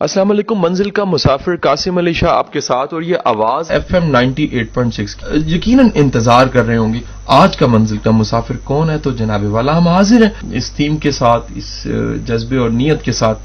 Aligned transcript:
السلام 0.00 0.30
علیکم، 0.30 0.60
منزل 0.60 0.90
کا 0.90 1.04
مسافر 1.04 1.56
قاسم 1.56 1.98
علی 1.98 2.12
شاہ 2.12 2.30
آپ 2.30 2.52
کے 2.52 2.60
ساتھ 2.60 2.94
اور 2.94 3.02
یہ 3.02 3.16
آواز 3.24 3.70
F 3.70 3.94
M 3.94 4.10
ninety 4.10 4.44
eight 4.44 4.74
point 4.74 4.94
six 4.94 5.16
یقیناً 5.46 5.88
انتظار 5.94 6.46
کر 6.46 6.66
رہے 6.66 6.76
ہوں 6.76 6.94
گے۔ 6.94 6.98
آج 7.26 7.56
کا 7.56 7.66
منزل 7.66 7.96
کا 7.96 8.10
مسافر 8.10 8.56
کون 8.64 8.90
ہے؟ 8.90 8.98
تو 8.98 9.10
جناب 9.10 9.44
والا 9.44 9.76
ہم 9.76 9.88
حاضر 9.88 10.22
ہیں۔ 10.22 10.56
اس 10.56 10.72
تھیم 10.72 10.96
کے 10.96 11.10
ساتھ، 11.10 11.52
اس 11.54 11.86
جذبے 12.24 12.56
اور 12.56 12.70
نیت 12.70 13.02
کے 13.02 13.12
ساتھ 13.12 13.38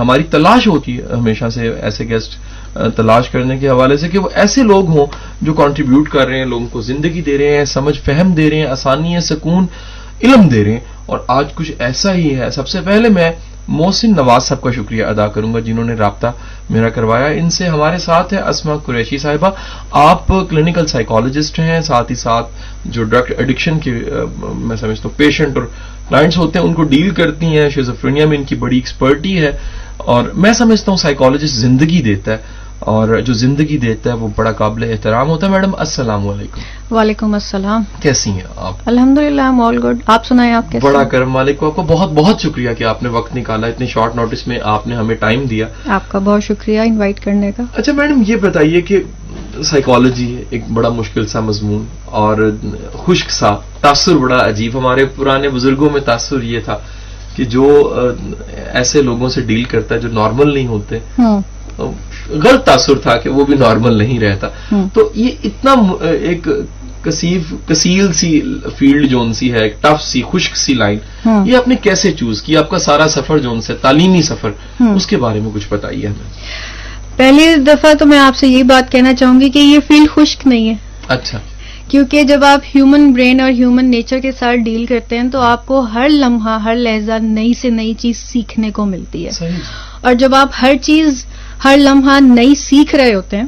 ہماری 0.00 0.22
تلاش 0.22 0.68
ہوتی 0.68 0.98
ہے 0.98 1.02
ہمیشہ 1.12 1.48
سے 1.48 1.72
ایسے 1.80 2.08
گیسٹ 2.08 2.38
تلاش 2.96 3.28
کرنے 3.28 3.58
کے 3.58 3.68
حوالے 3.68 3.96
سے 3.96 4.08
کہ 4.08 4.18
وہ 4.18 4.28
ایسے 4.34 4.62
لوگ 4.62 4.88
ہوں 4.88 5.06
جو 5.42 5.52
کنٹریبیوٹ 5.52 6.08
کر 6.08 6.26
رہے 6.26 6.38
ہیں، 6.38 6.46
لوگوں 6.46 6.66
کو 6.66 6.80
زندگی 6.80 7.22
دے 7.22 7.38
رہے 7.38 7.58
ہیں، 7.58 7.64
سمجھ، 7.64 7.98
فہم 7.98 8.32
دے 8.32 8.50
رہے 8.50 8.56
ہیں 8.56 8.66
آسانی 8.66 9.14
ہے 9.14 9.20
سکون، 9.20 9.66
علم 10.22 10.48
دے 10.48 10.64
رہے 10.64 10.72
ہیں۔ 10.72 10.80
اور 11.06 11.18
آج 11.28 11.46
کچھ 11.54 11.72
ایسا 11.78 12.14
ہی 12.14 12.36
ہے۔ 12.36 12.50
سب 12.50 12.68
سے 12.68 12.80
پہلے 12.80 13.08
میں 13.08 13.32
محسن 13.68 14.10
نواز 14.10 14.42
صاحب 14.42 14.60
کا 14.60 14.70
شکریہ 14.70 15.04
ادا 15.04 15.26
کروں 15.26 15.54
گا 15.54 15.60
جنہوں 15.60 15.84
نے 15.84 15.94
رابطہ 15.94 16.26
میرا 16.70 16.88
کروایا۔ 16.88 17.26
ان 17.26 17.50
سے 17.50 17.68
ہمارے 17.68 17.98
ساتھ 17.98 18.34
ہے 18.34 18.48
اسما 18.48 18.76
قریشی 18.76 19.18
صاحبہ۔ 19.18 19.50
آپ 19.90 20.26
کلینکل 20.28 20.86
سائیکالوجسٹ 20.86 21.58
ہیں، 21.58 21.80
ساتھ 21.80 22.10
ہی 22.10 22.16
ساتھ 22.16 22.46
جو 22.84 23.04
ڈرگ 23.04 23.24
ایڈکشن 23.38 23.78
کے 23.78 23.90
میں 24.42 24.76
سمجھتا 24.76 25.08
ہوں 25.08 25.18
پیشنٹ 25.18 25.56
اور 25.56 25.66
کلائنٹس 26.08 26.38
ہوتے 26.38 26.58
ہیں، 26.58 26.66
ان 26.66 26.74
کو 26.74 26.82
ڈیل 26.82 27.10
کرتی 27.10 27.46
ہیں۔ 27.46 27.70
شیزوفرینیا 27.70 28.26
میں 28.26 28.38
ان 28.38 28.44
کی 28.44 28.54
بڑی 28.54 28.76
ایکسپرٹی 28.76 29.38
ہے۔ 29.38 29.58
اور 29.96 30.24
میں 30.34 30.52
سمجھتا 30.52 30.90
ہوں 30.90 30.96
سائیکالوجسٹ 30.96 31.54
زندگی 31.54 32.02
دیتا 32.02 32.32
ہے۔ 32.32 32.36
اور 32.78 33.20
جو 33.20 33.32
زندگی 33.32 33.78
دیتا 33.78 34.10
ہے 34.10 34.14
وہ 34.14 34.28
بڑا 34.36 34.52
قابل 34.52 34.82
احترام 34.90 35.28
ہوتا 35.28 35.46
ہے۔ 35.46 35.52
میڈم 35.52 35.70
السلام 35.78 36.28
علیکم۔ 36.28 36.60
وعلیکم 36.94 37.34
السلام۔ 37.34 37.82
کیسی 38.02 38.30
ہیں 38.30 38.40
آپ؟ 38.56 38.74
الحمد 38.86 39.18
للہ 39.18 39.62
آل 39.62 39.78
گڈ 39.84 39.96
آپ 40.06 40.26
سنائیں 40.26 40.52
آپ 40.52 40.72
کیسے 40.72 40.86
بڑا 40.86 41.04
کرم 41.04 41.30
مالک 41.30 41.62
آپ 41.64 41.76
کو 41.76 41.82
بہت 41.82 42.12
بہت 42.12 42.40
شکریہ 42.40 42.70
کہ 42.78 42.84
آپ 42.84 43.02
نے 43.02 43.08
وقت 43.08 43.36
نکالا 43.36 43.66
اتنے 43.66 43.86
شارٹ 43.86 44.16
نوٹس 44.16 44.46
میں 44.46 44.58
آپ 44.62 44.86
نے 44.86 44.94
ہمیں 44.96 45.14
ٹائم 45.14 45.44
دیا۔ 45.44 45.66
آپ 45.86 46.10
کا 46.10 46.18
بہت 46.18 46.42
شکریہ 46.42 46.80
انوائٹ 46.80 47.20
کرنے 47.20 47.52
کا۔ 47.52 47.62
اچھا 47.74 47.92
میڈم 47.92 48.22
یہ 48.26 48.36
بتائیے 48.36 48.80
کہ 48.80 49.02
سائیکالوجی 49.64 50.44
ایک 50.50 50.70
بڑا 50.70 50.88
مشکل 50.88 51.26
سا 51.26 51.40
مضمون 51.40 51.84
اور 52.04 52.56
خشک 53.06 53.30
سا۔ 53.30 53.50
تاثر 53.80 54.16
بڑا 54.16 54.48
عجیب۔ 54.48 54.78
ہمارے 54.78 55.04
پرانے 55.04 55.48
بزرگوں 55.48 55.90
میں 55.90 56.00
تاثر 56.00 56.42
یہ 56.42 56.60
تھا 56.60 56.78
کہ 57.36 57.44
جو 57.44 57.94
ایسے 58.72 59.02
لوگوں 59.02 59.28
سے 59.28 59.40
ڈیل 59.40 59.64
کرتا 59.64 59.94
ہے 59.94 60.00
جو 60.00 60.08
نارمل 60.08 60.54
نہیں 60.54 60.66
ہوتے۔ 60.66 60.98
غلط 62.30 62.64
تاثر 62.64 62.94
تھا 62.94 63.16
کہ 63.16 63.28
وہ 63.28 63.44
بھی 63.44 63.54
نارمل 63.56 63.94
نہیں 63.98 64.20
رہتا۔ 64.20 64.48
تو 64.94 65.12
یہ 65.14 65.30
اتنا 65.44 65.72
ایک 66.00 66.48
کسیف 67.02 67.54
کسیل 67.66 68.12
سی 68.12 68.40
فیلڈ 68.76 69.10
جون 69.10 69.32
سی 69.32 69.52
ہے 69.52 69.68
ٹف 69.68 70.02
سی 70.02 70.22
خشک 70.32 70.56
سی 70.56 70.74
لائن 70.74 70.98
یہ 71.46 71.56
آپ 71.56 71.68
نے 71.68 71.76
کیسے 71.76 72.12
چوز 72.12 72.42
کی؟ 72.42 72.56
آپ 72.56 72.70
کا 72.70 72.78
سارا 72.78 73.08
سفر 73.08 73.38
جون 73.38 73.60
سے 73.60 73.74
تعلیمی 73.74 74.22
سفر 74.22 74.50
اس 74.94 75.06
کے 75.06 75.16
بارے 75.16 75.40
میں 75.40 75.50
کچھ 75.54 75.66
بتائیے 75.68 76.06
ہمیں۔ 76.06 76.30
پہلی 77.16 77.54
دفعہ 77.54 77.94
تو 77.94 78.06
میں 78.06 78.18
آپ 78.18 78.36
سے 78.36 78.46
یہ 78.48 78.62
بات 78.62 78.92
کہنا 78.92 79.14
چاہوں 79.14 79.40
گی 79.40 79.50
کہ 79.50 79.58
یہ 79.58 79.78
فیلڈ 79.86 80.10
خشک 80.14 80.46
نہیں 80.46 80.68
ہے۔ 80.68 80.74
اچھا۔ 81.08 81.38
کیونکہ 81.88 82.22
جب 82.22 82.44
آپ 82.44 82.60
ہیومن 82.74 83.12
برین 83.12 83.40
اور 83.40 83.50
ہیومن 83.50 83.90
نیچر 83.90 84.20
کے 84.20 84.32
ساتھ 84.32 84.56
ڈیل 84.56 84.86
کرتے 84.86 85.18
ہیں 85.18 85.28
تو 85.28 85.40
آپ 85.40 85.66
کو 85.66 85.80
ہر 85.80 86.08
لمحہ 86.08 86.58
ہر 86.58 86.74
لہجہ 86.74 87.12
نئی 87.20 87.54
سے 87.54 87.70
نئی 87.70 87.94
چیز 87.94 88.16
سیکھنے 88.16 88.70
کو 88.70 88.86
ملتی 88.86 89.26
ہے۔ 89.26 89.48
اور 90.00 90.14
جب 90.14 90.34
آپ 90.34 90.48
ہر 90.62 90.74
چیز 90.82 91.26
ہر 91.64 91.76
لمحہ 91.78 92.20
نئی 92.20 92.54
سیکھ 92.54 92.94
رہے 92.94 93.14
ہوتے 93.14 93.36
ہیں 93.36 93.46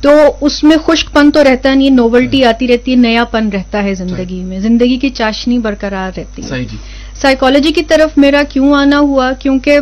تو 0.00 0.10
اس 0.40 0.64
میں 0.64 0.76
خشک 0.86 1.12
پن 1.12 1.30
تو 1.30 1.44
رہتا 1.44 1.74
نہیں 1.74 1.90
نوولٹی 1.90 2.44
آتی 2.44 2.68
رہتی 2.68 2.90
ہے 2.90 2.96
نیا 2.96 3.24
پن 3.24 3.48
رہتا 3.48 3.82
ہے 3.82 3.94
زندگی 3.94 4.42
میں۔ 4.42 4.60
زندگی 4.60 4.96
کی 4.96 5.08
چاشنی 5.08 5.58
برقرار 5.58 6.18
رہتی 6.18 6.42
ہے۔ 6.42 6.48
سائیکالوجی 7.20 7.72
کی 7.72 7.82
طرف 7.82 8.18
میرا 8.18 8.42
کیوں 8.48 8.74
آنا 8.74 8.98
ہوا؟ 8.98 9.32
کیونکہ 9.32 9.78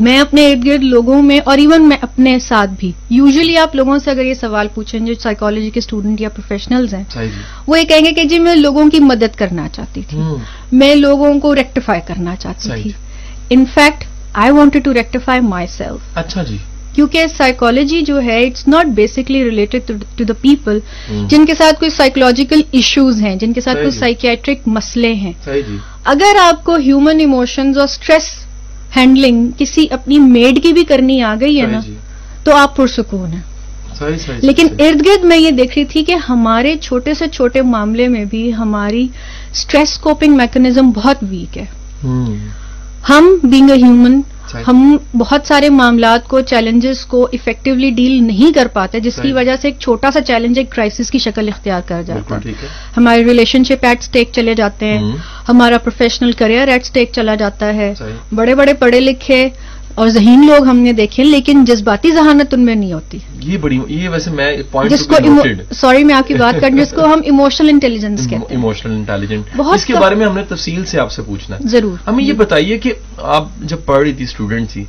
میں 0.00 0.18
اپنے 0.18 0.52
ارد 0.52 0.64
گرد 0.66 0.82
لوگوں 0.82 1.22
میں 1.22 1.40
اور 1.44 1.58
ایون 1.58 1.88
میں 1.88 1.96
اپنے 2.00 2.38
ساتھ 2.38 2.70
بھی 2.78 2.92
یوزلی 3.10 3.56
آپ 3.56 3.74
لوگوں 3.74 3.98
سے 3.98 4.10
اگر 4.10 4.24
یہ 4.24 4.34
سوال 4.34 4.68
پوچھیں 4.74 5.00
جو 5.00 5.14
سائیکالوجی 5.22 5.70
کے 5.70 5.78
اسٹوڈنٹ 5.78 6.20
یا 6.20 6.28
پروفیشنلز 6.28 6.94
ہیں 6.94 7.04
وہ 7.66 7.80
یہ 7.80 7.84
کہیں 7.84 8.04
گے 8.04 8.12
کہ 8.12 8.24
جی 8.24 8.38
میں 8.38 8.54
لوگوں 8.54 8.90
کی 8.90 9.00
مدد 9.00 9.36
کرنا 9.36 9.68
چاہتی 9.72 10.00
تھی۔ 10.08 10.18
میں 10.72 10.94
لوگوں 10.94 11.40
کو 11.40 11.54
ریکٹیفائی 11.54 12.00
کرنا 12.06 12.36
چاہتی 12.36 12.70
تھی۔ 12.82 12.90
In fact 13.50 14.04
I 14.32 14.50
wanted 14.50 14.84
to 14.84 14.94
rectify 14.94 15.40
myself 15.66 16.18
اچھا 16.18 16.42
جی۔ 16.42 16.56
کیونکہ 16.94 17.26
سائیکالوجی 17.36 18.00
جو 18.00 18.22
ہے 18.22 18.46
it's 18.46 18.68
not 18.68 18.86
basically 18.86 19.44
related 19.44 19.92
to 20.16 20.24
the 20.24 20.32
people 20.40 20.78
جن 21.28 21.46
کے 21.46 21.54
ساتھ 21.54 21.78
کوئی 21.78 21.90
سائیکولوجیکل 21.90 22.60
ایشوز 22.70 23.22
ہیں 23.22 23.36
جن 23.36 23.52
کے 23.52 23.60
ساتھ 23.60 23.76
کوئی 23.76 23.90
سائکیٹرک 23.90 24.68
مسئلے 24.68 25.12
ہیں۔ 25.12 25.32
جی۔ 25.44 25.76
اگر 26.04 26.36
آپ 26.42 26.64
کو 26.64 26.76
ہیومن 26.76 27.20
ایموشنز 27.20 27.78
اور 27.78 27.84
اسٹریس 27.84 28.28
ہینڈلنگ 28.96 29.50
کسی 29.58 29.86
اپنی 29.90 30.18
میڈ 30.18 30.62
کی 30.62 30.72
بھی 30.72 30.84
کرنی 30.84 31.22
آ 31.22 31.34
گئی 31.40 31.60
ہے 31.60 31.66
نا 31.66 31.80
جی۔ 31.86 31.94
تو 32.44 32.56
آپ 32.56 32.76
پرسکون 32.76 33.32
ہیں۔ 33.32 33.40
لیکن 34.42 34.66
ارد 34.78 35.06
گرد 35.06 35.24
میں 35.24 35.36
یہ 35.36 35.50
دیکھ 35.50 35.78
رہی 35.78 35.84
تھی 35.84 36.04
کہ 36.04 36.14
ہمارے 36.28 36.76
چھوٹے 36.76 37.14
سے 37.14 37.28
چھوٹے 37.28 37.62
معاملے 37.62 38.08
میں 38.08 38.24
بھی 38.24 38.54
ہماری 38.54 39.08
اسٹریس 39.52 39.98
کوپنگ 39.98 40.36
میکنزم 40.36 40.90
بہت 40.90 41.16
ویک 41.22 41.58
ہے۔ 41.58 41.64
ہم 43.08 43.34
بینگ 43.42 43.70
اے 43.70 43.76
ہیومن 43.76 44.20
ہم 44.66 44.96
بہت 45.18 45.46
سارے 45.46 45.68
معاملات 45.70 46.26
کو 46.28 46.40
چیلنجز 46.40 47.04
کو 47.06 47.22
افیکٹولی 47.32 47.90
ڈیل 47.96 48.22
نہیں 48.24 48.52
کر 48.52 48.66
پاتے 48.72 49.00
جس 49.00 49.18
کی 49.22 49.32
وجہ 49.32 49.54
سے 49.62 49.68
ایک 49.68 49.78
چھوٹا 49.80 50.10
سا 50.10 50.20
چیلنج 50.20 50.58
ایک 50.58 50.70
کرائسس 50.72 51.10
کی 51.10 51.18
شکل 51.18 51.48
اختیار 51.48 51.80
کر 51.86 52.02
جاتا 52.06 52.38
ہے. 52.44 52.52
ہمارے 52.96 53.24
ریلیشن 53.24 53.64
شپ 53.64 53.84
ایٹ 53.86 53.98
اسٹیک 54.00 54.32
چلے 54.32 54.54
جاتے 54.54 54.86
ہیں. 54.86 55.12
ہمارا 55.48 55.78
پروفیشنل 55.78 56.32
کریئر 56.38 56.68
ایٹ 56.68 56.82
اسٹیک 56.84 57.12
چلا 57.12 57.34
جاتا 57.34 57.74
ہے. 57.74 57.92
بڑے 58.32 58.54
بڑے 58.54 58.74
پڑھے 58.74 59.00
لکھے 59.00 59.48
اور 59.94 60.08
ذہین 60.08 60.46
لوگ 60.46 60.66
ہم 60.66 60.76
نے 60.76 60.92
دیکھے 60.92 61.24
لیکن 61.24 61.64
جذباتی 61.64 62.10
ذہانت 62.12 62.54
ان 62.54 62.60
میں 62.60 62.74
نہیں 62.74 62.92
ہوتی۔ 62.92 63.18
یہ 63.40 63.58
بڑی 63.58 63.78
یہ 63.88 64.08
ویسے 64.08 64.30
میں 64.30 64.56
جس 64.90 65.06
کو 65.06 65.14
سوری 65.74 66.04
میں 66.04 66.14
آپ 66.14 66.28
کی 66.28 66.34
بات 66.34 66.60
کروں 66.60 66.78
جس 66.78 66.90
کو 66.90 67.04
ہم 67.04 67.20
ایموشنل 67.24 67.68
انٹیلیجنس 67.68 68.20
کہتے 68.20 68.36
ہیں۔ 68.36 68.44
ایموشنل 68.48 68.92
انٹیلیجنٹ 68.92 69.60
اس 69.74 69.84
کے 69.84 69.94
بارے 69.94 70.14
میں 70.14 70.26
ہم 70.26 70.36
نے 70.36 70.42
تفصیل 70.48 70.84
سے 70.84 71.00
آپ 71.00 71.12
سے 71.12 71.22
پوچھنا 71.22 71.56
ضرور۔ 71.64 71.96
ہمیں 72.06 72.24
یہ 72.24 72.32
بتائیے 72.32 72.78
کہ 72.78 72.92
آپ 73.18 73.48
جب 73.62 73.76
پڑھ 73.84 74.02
رہی 74.02 74.12
تھی 74.12 74.24
اسٹوڈنٹ 74.24 74.70
تھی 74.70 74.84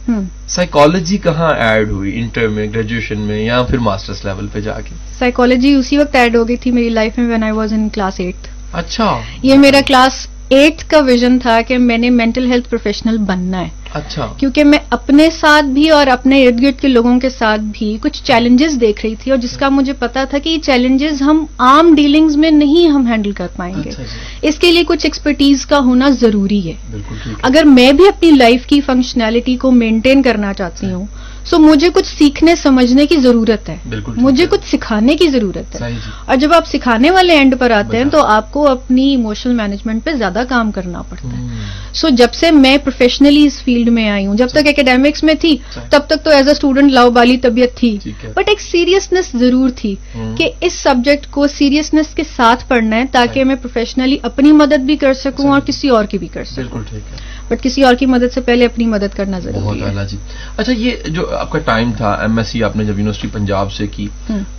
سائیکالوجی 0.48 1.18
کہاں 1.18 1.54
ایڈ 1.60 1.90
ہوئی؟ 1.90 2.20
انٹر 2.20 2.48
میں 2.48 2.68
گریجویشن 2.74 3.20
میں 3.20 3.44
یا 3.44 3.62
پھر 3.64 3.78
ماسٹرس 3.78 4.26
لیول 4.26 4.48
پہ 4.54 4.60
جا 4.60 4.80
کے؟ 4.80 4.96
سائیکالوجی 5.20 5.74
اسی 5.74 5.98
وقت 5.98 6.16
ایڈ 6.16 6.36
ہو 6.36 6.48
گئی 6.48 6.58
تھی 6.58 6.72
میری 6.72 6.90
لائف 6.90 7.18
میں 7.18 7.28
when 7.28 7.44
I 7.44 7.52
was 7.52 7.74
in 7.74 7.90
class 7.90 8.20
eight 8.20 8.48
اچھا۔ 8.74 9.18
یہ 9.44 9.58
میرا 9.58 9.80
کلاس 9.88 10.28
ایٹ 10.50 10.84
کا 10.84 11.00
ویژن 11.00 11.40
تھا 11.40 11.60
کہ 11.68 11.78
میں 11.78 11.98
نے 11.98 12.10
مینٹل 12.10 12.52
ہیلتھ 12.52 12.70
پروفیشنل 12.70 13.18
بننا 13.18 13.60
ہے۔ 13.60 13.70
اچھا۔ 13.94 14.34
کیونکہ 14.38 14.64
میں 14.64 14.78
اپنے 14.90 15.30
ساتھ 15.30 15.66
بھی 15.66 15.90
اور 15.90 16.08
اپنے 16.08 16.48
ارد 16.48 16.62
گرد 16.62 16.82
کے 16.82 16.88
لوگوں 16.88 17.20
کے 17.20 17.30
ساتھ 17.30 17.62
بھی 17.72 17.98
کچھ 18.02 18.24
چیلنجز 18.24 18.78
دیکھ 18.82 19.06
رہی 19.06 19.16
تھی 19.16 19.32
اور 19.32 19.40
جس 19.40 19.58
کا 19.58 19.70
مجھے 19.70 19.94
پتا 19.94 20.24
تھا 20.24 20.38
کہ 20.38 20.50
یہ 20.50 20.58
چیلنجز 20.58 21.22
ہم 21.22 21.46
عام 21.58 21.96
ڈیلنگز 21.96 22.38
میں 22.38 22.52
نہیں 22.52 22.88
ہم 22.88 23.08
ہینڈل 23.08 23.32
کر 23.32 23.48
پائیں 23.56 23.76
گے۔ 23.84 23.90
اچھا 23.90 24.04
جی۔ 24.04 24.48
اس 24.48 24.60
کے 24.60 24.72
لیے 24.72 24.84
کچھ 24.88 25.06
ایکسپرٹیز 25.06 25.66
کا 25.66 25.80
ہونا 25.80 26.10
ضروری 26.10 26.72
ہے۔ 26.72 26.98
اگر 27.42 27.64
میں 27.66 27.92
بھی 27.92 28.08
اپنی 28.08 28.32
لائف 28.32 28.66
کی 28.66 28.82
فنکشنالٹی 28.82 29.56
کو 29.56 29.72
مینٹین 29.72 30.22
کرنا 30.22 30.54
چاہتی 30.54 30.92
ہوں 30.92 31.06
سو 31.46 31.60
مجھے 31.60 31.90
کچھ 31.94 32.08
سیکھنے 32.08 32.56
سمجھنے 32.56 33.06
کی 33.08 33.16
ضرورت 33.18 33.70
ہے۔ 33.70 33.78
مجھے 34.22 34.46
کچھ 34.50 34.70
سکھانے 34.72 35.16
کی 35.16 35.28
ضرورت 35.28 35.82
ہے۔ 35.82 35.92
جی۔ 35.92 35.96
اور 36.26 36.36
جب 36.36 36.54
آپ 36.54 36.68
سکھانے 36.68 37.12
والے 37.12 37.34
اینڈ 37.34 37.56
پر 37.60 37.72
آتے 37.72 37.98
ہیں 37.98 38.06
تو 38.06 38.24
آپ 38.26 38.52
کو 38.52 38.68
اپنی 38.68 39.10
ایموشنل 39.10 39.56
مینجمنٹ 39.56 40.04
پہ 40.04 40.12
زیادہ 40.12 40.44
کام 40.50 40.72
کرنا 40.72 41.02
پڑتا 41.02 41.38
ہے۔ 41.38 41.44
سو 41.94 42.10
جب 42.10 42.34
سے 42.34 42.52
میں 42.52 42.78
پروفیشنلی 42.78 43.46
اس 43.46 43.64
فیلڈ 43.64 43.90
میں 43.90 44.10
آئی 44.10 44.26
ہوں 44.26 44.36
جب 44.36 44.48
تک 44.48 44.68
اکیڈیمکس 44.68 45.24
میں 45.24 45.34
تھی 45.34 45.58
تب 45.90 46.00
تک 46.08 46.24
تو 46.24 46.30
ایز 46.30 46.46
اے 46.48 46.52
اسٹوڈنٹ 46.52 46.92
لاؤ 46.92 47.10
بالی 47.10 47.38
طبیعت 47.38 47.78
تھی۔ 47.78 47.98
بٹ 48.34 48.50
ایک 48.50 48.62
سیریسنیس 48.62 49.30
ضرور 49.34 49.70
تھی 49.76 49.96
کہ 50.38 50.50
اس 50.62 50.74
سبجیکٹ 50.74 51.28
کو 51.32 51.48
سیریسنیس 51.48 52.08
کے 52.16 52.24
ساتھ 52.36 52.64
پڑھنا 52.68 52.96
ہے 52.96 53.04
تاکہ 53.12 53.44
میں 53.44 53.56
پروفیشنلی 53.56 54.18
اپنی 54.22 54.52
مدد 54.52 54.80
بھی 54.80 54.96
کر 54.96 55.14
سکوں 55.14 55.50
اور 55.50 55.62
کسی 55.66 55.90
اور 55.90 56.06
کی 56.06 56.18
بھی 56.18 56.28
کر 56.28 56.44
سکوں۔ 56.44 56.82
بٹ 57.52 57.64
کسی 57.64 57.84
اور 57.84 57.96
کی 57.96 58.06
مدد 58.06 58.34
سے 58.34 58.42
پہلے 58.42 58.66
اپنی 58.66 58.86
مدد 58.86 59.16
کرنا 59.16 59.40
ضروری 59.40 59.82
ہے۔ 59.82 60.06
جی۔ 60.08 60.18
اچھا 60.58 60.72
یہ 60.72 60.92
جو 61.08 61.38
آپ 61.38 61.52
کا 61.52 61.60
ٹائم 61.60 61.92
تھا 61.98 62.12
ایم 62.12 62.38
ایس 62.38 62.48
سی 62.48 62.64
آپ 62.64 62.76
نے 62.76 62.84
جب 62.86 62.98
یونیورسٹی 62.98 63.28
پنجاب 63.28 63.72
سے 63.72 63.88
کی 63.88 64.08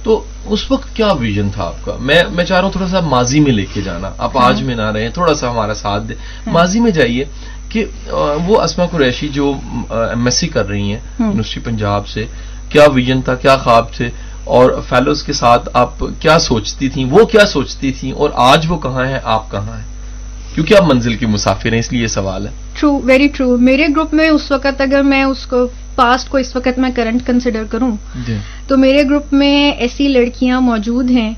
تو 0.02 0.24
اس 0.44 0.70
وقت 0.70 0.96
کیا 0.96 1.12
ویژن 1.12 1.50
تھا 1.50 1.64
آپ 1.64 1.84
کا؟ 1.84 1.96
میں 2.00 2.22
میں 2.32 2.44
چاہ 2.44 2.56
رہا 2.56 2.64
ہوں 2.64 2.72
تھوڑا 2.72 2.88
سا 2.88 3.00
ماضی 3.00 3.40
میں 3.40 3.52
لے 3.52 3.64
کے 3.72 3.80
جانا۔ 3.80 4.10
آپ 4.18 4.38
آج۔ 4.38 4.62
میں 4.62 4.74
نہ 4.74 4.82
رہے 4.82 5.10
تھوڑا 5.10 5.34
سا 5.34 5.50
ہمارا 5.50 5.74
ساتھ 5.74 6.04
دیں۔ 6.04 6.16
ہاں۔ 6.46 6.52
ماضی 6.52 6.80
میں 6.80 6.90
جائیے 6.90 7.24
کہ 7.68 7.84
وہ 8.46 8.60
اسما 8.60 8.86
قریشی 8.86 9.28
جو 9.28 9.52
ایم 9.90 10.24
ایس 10.24 10.34
سی 10.34 10.48
کر 10.48 10.68
رہی 10.68 10.82
ہیں۔ 10.82 11.00
یونیورسٹی 11.20 11.60
پنجاب 11.60 12.08
سے 12.08 12.26
کیا 12.68 12.84
ویژن 12.94 13.22
تھا؟ 13.22 13.34
کیا 13.34 13.56
خواب 13.56 13.92
تھے؟ 13.92 14.10
اور 14.44 14.80
فیلوز 14.88 15.22
کے 15.22 15.32
ساتھ 15.32 15.68
آپ 15.72 16.04
کیا 16.20 16.38
سوچتی 16.38 16.88
تھیں؟ 16.88 17.04
وہ 17.04 17.24
کیا 17.24 17.46
سوچتی 17.46 17.92
تھیں؟ 17.92 18.12
اور 18.12 18.30
آج 18.34 18.66
وہ 18.68 18.78
کہاں 18.78 19.06
ہیں؟ 19.06 19.18
آپ 19.24 19.50
کہاں 19.50 19.76
ہیں؟ 19.76 19.91
کیونکہ 20.54 20.74
آپ 20.74 20.82
منزل 20.82 21.14
کی 21.14 21.26
مسافر 21.26 21.72
ہیں 21.72 21.78
اس 21.78 21.92
لیے 21.92 22.02
یہ 22.02 22.06
سوال 22.06 22.46
ہے۔ 22.46 22.52
ٹرو 22.80 23.00
ویری 23.04 23.28
ٹرو 23.28 23.56
میرے 23.56 23.86
گروپ 23.86 24.14
میں 24.14 24.28
اس 24.28 24.52
وقت 24.52 24.80
اگر 24.80 25.02
میں 25.02 25.22
اس 25.22 25.46
کو 25.46 25.66
پاسٹ 25.94 26.28
کو 26.28 26.38
اس 26.38 26.56
وقت 26.56 26.78
میں 26.78 26.90
کرنٹ 26.94 27.26
کنسیڈر 27.26 27.64
کروں 27.70 27.90
جی۔ 28.26 28.36
تو 28.66 28.76
میرے 28.76 29.02
گروپ 29.02 29.32
میں 29.32 29.72
ایسی 29.72 30.08
لڑکیاں 30.08 30.60
موجود 30.60 31.10
ہیں 31.10 31.34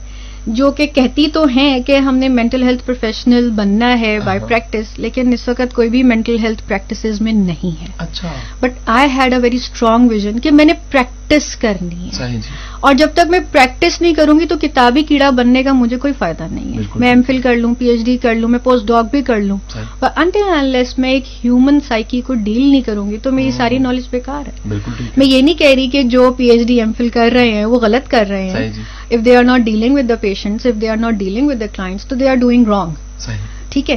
جو 0.47 0.71
کہ 0.71 0.87
کہتی 0.87 1.27
تو 1.33 1.45
ہیں 1.45 1.81
کہ 1.81 1.97
ہم 1.97 2.17
نے 2.17 2.29
مینٹل 2.29 2.63
ہیلتھ 2.63 2.87
پروفیشنل 2.87 3.51
بننا 3.51 4.01
ہے 4.01 4.19
بائی 4.25 4.41
پریکٹس 4.49 4.99
لیکن 4.99 5.33
اس 5.33 5.49
وقت 5.49 5.75
کوئی 5.75 5.89
بھی 5.89 6.03
مینٹل 6.03 6.39
ہیلتھ 6.39 6.63
پریکٹسز 6.69 7.21
میں 7.21 7.33
نہیں 7.33 7.83
ہے۔ 7.83 7.87
اچھا۔ 7.99 8.33
But 8.61 8.71
I 8.87 9.09
had 9.17 9.33
a 9.33 9.39
very 9.39 9.57
strong 9.57 10.09
vision 10.09 10.39
کہ 10.39 10.51
میں 10.51 10.65
نے 10.65 10.73
پریکٹس 10.91 11.24
کرنی 11.61 12.11
ہے۔ 12.21 12.29
جی۔ 12.29 12.39
اور 12.81 12.95
جب 12.95 13.07
تک 13.15 13.31
میں 13.31 13.41
پریکٹس 13.53 14.01
نہیں 14.01 14.15
کروں 14.15 14.41
گی 14.41 14.47
تو 14.47 14.55
کتابی 14.61 15.03
کیڑا 15.03 15.31
بننے 15.31 15.63
کا 15.63 15.73
مجھے 15.73 15.97
کوئی 15.97 16.13
فائدہ 16.19 16.47
نہیں 16.51 16.79
ہے۔ 16.79 16.83
میں 16.95 17.09
ایم 17.09 17.23
فل 17.27 17.41
کر 17.41 17.57
لوں 17.57 17.75
پی 17.75 17.87
ایچ 17.87 18.01
ڈی 18.05 18.17
کر 18.17 18.35
لوں 18.35 18.49
میں 18.49 18.59
پوسٹ 18.59 18.87
ڈاک 18.87 19.05
بھی 19.11 19.23
کر 19.23 19.41
لوں۔ 19.41 19.57
پر 20.01 20.09
انٹل 20.17 20.43
انلیس 20.59 20.99
میں 20.99 21.11
ایک 21.11 21.25
ہیومن 21.45 21.79
سائیکی 21.89 22.21
کو 22.21 22.35
ڈیل 22.35 22.71
نہیں 22.71 22.81
کروں 22.81 23.11
گی 23.11 23.17
تو 23.23 23.33
میری 23.33 23.51
ہوں۔ 23.51 23.57
ساری 23.57 23.79
نالج 23.79 24.05
بیکار 24.11 24.49
ہے۔ 24.49 24.75
میں 25.17 25.27
یہ 25.27 25.43
نہیں 25.43 25.55
کہہ 25.55 25.75
رہی 25.75 25.89
کہ 25.89 26.03
جو 26.03 26.33
P 26.37 26.51
H 26.51 26.67
D 26.67 26.79
M 26.81 26.93
Phil 26.99 27.09
کر 27.09 27.29
رہے 27.33 27.53
ہیں 27.53 27.65
وہ 27.65 27.81
غلط 27.81 28.09
کر 28.11 28.27
رہے 28.29 28.51
ہیں۔ 28.51 28.73
If 29.11 29.25
they 29.25 29.37
are 29.37 29.45
not 29.45 29.61
dealing 29.61 29.95
with 29.95 30.09
the 30.09 30.15
patients 30.21 30.67
if 30.67 30.81
they 30.81 30.89
are 30.89 30.97
not 30.97 31.15
dealing 31.15 31.49
with 31.49 31.61
the 31.61 31.67
clients 31.67 32.07
تو 32.07 32.15
دے 32.17 32.29
آر 32.29 32.35
ڈوئنگ 32.35 32.65
رانگ 32.69 32.91
ٹھیک 33.69 33.91
ہے۔ 33.91 33.97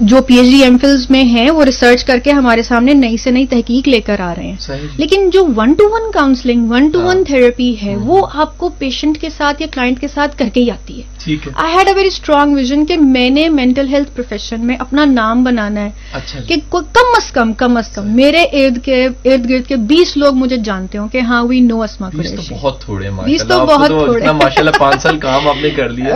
جو 0.00 0.22
P 0.22 0.34
H 0.34 0.46
D 0.46 0.62
M 0.62 0.78
Phils 0.78 1.06
میں 1.10 1.24
ہیں 1.24 1.50
وہ 1.50 1.64
ریسرچ 1.64 2.04
کر 2.04 2.18
کے 2.18 2.30
ہمارے 2.30 2.62
سامنے 2.62 2.94
نئی 2.94 3.16
سے 3.16 3.30
نئی 3.30 3.46
تحقیق 3.46 3.88
لے 3.88 4.00
کر 4.00 4.20
آ 4.20 4.34
رہے 4.34 4.42
ہیں۔ 4.42 4.56
صحیح 4.60 4.80
جی۔ 4.80 4.88
لیکن 4.96 5.30
جو 5.30 5.46
one 5.56 5.72
to 5.72 5.84
one 5.90 6.10
counselling 6.12 6.70
one 6.70 6.88
to 6.88 7.00
one 7.00 7.16
ہاں۔ 7.16 7.24
تھراپی 7.24 7.74
ہے 7.82 7.94
ہوں۔ 7.94 8.02
وہ 8.04 8.26
آپ 8.34 8.58
کو 8.58 8.68
پیشنٹ 8.68 9.18
کے 9.18 9.28
ساتھ 9.36 9.62
یا 9.62 9.68
کلائنٹ 9.72 10.00
کے 10.00 10.08
ساتھ 10.08 10.38
کر 10.38 10.48
کے 10.54 10.60
ہی 10.60 10.70
آتی 10.70 11.00
ہے۔ 11.00 11.34
I 11.54 11.74
had 11.76 11.88
a 11.88 11.94
very 11.94 12.06
strong 12.06 12.54
vision 12.54 12.86
کہ 12.86 12.96
میں 12.96 13.30
نے 13.30 13.48
مینٹل 13.48 13.88
ہیلتھ 13.88 14.10
پروفیشن 14.14 14.66
میں 14.66 14.76
اپنا 14.78 15.04
نام 15.04 15.44
بنانا 15.44 15.80
ہے۔ 15.80 15.90
اچھا 16.12 16.40
جی۔ 16.40 16.46
کہ 16.46 16.60
کوئی 16.68 16.84
کم 16.92 17.12
از 17.16 17.32
کم 17.32 17.52
کم 17.52 17.76
از 17.76 17.88
کم 17.88 18.16
میرے 18.16 18.42
ارد 18.42 18.84
کے 18.84 19.04
ارد 19.24 19.50
گرد 19.50 19.68
کے 19.68 19.76
بیس 19.76 20.16
لوگ 20.16 20.34
مجھے 20.34 20.56
جانتے 20.56 20.98
ہوں 20.98 21.08
کہ 21.08 21.18
ہاں 21.18 21.44
وی 21.44 21.60
نو 21.60 21.82
اسما 21.82 22.08
بیس 22.08 22.30
تو 22.30 22.36
قریشی 22.36 22.54
بہت 22.54 22.80
تھوڑے 22.80 23.08
ہیں 23.08 23.24
بیس 23.24 23.44
تو 23.48 23.66
بہت 23.66 23.86
تھوڑے۔ 23.86 24.20
اتنا 24.20 24.32
ماشاء 24.32 24.60
اللہ 24.60 24.78
پانچ 24.78 25.02
سال 25.02 25.18
کام 25.18 25.48
آپ 25.48 25.56
نے 25.62 25.70
کر 25.70 25.88
لیا۔ 25.88 26.14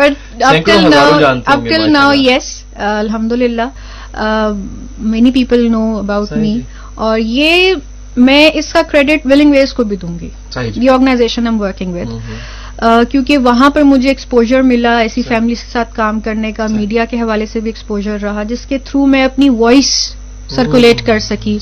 ٹل 1.65 1.93
ناؤ 1.93 2.13
یس 2.15 2.65
الحمد 2.79 3.33
للہ 3.33 4.57
many 4.99 5.31
people 5.31 5.71
know 5.73 5.99
about 5.99 6.33
me. 6.33 6.61
اور 6.95 7.19
یہ 7.19 7.75
میں 8.17 8.51
اس 8.55 8.73
کا 8.73 8.83
کریڈٹ 8.83 9.27
ولنگ 9.27 9.51
ویز 9.51 9.73
کو 9.73 9.85
بھی 9.85 9.97
دوں 9.97 10.19
گی 10.21 10.29
the 10.81 10.89
organisation 10.89 11.47
am 11.47 11.61
working 11.61 11.95
with. 11.95 12.09
کیونکہ 13.11 13.39
وہاں 13.39 13.71
پر 13.71 13.83
مجھے 13.83 14.09
ایکسپوجر 14.09 14.63
ملا 14.63 14.99
ایسی 14.99 15.23
صحیح۔ 15.23 15.37
فیملیز 15.37 15.63
کے 15.63 15.71
ساتھ 15.73 15.95
کام 15.95 16.21
کرنے 16.21 16.53
کا۔ 16.53 16.67
میڈیا 16.71 17.05
کے 17.05 17.21
حوالے 17.21 17.47
سے 17.47 17.61
بھی 17.61 17.69
ایکسپوجر 17.69 18.17
رہا 18.23 18.43
جس 18.43 18.67
کے 18.67 18.79
تھرو 18.79 19.07
میں 19.07 19.25
اپنی 19.25 19.49
وائس 19.49 20.15
سرکولیٹ 20.49 21.07
کر 21.07 21.19
سکی 21.19 21.59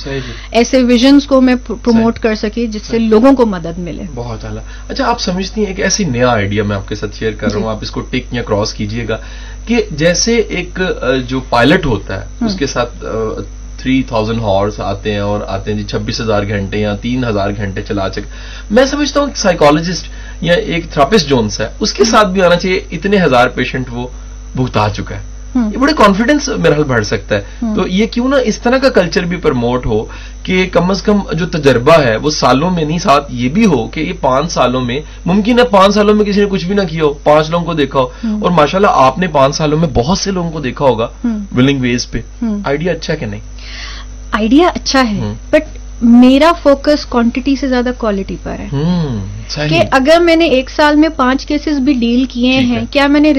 ایسے 0.50 0.82
ویژنس 0.82 1.26
کو 1.26 1.40
میں 1.40 1.54
پروموٹ 1.66 2.18
کر 2.18 2.34
سکی 2.34 2.66
جس 2.66 2.82
سے۔ 2.86 2.98
لوگوں 2.98 3.32
کو 3.32 3.46
مدد 3.46 3.78
ملے۔ 3.78 4.02
بہت 4.14 4.44
اعلیٰ۔ 4.44 4.62
اچھا 4.88 5.08
آپ 5.08 5.20
سمجھتی 5.20 5.60
ہیں 5.60 5.68
ایک 5.68 5.80
ایسی 5.80 6.04
نیا 6.04 6.28
آئیڈیا 6.28 6.62
میں 6.62 6.76
آپ 6.76 6.88
کے 6.88 6.94
ساتھ 6.94 7.16
شیئر 7.16 7.32
کر 7.32 7.46
رہا 7.46 7.56
ہوں۔ 7.56 7.62
جی۔ 7.62 7.68
آپ 7.68 7.78
اس 7.82 7.90
کو 7.90 8.00
ٹک 8.00 8.34
یا 8.34 8.42
کراس 8.42 8.74
کیجیے 8.74 9.08
گا 9.08 9.16
کہ 9.66 9.82
جیسے 9.90 10.36
ایک 10.36 10.78
جو 11.26 11.40
پائلٹ 11.40 11.86
ہوتا 11.86 12.20
ہے 12.20 12.26
ہم۔ 12.40 12.46
اس 12.46 12.56
کے 12.56 12.66
ساتھ 12.66 13.04
تھری 13.78 14.02
تھاؤزینڈ 14.02 14.40
ہارس 14.40 14.80
آتے 14.80 15.12
ہیں 15.12 15.18
اور 15.18 15.40
آتے 15.46 15.70
ہیں 15.72 15.78
جی 15.78 15.84
چھبیس 15.84 16.20
ہزار 16.20 16.42
گھنٹے 16.42 16.78
یا 16.78 16.94
تین 16.96 17.24
ہزار 17.24 17.50
گھنٹے 17.56 17.82
چلا 17.82 18.08
چکے۔ 18.08 18.28
میں 18.70 18.86
سمجھتا 18.86 19.20
ہوں 19.20 19.26
سائیکالوجسٹ 19.34 20.08
یا 20.40 20.54
ایک 20.54 20.90
تھراپسٹ 20.90 21.28
جونس 21.28 21.60
ہے 21.60 21.68
اس 21.80 21.92
کے 21.92 22.04
ساتھ 22.04 22.28
بھی 22.28 22.42
آنا 22.42 22.56
چاہیے۔ 22.56 22.80
اتنے 22.90 23.22
ہزار 23.22 23.48
پیشنٹ 23.48 23.86
وہ 23.90 24.08
بھگتا 24.56 24.86
چکا 24.94 25.16
ہے۔ 25.16 25.35
یہ 25.56 25.78
بڑے 25.78 25.92
کانفیڈنس 25.92 26.48
میرا 26.48 26.74
حل 26.76 26.84
بڑھ 26.84 27.04
سکتا 27.06 27.34
ہے۔ 27.34 27.40
تو 27.76 27.86
یہ 27.86 28.06
کیوں 28.06 28.28
نہ 28.28 28.34
اس 28.44 28.58
طرح 28.58 28.78
کا 28.78 28.88
کلچر 28.88 29.22
بھی 29.24 29.36
پرموٹ 29.36 29.86
ہو 29.86 30.04
کہ 30.42 30.68
کم 30.72 30.90
از 30.90 31.02
کم 31.02 31.18
جو 31.32 31.46
تجربہ 31.46 31.92
ہے 31.92 32.16
وہ 32.16 32.30
سالوں 32.30 32.70
میں 32.70 32.84
نہیں 32.84 32.98
ساتھ 32.98 33.26
یہ 33.30 33.48
بھی 33.48 33.66
ہو 33.66 33.88
کہ 33.88 34.00
یہ 34.00 34.12
پانچ 34.20 34.52
سالوں 34.52 34.80
میں 34.80 35.00
ممکن 35.26 35.58
ہے 35.58 35.64
پانچ 35.64 35.94
سالوں 35.94 36.14
میں 36.14 36.24
کسی 36.24 36.40
نے 36.40 36.46
کچھ 36.50 36.66
بھی 36.66 36.74
نہ 36.74 36.82
کیا 36.90 37.04
ہو 37.04 37.12
پانچ 37.12 37.50
لوگوں 37.50 37.64
کو 37.66 37.74
دیکھا 37.74 38.00
ہو۔ 38.00 38.06
اور 38.42 38.50
ماشاءاللہ 38.50 38.88
آپ 38.90 39.18
نے 39.18 39.26
پانچ 39.26 39.56
سالوں 39.56 39.78
میں 39.78 39.88
بہت 39.94 40.18
سے 40.18 40.30
لوگوں 40.30 40.50
کو 40.50 40.60
دیکھا 40.60 40.84
ہوگا۔ 40.84 41.08
ولنگ 41.56 41.80
ویز 41.80 42.10
پہ۔ 42.10 42.20
آئیڈیا 42.64 42.92
اچھا 42.92 43.12
ہے 43.12 43.18
کہ 43.18 43.26
نہیں 43.26 43.40
آئیڈیا 44.32 44.68
اچھا 44.68 45.02
ہے۔ 45.10 45.32
بٹ 45.50 45.78
میرا 46.02 46.52
فوکس 46.62 47.06
کوانٹٹی 47.06 47.56
سے 47.56 47.68
زیادہ 47.68 47.90
کوالٹی 47.98 48.36
پر 48.42 48.56
ہے 48.58 48.68
کہ 49.68 49.82
اگر 49.90 50.20
میں 50.20 50.36
نے 50.36 50.44
ایک 50.44 50.70
سال 50.70 50.96
میں 50.96 51.08
پانچ 51.08 51.46
کیسز 51.46 51.78
بھی 51.78 51.92
ڈیل 51.92 52.24
کیے 52.24 52.52
ہیں 52.52 52.76
ہے۔ 52.76 52.82
کیا 52.90 53.06
میں 53.06 53.20
نے 53.20 53.32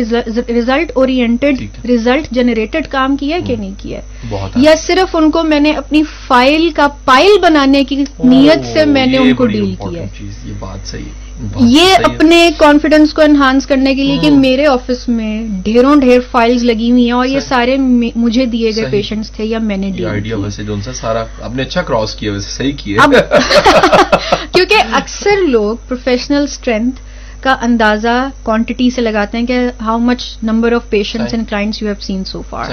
ریزلٹ 0.48 0.92
اورینٹڈ 0.96 1.62
ہے۔ 1.62 1.88
ریزلٹ 1.88 2.28
جنریٹڈ 2.32 2.88
کام 2.88 3.18
کیا 3.18 3.36
ہے 3.36 3.42
کہ۔ 3.42 3.56
نہیں 3.56 3.72
کیا 3.78 4.00
ہے 4.00 4.04
بہت 4.30 4.52
یا 4.56 4.76
صرف 4.76 5.16
ان 5.16 5.32
کو 5.32 5.44
میں 5.44 5.60
نے 5.60 5.72
اپنی 5.72 6.04
فائل 6.28 6.70
کا 6.70 6.88
پائل 7.06 7.40
بنانے 7.42 7.84
کی 7.84 8.04
نیت 8.24 8.66
سے 8.74 8.86
میں 8.86 9.06
نے 9.06 9.18
ان 9.18 9.34
کو 9.34 9.46
ڈیل 9.46 9.76
کیا 9.76 10.02
ہے 10.02 10.08
یہ 10.46 10.54
بات 10.60 10.88
صحیح 10.88 11.27
یہ 11.56 11.96
اپنے 12.04 12.50
کانفیڈنس 12.58 13.14
کو 13.14 13.22
انہانس 13.22 13.68
کرنے 13.68 13.96
کے 13.96 14.04
لیے 14.04 14.18
کہ۔ 14.22 14.30
میرے 14.32 14.66
آفس 14.66 15.10
میں 15.10 15.48
ڈھیروں 15.64 15.96
ڈھیر 15.96 16.20
فائلز 16.32 16.64
لگی 16.64 16.92
ہوئی 16.92 17.06
ہیں 17.06 17.12
اور 17.12 17.26
یہ۔ 17.26 17.40
سارے 17.40 17.78
مجھے 18.16 18.46
دیے 18.46 18.72
گئے۔ 18.76 18.86
پیشنٹس 18.92 19.32
تھے 19.32 19.44
یا 19.46 19.60
میں 19.60 19.78
نے 19.78 19.92
آئیڈیا 20.10 20.38
ویسے 20.38 20.64
جو 20.64 20.76
سارا 20.94 21.24
آپ 21.42 21.56
نے 21.56 21.64
اچھا 21.64 21.82
کراس 21.82 22.16
کیا 22.16 22.32
ویسے 22.32 22.50
صحیح 22.50 22.72
کیا 22.78 23.02
کیونکہ 24.54 24.76
اکثر 24.92 25.42
لوگ 25.48 25.76
پروفیشنل 25.88 26.44
اسٹرینتھ 26.44 27.02
کا 27.42 27.56
اندازہ 27.62 28.30
کوانٹٹی 28.44 28.90
سے 28.90 29.02
لگاتے 29.02 29.38
ہیں 29.38 29.46
کہ 29.46 29.60
how 29.82 29.98
much 29.98 30.38
number 30.44 30.72
of 30.72 30.90
patients. 30.90 31.34
And 31.34 31.50
clients 31.50 31.82
you 31.82 31.88
have 31.88 32.02
seen 32.02 32.24
so 32.24 32.42
far 32.42 32.66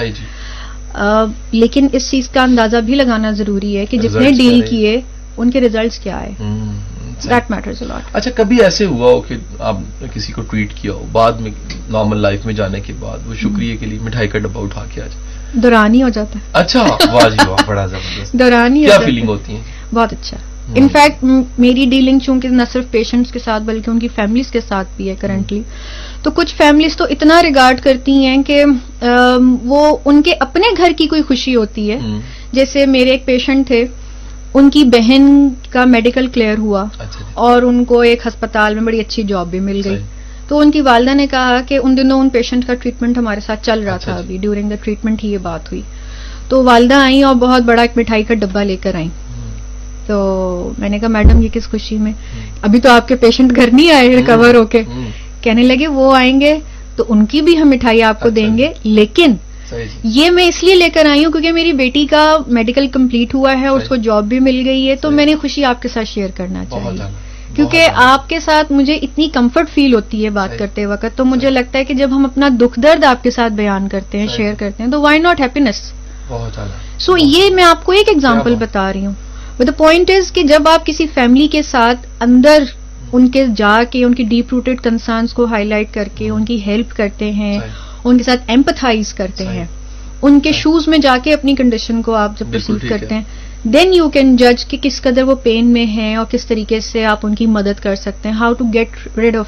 لیکن 1.53 1.87
اس 1.93 2.11
چیز 2.11 2.29
کا 2.29 2.43
اندازہ 2.43 2.77
بھی 2.77 2.95
لگانا 2.95 3.31
ضروری 3.31 3.77
ہے 3.77 3.87
کہ 3.87 3.99
جتنے 3.99 4.31
ڈیل؟ 4.31 4.61
کیے 4.71 5.01
ان 5.37 5.51
کے 5.51 5.61
ریزلٹس 5.61 5.99
کیا 5.99 6.17
آئے۔ 6.17 6.33
دیٹ 7.31 7.51
میٹرز 7.51 7.83
الاٹ 7.83 8.03
اچھا 8.13 8.31
کبھی 8.31 8.61
ایسے 8.63 8.85
ہوا 8.85 9.11
ہو 9.13 9.21
کہ 9.21 9.35
آپ 9.59 9.77
نے 10.03 10.09
کسی 10.15 10.33
کو 10.33 10.43
ٹویٹ 10.43 10.73
کیا 10.75 10.93
ہو؟ 10.93 11.05
بعد 11.13 11.33
میں 11.33 11.51
نارمل 11.91 12.19
لائف 12.19 12.47
میں 12.47 12.55
جانے 12.55 12.81
کے 12.81 12.93
بعد 13.01 13.27
وہ 13.27 13.35
شکریہ 13.35 13.77
کے 13.77 13.87
لیے 13.87 13.99
مٹھائی 14.03 14.29
کا 14.29 14.39
ڈبہ 14.39 14.61
اٹھا 14.61 14.85
کے 14.95 15.03
آ 15.03 15.07
جائے۔ 15.07 15.61
دوران 15.63 15.95
ہی 15.95 16.03
ہو 16.03 16.09
جاتا 16.09 16.39
ہے۔ 16.39 16.45
اچھا 16.53 16.83
واہ 17.13 17.29
جی 17.29 17.49
واہ 17.49 17.65
بڑا 17.67 17.87
زبردست۔ 17.87 18.33
دوران 18.33 18.77
ہی 18.77 18.85
ہو 18.85 18.91
کیا 18.91 18.99
فیلنگ 18.99 19.29
ہوتی 19.29 19.57
ہے 19.57 19.61
بہت 19.95 20.13
اچھا۔ 20.13 20.37
انفیکٹ 20.75 21.25
میری 21.59 21.85
ڈیلنگ 21.91 22.19
چونکہ 22.19 22.49
نہ 22.49 22.63
صرف 22.73 22.85
پیشنٹس 22.91 23.33
کے 23.33 23.39
ساتھ 23.39 23.63
بلکہ 23.63 23.91
ان 23.91 23.99
کی 23.99 24.09
فیملیز 24.09 24.51
کے 24.51 24.61
ساتھ 24.69 24.89
بھی 24.97 25.09
ہے 25.09 25.15
کرنٹلی 25.21 25.61
تو 26.23 26.31
کچھ 26.31 26.55
فیملیز 26.55 26.97
تو 26.97 27.05
اتنا 27.11 27.43
ریگارڈ 27.43 27.81
کرتی 27.81 28.13
ہیں 28.13 28.43
کہ 28.43 28.65
وہ 29.63 29.97
ان 30.05 30.23
کے 30.23 30.35
اپنے 30.41 30.67
گھر 30.77 30.93
کی 30.97 31.07
کوئی 31.07 31.23
خوشی 31.23 31.55
ہوتی 31.57 31.91
ہے۔ 31.91 31.99
جیسے 32.53 32.87
میرے 32.87 33.11
ایک 33.11 33.27
پیشنٹ 33.27 33.67
تھے۔ 33.67 33.85
ان 34.55 34.71
کی 34.71 34.85
بہن 34.85 35.49
کا 35.71 35.85
میڈیکل 35.85 36.27
کلیئر 36.27 36.59
ہوا 36.59 36.83
اچھا 36.83 37.05
جی۔ 37.05 37.25
اور 37.35 37.63
ان 37.63 37.85
کو 37.85 38.01
ایک 38.01 38.27
ہسپتال 38.27 38.75
میں 38.75 38.83
بڑی 38.83 39.01
اچھی 39.01 39.23
جاب 39.23 39.49
بھی 39.49 39.61
مل 39.61 39.81
گئی۔ 39.85 39.99
تو 40.49 40.59
ان 40.59 40.71
کی 40.71 40.81
والدہ 40.81 41.15
نے 41.15 41.27
کہا 41.27 41.61
کہ 41.69 41.79
ان 41.83 41.97
دنوں 41.97 42.21
ان 42.21 42.29
پیشنٹ 42.29 42.67
کا 42.67 42.75
ٹریٹمنٹ 42.75 43.19
ہمارے 43.19 43.41
ساتھ 43.41 43.65
چل 43.65 43.81
رہا 43.81 43.95
اچھا 43.95 44.11
تھا 44.13 44.21
جی۔ 44.21 44.25
ابھی۔ 44.25 44.39
ڈیورنگ 44.39 44.69
دا 44.71 44.75
ٹریٹمنٹ 44.83 45.25
ہی 45.25 45.33
یہ 45.33 45.39
بات 45.39 45.73
ہوئی۔ 45.73 45.83
تو 46.49 46.65
والدہ 46.65 46.95
آئیں 46.95 47.23
اور 47.23 47.35
بہت 47.35 47.63
بڑا 47.63 47.83
ایک 47.83 47.91
مٹھائی 47.97 48.23
کا 48.23 48.35
ڈبہ 48.35 48.61
لے 48.61 48.77
کر 48.77 48.95
آئیں۔ 48.95 49.09
تو 50.07 50.73
میں 50.79 50.89
نے 50.89 50.99
کہا 50.99 51.09
میڈم 51.09 51.43
یہ 51.43 51.49
کس 51.53 51.69
خوشی 51.69 51.97
میں? 51.97 52.13
ابھی 52.63 52.81
تو 52.81 52.91
آپ 52.91 53.09
کے 53.09 53.17
پیشنٹ 53.17 53.57
گھر 53.57 53.69
نہیں 53.73 53.91
آئے 53.91 54.17
ریکور 54.17 54.55
ہو 54.55 54.65
کے۔ 54.65 54.83
کہنے 55.41 55.63
لگے 55.63 55.87
وہ 55.87 56.17
آئیں 56.17 56.41
گے 56.41 56.59
تو 56.97 57.05
ان 57.09 57.27
کی 57.27 57.43
بھی 57.43 57.59
ہم 57.59 57.69
مٹھائی 57.71 58.03
آپ 58.03 58.21
کو 58.21 58.29
اچھا۔ 58.29 58.47
دیں۔ 58.47 58.59
گے 58.59 58.73
لیکن 58.85 59.35
یہ 60.05 60.31
میں 60.31 60.49
اس 60.49 60.63
لیے 60.65 60.75
لے 60.75 60.89
کر 60.95 61.07
آئی 61.07 61.25
ہوں 61.25 61.33
کیونکہ 61.33 61.53
میری 61.53 61.73
بیٹی 61.73 62.07
کا 62.07 62.37
میڈیکل 62.47 62.89
کمپلیٹ 62.89 63.35
ہوا 63.35 63.61
ہے 63.61 63.67
اس 63.67 63.89
کو۔ 63.89 63.97
جاب 63.97 64.25
بھی 64.25 64.41
مل 64.41 64.63
گئی 64.65 64.89
ہے 64.91 64.97
تو۔ 64.97 65.11
میں 65.11 65.27
نے 65.27 65.35
خوشی 65.37 65.65
آپ 65.65 65.83
کے 65.83 65.89
ساتھ 65.89 66.09
شیئر 66.09 66.31
کرنا 66.37 66.65
چاہیے 66.65 66.91
کیونکہ۔ 67.55 67.89
آپ 67.95 68.29
کے 68.29 68.41
ساتھ 68.41 68.73
مجھے 68.73 68.95
اتنی 68.95 69.29
کمفرٹ 69.29 69.71
فیل 69.71 69.95
ہوتی 69.95 70.25
ہے 70.25 70.31
بات۔ 70.31 70.59
کرتے 70.59 70.87
وقت 70.87 71.17
تو 71.17 71.25
مجھے۔ 71.25 71.51
لگتا 71.51 71.79
ہے 71.79 71.85
کہ 71.85 71.95
جب 71.95 72.09
ہم 72.13 72.25
اپنا 72.25 72.49
دکھ 72.61 72.81
درد 72.81 73.05
آپ 73.05 73.23
کے 73.23 73.31
ساتھ 73.31 73.53
بیان 73.53 73.89
کرتے 73.89 74.19
ہیں۔ 74.19 74.27
شیئر 74.37 74.55
کرتے 74.59 74.83
ہیں 74.83 74.91
تو 74.91 75.01
وائی 75.01 75.19
ناٹ 75.19 75.41
ہیپینس 75.41 75.93
سو 76.99 77.17
یہ 77.19 77.51
میں 77.51 77.65
آپ 77.65 77.85
کو 77.85 77.93
ایک 77.93 78.09
ایگزامپل۔ 78.09 78.55
بتا 78.55 78.93
رہی 78.93 79.07
ہوں 79.07 79.13
دا 79.59 79.73
پوائنٹ 79.73 80.11
از 80.11 80.33
کہ 80.33 80.43
جب 80.43 80.69
آپ 80.69 80.87
کسی 80.87 81.07
فیملی 81.07 81.49
کے 81.49 81.63
ساتھ 81.63 82.07
اندر 82.21 82.63
ان 83.13 83.29
کے 83.29 83.45
جا 83.57 83.83
کے 83.91 84.05
ان 84.05 84.15
کی 84.15 84.23
ڈیپ 84.25 84.47
روٹیڈ 84.53 84.81
کنسرنس 84.81 85.33
کو 85.33 85.45
ہائی 85.45 85.65
لائٹ 85.65 85.95
کر 85.95 86.09
کے 86.15 86.31
ان 86.31 86.45
کی 86.45 86.65
ہیلپ 86.67 86.97
کرتے 86.97 87.33
ہیں۔ 87.33 87.59
ان 88.05 88.19
کے 88.19 88.25
ساتھ 88.25 88.41
ایمپتھائز 88.47 89.15
کرتے۔ 89.15 89.47
ہیں 89.47 89.65
ان 90.23 90.41
کے۔ 90.41 90.53
شوز 90.53 90.89
میں 90.89 90.99
جا 90.99 91.17
کے 91.25 91.33
اپنی 91.35 91.55
کنڈیشن 91.55 92.03
کو 92.03 92.15
آپ 92.15 92.39
جب 92.39 92.47
پرسیو۔ 92.53 92.77
کرتے 92.89 93.15
ہیں 93.15 93.23
دین 93.65 93.95
یو 93.95 94.09
کین 94.09 94.37
جج 94.37 94.67
کہ 94.67 94.77
کس 94.83 95.03
قدر 95.03 95.23
وہ 95.23 95.35
پین 95.35 95.67
میں 95.67 95.85
ہیں 95.87 96.17
اور 96.17 96.27
کس 96.31 96.47
طریقے 96.47 96.81
سے 96.81 97.05
آپ 97.05 97.19
ان 97.23 97.35
کی 97.35 97.47
مدد 97.47 97.83
کر 97.83 97.95
سکتے 97.97 98.29
ہیں 98.29 98.37
how 98.37 98.53
to 98.53 98.65
get 98.75 99.19
rid 99.19 99.37
of 99.37 99.47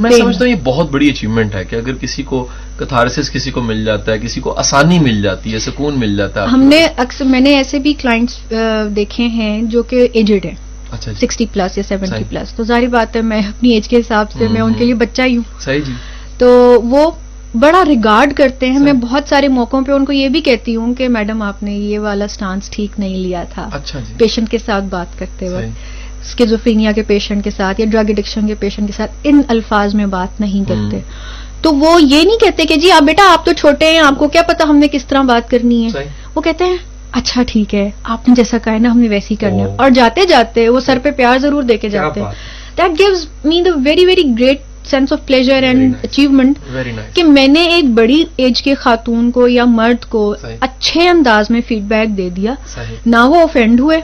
میں 0.00 0.10
سمجھتا 0.10 0.44
ہوں 0.44 0.50
یہ 0.50 0.56
بہت 0.64 0.90
بڑی 0.90 1.08
اچیومنٹ 1.08 1.54
ہے 1.54 1.64
کہ 1.64 1.76
اگر 1.76 1.94
کسی 1.94 2.22
کو 2.22 2.46
کتھارسس 2.76 3.30
کسی 3.30 3.50
کو 3.50 3.60
مل 3.60 3.84
جاتا 3.84 4.12
ہے 4.12 4.18
کسی 4.18 4.40
کو 4.40 4.52
آسانی 4.52 4.98
مل 4.98 5.22
جاتی 5.22 5.52
ہے 5.52 5.58
سکون 5.58 5.98
مل 5.98 6.16
جاتا 6.16 6.42
ہے 6.42 6.46
ہم۔ 6.46 6.62
نے 6.62 6.86
اکثر 6.96 7.24
میں 7.24 7.40
نے 7.40 7.54
ایسے 7.56 7.78
بھی 7.78 7.92
کلائنٹس 7.92 8.52
دیکھے 8.96 9.26
ہیں 9.26 9.62
جو 9.62 9.82
کہ 9.82 10.08
ایجڈ 10.12 10.44
ہیں 10.44 10.54
اچھا 10.90 11.12
جی 11.12 11.26
سکسٹی 11.26 11.46
پلس 11.52 11.78
یا 11.78 11.82
سیونٹی۔ 11.88 12.24
پلس 12.28 12.52
تو 12.54 12.64
ظاہر 12.64 12.86
بات 12.86 13.16
ہے 13.16 13.22
میں 13.22 13.38
اپنی 13.38 13.70
ایج 13.70 13.88
کے 13.88 13.96
حساب 13.96 14.30
سے 14.30 14.48
میں 14.48 14.60
ان 14.60 14.72
کے 14.74 14.84
لیے 14.84 14.94
بچہ 14.94 15.22
ہی 15.22 15.36
ہوں 15.36 15.42
صحیح 15.60 15.80
جی 15.86 15.92
تو 16.38 16.48
وہ 16.84 17.10
بڑا 17.54 17.84
ریگارڈ 17.84 18.32
کرتے 18.34 18.70
ہیں۔ 18.70 18.78
میں۔ 18.78 18.92
بہت 18.92 19.28
سارے 19.28 19.48
موقعوں 19.48 19.84
پہ 19.84 19.92
ان 19.92 20.04
کو 20.04 20.12
یہ 20.12 20.28
بھی 20.28 20.40
کہتی 20.40 20.76
ہوں 20.76 20.94
کہ 20.94 21.08
میڈم 21.08 21.42
آپ 21.42 21.62
نے 21.62 21.74
یہ 21.74 21.98
والا 21.98 22.28
سٹانس 22.28 22.70
ٹھیک 22.70 23.00
نہیں 23.00 23.16
لیا 23.16 23.44
تھا۔ 23.54 23.68
اچھا 23.72 24.00
جی۔ 24.00 24.14
پیشنٹ 24.18 24.50
کے 24.50 24.58
ساتھ 24.58 24.84
بات 24.84 25.18
کرتے۔ 25.18 25.48
وقت۔ 25.48 25.78
اسکیزوفینیا 26.26 26.92
کے 26.92 27.02
پیشنٹ 27.02 27.44
کے 27.44 27.50
ساتھ 27.50 27.80
یا 27.80 27.86
ڈرگ 27.86 28.04
ایڈکشن 28.08 28.46
کے 28.46 28.54
پیشنٹ 28.54 28.86
کے 28.86 28.92
ساتھ 28.92 29.12
ان 29.24 29.42
الفاظ 29.48 29.94
میں 29.94 30.06
بات 30.06 30.40
نہیں 30.40 30.68
کرتے۔ 30.68 30.98
تو 31.62 31.74
وہ 31.74 32.02
یہ 32.02 32.22
نہیں 32.24 32.38
کہتے 32.38 32.64
کہ 32.64 32.76
جی 32.76 32.90
آپ 32.90 33.02
بیٹا 33.02 33.32
آپ 33.32 33.46
تو 33.46 33.52
چھوٹے 33.52 33.90
ہیں 33.90 33.98
آپ 33.98 34.18
کو 34.18 34.28
کیا 34.28 34.42
پتا 34.42 34.64
ہم 34.64 34.76
نے 34.76 34.88
کس 34.88 35.04
طرح 35.06 35.22
بات 35.22 35.50
کرنی 35.50 35.86
ہے؟ 35.86 36.08
وہ 36.34 36.40
کہتے 36.40 36.64
ہیں 36.64 36.76
اچھا 37.12 37.42
ٹھیک 37.46 37.74
ہے 37.74 37.90
آپ 38.02 38.28
نے 38.28 38.34
جیسا 38.34 38.58
کہا 38.58 38.72
ہے 38.72 38.78
نا 38.78 38.90
ہم 38.90 38.98
نے 38.98 39.08
ویسی 39.08 39.34
کرنا 39.34 39.56
ہے۔ 39.56 39.76
اور 39.76 39.90
جاتے 39.90 40.26
جاتے 40.26 40.68
وہ 40.68 40.80
سر 40.80 40.98
پہ 41.02 41.10
پیار 41.10 41.38
ضرور 41.38 41.62
دے 41.62 41.76
کے 41.76 41.88
جاتے۔ 41.88 42.20
That 42.78 42.98
gives 42.98 43.26
me 43.44 43.62
the 43.62 43.70
very 43.84 44.06
very 44.06 44.22
great 44.38 44.60
sense 44.84 45.12
of 45.12 45.18
pleasure 45.26 45.62
and 45.62 45.94
achievement 46.04 46.58
کہ 47.14 47.22
میں 47.24 47.46
نے 47.48 47.62
ایک 47.74 47.90
بڑی 47.94 48.22
ایج 48.36 48.62
کے 48.62 48.74
خاتون 48.74 49.30
کو 49.30 49.46
یا 49.48 49.64
مرد 49.64 50.04
کو 50.10 50.22
اچھے 50.60 51.08
انداز 51.08 51.50
میں 51.50 51.60
فیڈ 51.68 51.82
بیک 51.88 52.16
دے 52.16 52.28
دیا. 52.30 52.54
نہ 53.06 53.16
وہ 53.28 53.40
اوفینڈ 53.40 53.80
ہوئے 53.80 53.98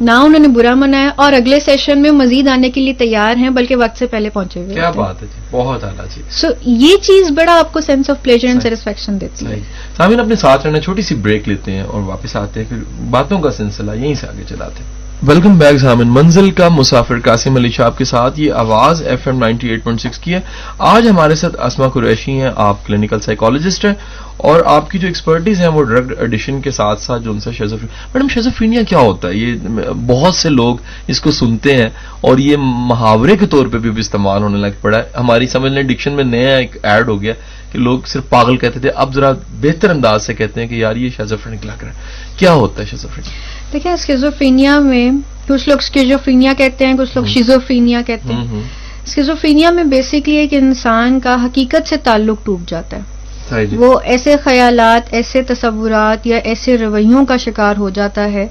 نہ 0.00 0.10
انہوں 0.10 0.38
نے 0.38 0.48
برا 0.48 0.74
منایا 0.74 1.10
اور 1.16 1.32
اگلے 1.32 1.58
سیشن 1.60 2.02
میں 2.02 2.10
مزید 2.10 2.48
آنے 2.48 2.70
کے 2.70 2.80
لیے 2.80 2.94
تیار 2.98 3.36
ہیں 3.36 3.50
بلکہ 3.50 3.76
وقت 3.76 3.98
سے 3.98 4.06
پہلے 4.06 4.30
پہنچے 4.30 4.60
ہوئے 4.60 4.74
کیا 4.74 4.90
بات 4.90 5.22
ہے 5.22 5.26
جی 5.26 5.40
بہت 5.50 5.84
اعلیٰ 5.84 6.04
جی۔ 6.14 6.22
سو 6.30 6.48
یہ 6.62 6.96
چیز 7.02 7.30
بڑا 7.36 7.58
آپ 7.58 7.72
کو 7.72 7.80
sense 7.80 8.10
of 8.10 8.22
pleasure 8.22 8.48
and 8.48 8.62
satisfaction 8.62 9.20
دیتی 9.20 9.46
ہے۔ 9.46 9.58
سامین 9.96 10.20
اپنے 10.20 10.36
ساتھ 10.36 10.66
رہنا 10.66 10.80
چھوٹی 10.80 11.02
سی 11.02 11.14
بریک 11.26 11.48
لیتے 11.48 11.72
ہیں 11.72 11.82
اور 11.82 12.02
واپس 12.02 12.36
آتے 12.36 12.60
ہیں 12.60 12.68
پھر 12.68 12.82
باتوں 13.10 13.38
کا 13.40 13.50
سلسلہ 13.52 13.94
یہیں 13.94 14.14
سے 14.14 14.26
آگے 14.26 14.44
چلاتے 14.48 14.82
ہیں۔ 14.82 14.98
ویلکم 15.28 15.58
بیک 15.58 15.78
سامن 15.78 16.08
منزل 16.08 16.50
کا 16.58 16.68
مسافر 16.68 17.18
قاسم 17.24 17.56
علی 17.56 17.70
شاہ 17.70 17.88
کے 17.96 18.04
ساتھ. 18.04 18.38
یہ 18.40 18.52
آواز 18.52 19.02
F 19.06 19.26
M 19.28 19.38
ninety 19.38 19.68
eight 19.68 19.82
point 19.84 20.00
six 20.00 20.18
کی 20.18 20.34
ہے. 20.34 20.40
آج 20.78 21.08
ہمارے 21.08 21.34
ساتھ 21.34 21.56
اسما 21.60 21.88
قریشی 21.94 22.40
ہیں. 22.40 22.50
آپ 22.56 22.86
کلینکل 22.86 23.20
سائیکالوجسٹ 23.20 23.84
ہیں. 23.84 23.92
اور 24.38 24.60
آپ 24.66 24.90
کی 24.90 24.98
جو 24.98 25.06
ایکسپرٹیز 25.06 25.60
ہیں 25.60 25.68
وہ 25.68 25.82
ڈرگ 25.84 26.12
ایڈیشن 26.18 26.60
کے 26.62 26.70
ساتھ 26.70 27.02
ساتھ 27.02 27.22
جو 27.22 27.30
ان 27.30 27.40
سے 27.40 27.52
شیزوفین 27.58 27.88
میڈم 28.14 28.28
شیزوفینیا 28.34 28.82
کیا 28.88 28.98
ہوتا 28.98 29.28
ہے؟ 29.28 29.34
یہ 29.34 29.92
بہت 30.06 30.34
سے 30.34 30.48
لوگ 30.48 30.76
اس 31.08 31.20
کو 31.20 31.30
سنتے 31.40 31.76
ہیں 31.76 31.88
اور 32.20 32.38
یہ 32.38 32.56
محاورے 32.88 33.36
کے 33.36 33.46
طور 33.46 33.66
پہ 33.72 33.78
بھی 33.78 33.90
استعمال 34.00 34.42
ہونے 34.42 34.58
لگ 34.58 34.80
پڑا 34.80 34.98
ہے. 34.98 35.04
ہماری 35.18 35.46
سمجھ 35.46 35.72
لیں 35.72 35.82
ڈکشن 35.82 36.12
میں 36.12 36.24
نیا 36.24 36.56
ایک 36.56 36.76
ایڈ 36.82 37.08
ہو 37.08 37.20
گیا 37.22 37.34
کہ 37.72 37.78
لوگ 37.78 38.00
صرف 38.06 38.28
پاگل 38.28 38.56
کہتے 38.56 38.80
تھے، 38.80 38.90
اب 38.90 39.14
ذرا 39.14 39.32
بہتر 39.60 39.90
انداز 39.90 40.26
سے 40.26 40.34
کہتے 40.34 40.60
ہیں 40.60 40.68
کہ 40.68 40.74
یار 40.74 40.96
یہ 40.96 41.10
شیزوفرینک 41.16 41.66
لگ 41.66 41.82
رہا 41.82 41.90
ہے. 41.90 42.36
کیا 42.36 42.52
ہوتا 42.52 42.82
ہے 42.82 42.86
شیزوفرینک 42.86 43.28
دیکھیں 43.72 43.92
اسکیزوفینیا 43.92 44.78
میں 44.78 45.10
کچھ 45.48 45.68
لوگ 45.68 45.78
اسکیزوفینیا 45.78 46.52
کہتے 46.58 46.86
ہیں 46.86 46.94
کچھ 46.98 47.10
لوگ 47.14 47.24
شیزوفینیا 47.24 48.02
کہتے 48.06 48.32
ہیں۔ 48.32 48.62
اسکیزوفینیا 49.06 49.70
میں 49.70 49.84
بیسکلی 49.84 50.36
ایک 50.36 50.54
انسان 50.54 51.20
کا 51.20 51.36
حقیقت 51.44 51.88
سے 51.88 51.96
تعلق 51.96 52.44
ٹوٹ 52.44 52.70
جاتا 52.70 52.96
ہے۔ 52.96 53.66
جی۔ 53.66 53.76
وہ 53.76 54.00
ایسے 54.04 54.36
خیالات 54.44 55.02
ایسے 55.10 55.42
تصورات 55.42 56.26
یا 56.26 56.36
ایسے 56.36 56.78
رویوں 56.78 57.26
کا 57.26 57.36
شکار 57.36 57.76
ہو 57.78 57.90
جاتا 57.90 58.32
ہے 58.32 58.46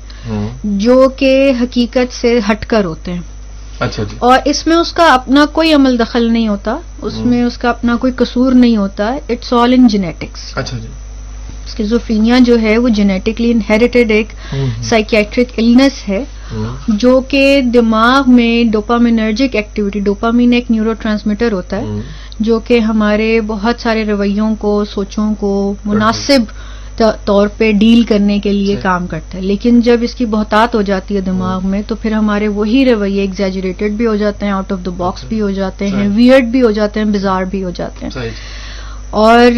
جو 0.63 1.09
کہ 1.09 1.51
حقیقت 1.61 2.13
سے 2.13 2.39
ہٹ 2.51 2.65
کر 2.65 2.85
ہوتے 2.85 3.13
ہیں۔ 3.13 3.21
اچھا 3.79 4.03
جی۔ 4.03 4.15
اور 4.19 4.39
اس 4.45 4.67
میں 4.67 4.75
اس 4.75 4.93
کا 4.93 5.13
اپنا 5.13 5.45
کوئی 5.45 5.73
عمل 5.73 5.99
دخل 5.99 6.31
نہیں 6.33 6.47
ہوتا 6.47 6.75
اس 7.01 7.13
میں 7.17 7.43
اس 7.43 7.57
کا 7.57 7.69
اپنا 7.69 7.95
کوئی 7.95 8.13
قصور 8.15 8.51
نہیں 8.53 8.77
ہوتا۔ 8.77 9.15
اٹس 9.29 9.53
آل 9.53 9.73
ان 9.73 9.87
جینیٹکس 9.87 10.57
اچھا 10.57 10.77
جی۔ 10.77 10.87
اسکیزوفینیا 11.65 12.37
جو 12.39 12.59
ہے 12.61 12.77
وہ 12.77 12.89
جینیٹکلی 12.89 13.51
انہیریٹڈ 13.51 14.11
ایک 14.11 14.33
سائکیٹرک 14.83 15.47
النس 15.57 16.07
ہے 16.09 16.23
جو 16.87 17.21
کہ 17.27 17.61
دماغ 17.73 18.31
میں 18.31 18.63
ڈوپامینرجک 18.71 19.55
ایکٹیویٹی 19.55 19.99
ڈوپامین 19.99 20.53
ایک 20.53 20.71
نیورو 20.71 20.93
ٹرانسمیٹر 20.93 21.51
ہوتا 21.51 21.77
ہے 21.77 21.99
جو 22.39 22.59
کہ 22.59 22.79
ہمارے 22.79 23.41
بہت 23.41 23.81
سارے 23.81 24.05
رویوں 24.05 24.55
کو 24.55 24.83
سوچوں 24.85 25.33
کو 25.39 25.51
مناسب 25.85 26.51
طور 27.25 27.47
پہ 27.57 27.71
ڈیل 27.71 28.03
کرنے 28.03 28.39
کے 28.39 28.51
لیے 28.53 28.75
کام 28.81 29.07
کرتا 29.07 29.37
ہے۔ 29.37 29.43
لیکن 29.43 29.79
جب 29.81 29.97
اس 30.01 30.15
کی 30.15 30.25
بہتات 30.25 30.75
ہو 30.75 30.81
جاتی 30.81 31.15
ہے 31.15 31.21
دماغ 31.21 31.67
میں 31.67 31.81
تو 31.87 31.95
پھر 31.95 32.11
ہمارے 32.11 32.47
وہی 32.47 32.85
رویے 32.85 33.21
ایگزیجریٹڈ 33.21 33.91
بھی 33.91 34.05
ہو 34.05 34.15
جاتے 34.15 34.45
ہیں 34.45 34.53
آؤٹ 34.53 34.71
آف 34.71 34.85
دا 34.85 34.91
باکس 34.97 35.23
بھی 35.23 35.41
ہو 35.41 35.51
جاتے 35.51 35.87
ہیں 35.87 36.07
ویئرڈ 36.15 36.45
بھی 36.45 36.61
ہو 36.61 36.71
جاتے 36.71 36.99
ہیں 36.99 37.07
بزار 37.07 37.43
بھی 37.43 37.63
ہو 37.63 37.69
جاتے 37.69 38.05
ہیں۔ 38.05 38.29
اور 39.11 39.51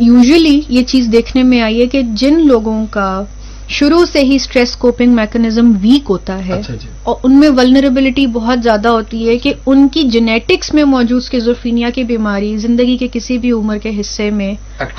یوزلی 0.00 0.60
یہ 0.68 0.82
چیز 0.82 1.08
دیکھنے 1.12 1.42
میں 1.42 1.60
آئی 1.60 1.80
ہے 1.80 1.86
کہ 1.86 2.02
جن 2.14 2.46
لوگوں 2.46 2.84
کا 2.90 3.22
شروع 3.68 4.04
سے 4.04 4.20
ہی 4.20 4.34
اسٹریس 4.36 4.76
کوپنگ 4.76 5.14
میکنزم 5.14 5.72
ویک 5.82 6.10
ہوتا 6.10 6.46
ہے 6.46 6.52
اچھا 6.52 6.74
جی۔ 6.74 6.88
اور 7.02 7.16
ان 7.22 7.32
میں 7.32 7.48
ولنریبلٹی 7.48 8.26
بہت 8.26 8.62
زیادہ 8.62 8.88
ہوتی 8.88 9.28
ہے 9.28 9.36
کہ 9.38 9.52
ان 9.66 9.88
کی 9.88 10.02
جینیٹکس 10.02 10.72
میں 10.74 10.84
موجود 10.84 11.22
اسکیزوفینیا 11.22 11.90
کی 11.90 12.04
بیماری 12.04 12.56
زندگی 12.56 12.96
کے 12.96 13.08
کسی 13.12 13.38
بھی 13.38 13.50
عمر 13.52 13.78
کے 13.78 13.90
حصے 14.00 14.30
میں 14.30 14.54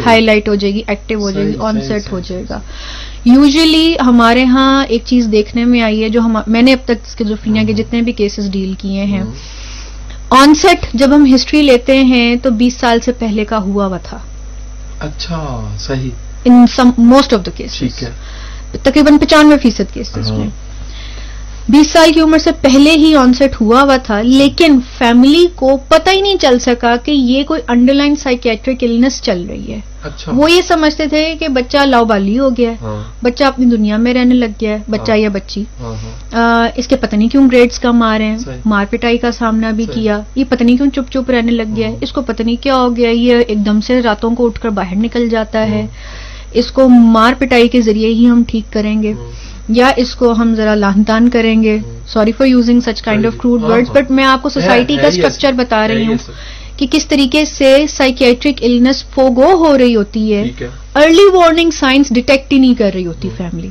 ہائی 0.05 0.21
لائٹ 0.21 0.49
ہو 0.49 0.55
جائے 0.55 0.73
گی 0.73 0.81
ایکٹیو 0.87 1.19
ہو 1.19 1.31
جائے 1.31 1.47
گی 1.47 1.53
آن 1.59 1.81
سیٹ 1.81 2.11
ہو 2.11 2.19
جائے 2.19 2.43
گا۔ 2.49 2.59
یوزلی 3.25 3.93
ہمارے 4.05 4.43
ہاں 4.43 4.85
ایک 4.89 5.01
چیز 5.05 5.27
دیکھنے 5.31 5.65
میں 5.65 5.81
آئی 5.81 6.03
ہے 6.03 6.09
جو 6.09 6.21
میں 6.47 6.61
نے 6.61 6.73
اب 6.73 6.85
تک 6.85 7.07
اسکیزوفینیا 7.07 7.63
کے 7.63 7.73
جتنے 7.73 8.01
بھی 8.01 8.11
کیسز 8.13 8.51
ڈیل 8.51 8.73
کیے 8.77 9.03
ہیں 9.03 9.23
آن 10.29 10.55
سیٹ 10.55 10.85
جب 10.93 11.15
ہم 11.15 11.35
ہسٹری 11.35 11.61
لیتے 11.61 12.03
ہیں 12.03 12.35
تو 12.35 12.49
بیس 12.49 12.73
سال 12.73 12.99
سے 12.99 13.11
پہلے 13.11 13.45
کا 13.45 13.57
ہوا 13.57 13.85
ہوا 13.85 13.97
تھا۔ 13.97 14.17
اچھا 14.99 15.69
صحیح۔ 15.79 16.09
In 16.45 16.65
most 16.97 17.33
of 17.33 17.45
the 17.45 17.51
case 17.55 17.83
تقریباً 18.83 19.17
پچانوے 19.17 19.57
فیصد 19.57 19.93
کیسز 19.93 20.31
میں۔ 20.31 20.47
بیس 21.67 21.91
سال 21.91 22.11
کی 22.13 22.19
عمر 22.19 22.37
سے 22.37 22.51
پہلے 22.61 22.91
ہی 22.91 23.15
آن 23.15 23.33
سیٹ 23.33 23.61
ہوا 23.61 23.81
ہوا 23.81 23.97
تھا 23.97 24.21
لیکن 24.21 24.79
فیملی 24.97 25.45
کو 25.55 25.77
پتہ 25.87 26.09
ہی 26.09 26.21
نہیں 26.21 26.35
چل 26.41 26.59
سکا 26.59 26.95
کہ 27.03 27.11
یہ 27.11 27.43
کوئی 27.43 27.61
انڈر 27.67 27.93
لائن 27.93 28.15
سائکیٹرک 28.15 28.83
النس 28.83 29.21
چل 29.21 29.45
رہی 29.49 29.71
ہے۔ 29.73 29.79
اچھا۔ 30.03 30.31
وہ 30.35 30.51
یہ 30.51 30.61
سمجھتے 30.61 31.07
تھے 31.07 31.35
کہ 31.39 31.47
بچہ 31.47 31.77
لاؤ 31.77 32.05
بالی 32.05 32.39
ہو 32.39 32.49
گیا 32.57 32.69
ہے۔ 32.71 32.75
ہاں۔ 32.81 33.03
بچہ 33.23 33.43
اپنی 33.43 33.65
دنیا 33.65 33.97
میں 33.97 34.13
رہنے 34.13 34.35
لگ 34.35 34.53
گیا 34.61 34.71
ہے 34.71 34.83
بچہ 34.89 35.11
ہاں۔ 35.11 35.17
یا 35.17 35.29
بچی۔ 35.29 35.63
ہاں،۔ 35.79 36.67
اس 36.75 36.87
کے 36.87 36.95
پتہ 36.95 37.15
نہیں 37.15 37.29
کیوں 37.29 37.47
گریڈز 37.51 37.79
کم 37.79 38.03
آ 38.03 38.17
رہے 38.17 38.25
ہیں۔ 38.25 38.37
مار 38.65 38.85
پٹائی 38.89 39.17
کا 39.17 39.31
سامنا 39.31 39.71
بھی۔ 39.71 39.85
کیا۔ 39.93 40.21
یہ 40.35 40.43
پتہ 40.49 40.63
نہیں 40.63 40.77
کیوں 40.77 40.89
چپ 40.91 41.11
چپ 41.11 41.29
رہنے 41.29 41.51
لگ 41.51 41.75
گیا 41.75 41.87
ہے۔ 41.87 41.95
اس 42.01 42.11
کو 42.13 42.21
پتہ 42.21 42.43
نہیں 42.43 42.63
کیا 42.63 42.75
ہو 42.75 42.97
گیا 42.97 43.09
یہ 43.09 43.35
ایک 43.47 43.65
دم 43.65 43.81
سے 43.81 44.01
راتوں 44.01 44.35
کو 44.35 44.45
اٹھ 44.45 44.59
کر 44.61 44.69
باہر 44.69 44.95
نکل 44.95 45.29
جاتا 45.29 45.67
ہے۔ 45.67 45.85
اس 46.53 46.71
کو 46.71 46.89
مار 46.89 47.33
پٹائی 47.39 47.67
کے 47.67 47.81
ذریعے 47.81 48.09
ہی 48.09 48.29
ہم 48.29 48.43
ٹھیک 48.47 48.73
کریں 48.73 49.03
گے۔ 49.03 49.13
یا 49.69 49.91
اس 49.97 50.15
کو 50.15 50.31
ہم 50.31 50.53
ذرا 50.55 50.75
لہن 50.75 51.03
تان 51.03 51.29
کریں 51.29 51.61
گے. 51.63 51.77
Sorry 52.07 52.31
for 52.31 52.47
using 52.47 52.79
such 52.79 53.01
kind 53.01 53.25
of 53.25 53.33
crude 53.37 53.63
word 53.63 53.89
but 53.93 54.11
میں 54.11 54.25
آپ 54.25 54.41
کو 54.41 54.49
سوسائٹی 54.49 54.95
کا 54.95 55.07
اسٹرکچر 55.07 55.51
بتا 55.53 55.87
رہی 55.87 56.07
ہوں 56.07 56.31
کہ 56.77 56.87
کس 56.91 57.05
طریقے 57.07 57.43
سے 57.45 57.75
سائکیٹرک 57.89 58.63
النس 58.63 59.03
فوگو 59.13 59.53
ہو 59.65 59.77
رہی 59.77 59.95
ہوتی 59.95 60.33
ہے. 60.33 60.43
ارلی 60.95 61.25
وارننگ 61.33 61.71
سائنس 61.71 62.09
ڈیٹیکٹ 62.13 62.53
ہی 62.53 62.57
نہیں 62.57 62.75
کر 62.75 62.91
رہی 62.93 63.05
ہوتی 63.05 63.29
فیملی 63.37 63.69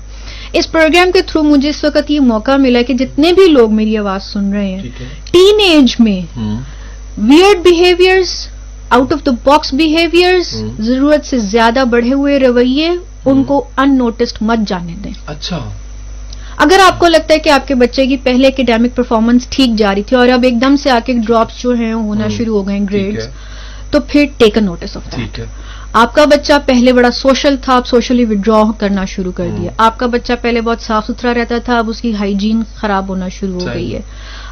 اس 0.52 0.70
پروگرام 0.72 1.10
کے 1.12 1.22
تھرو 1.22 1.42
مجھے 1.42 1.68
اس 1.68 1.82
وقت 1.84 2.10
یہ 2.10 2.20
موقع 2.20 2.56
ملا 2.56 2.82
کہ 2.82 2.94
جتنے 2.94 3.32
بھی 3.32 3.46
لوگ 3.52 3.72
میری 3.74 3.96
آواز 3.98 4.22
سن 4.22 4.52
رہے 4.52 4.74
ہیں 4.74 4.90
ٹین 5.32 5.60
ایج 5.60 5.94
میں 5.98 6.20
weird 7.18 7.64
behaviours 7.64 8.36
out 8.90 9.12
of 9.12 9.24
the 9.26 9.30
box 9.44 9.72
behaviours 9.74 10.54
ضرورت 10.78 11.26
سے 11.26 11.38
زیادہ 11.38 11.84
بڑھے 11.90 12.12
ہوئے 12.12 12.38
رویے 12.40 12.90
ان 13.24 13.42
کو 13.44 13.64
ان 13.76 13.96
نوٹسڈ 13.98 14.36
مت 14.40 14.68
جانے 14.68 14.94
دیں۔ 15.04 15.12
اچھا. 15.26 15.58
اگر 16.56 16.78
آپ 16.86 16.98
کو 16.98 17.06
لگتا 17.06 17.34
ہے 17.34 17.38
کہ 17.38 17.50
آپ 17.50 17.68
کے 17.68 17.74
بچے 17.74 18.06
کی 18.06 18.16
پہلے 18.16 18.48
اکیڈیمک 18.48 18.96
پرفارمنس 18.96 19.46
ٹھیک 19.50 19.78
جاری 19.78 20.02
تھی 20.02 20.16
اور 20.16 20.28
اب 20.28 20.42
ایک 20.42 20.60
دم 20.60 20.76
سے 20.76 20.90
آ 20.90 20.98
کے 21.06 21.12
ڈراپس 21.12 21.62
جو 21.62 21.72
ہیں 21.72 21.92
ہونا 21.92 22.28
شروع 22.28 22.58
ہو 22.58 22.68
گئے 22.68 22.78
گریڈس 22.92 23.28
تو 23.90 24.00
پھر 24.08 24.26
ٹیک 24.36 24.56
اے 24.56 24.62
نوٹس 24.62 24.96
آف 24.96 25.18
ہے۔ 25.18 25.44
آپ 25.92 26.14
کا 26.14 26.24
بچہ 26.24 26.52
پہلے 26.66 26.92
بڑا 26.92 27.10
سوشل 27.10 27.56
تھا 27.62 27.76
اب 27.76 27.86
سوشلی 27.86 28.24
ودرا 28.24 28.62
کرنا 28.78 29.04
شروع 29.04 29.32
کر 29.32 29.48
دیا۔ 29.58 29.70
آپ 29.76 29.98
کا 29.98 30.06
بچہ 30.06 30.32
پہلے 30.42 30.60
بہت 30.60 30.80
صاف 30.80 31.06
ستھرا 31.06 31.34
رہتا 31.34 31.58
تھا 31.58 31.78
اب 31.78 31.90
اس 31.90 32.00
کی 32.00 32.14
ہائیجین 32.14 32.62
خراب 32.74 33.08
ہونا 33.08 33.28
شروع 33.28 33.60
ہو 33.60 33.66
گئی 33.74 33.94
ہے۔ 33.94 34.00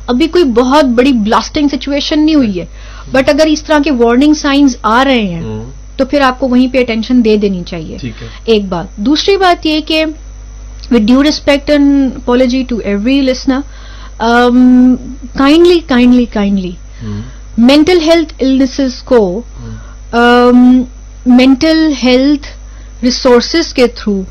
ابھی 0.07 0.27
کوئی 0.27 0.45
بہت 0.45 0.85
بڑی 0.85 1.13
بلاسٹنگ 1.13 1.69
سچویشن 1.69 2.25
نہیں 2.25 2.35
ہوئی 2.35 2.61
ہے۔ 2.61 2.67
بٹ 3.13 3.29
اگر 3.29 3.47
اس 3.47 3.63
طرح 3.63 3.79
کے 3.85 3.91
وارننگ 3.91 4.35
سائنز 4.35 4.77
آ 4.83 5.05
رہے 5.05 5.23
ہیں 5.23 5.43
تو 5.97 6.05
پھر 6.05 6.21
آپ 6.21 6.41
کو 6.41 6.49
وہیں 6.49 6.69
پہ 6.73 6.81
اٹینشن 6.81 7.25
دے 7.25 7.37
دینی 7.37 7.63
چاہیے۔ 7.67 7.97
ایک 8.45 8.65
بات۔ 8.65 8.97
دوسری 8.97 9.37
بات 9.37 9.67
یہ 9.67 9.81
کہ 9.87 10.05
with 10.91 11.07
due 11.07 11.23
respect 11.23 11.71
and 11.71 12.17
apology 12.17 12.65
to 12.65 12.81
every 12.83 13.21
listener, 13.23 13.63
um, 14.21 15.17
kindly, 15.37 15.81
kindly, 15.83 16.27
kindly, 16.27 16.77
mental 17.57 18.01
health 18.01 18.33
illnesses 18.39 19.01
کو 19.05 19.43
mental 21.27 21.81
health 22.05 22.47
resources 23.03 23.73
کے 23.75 23.87
تھرو 23.87 24.23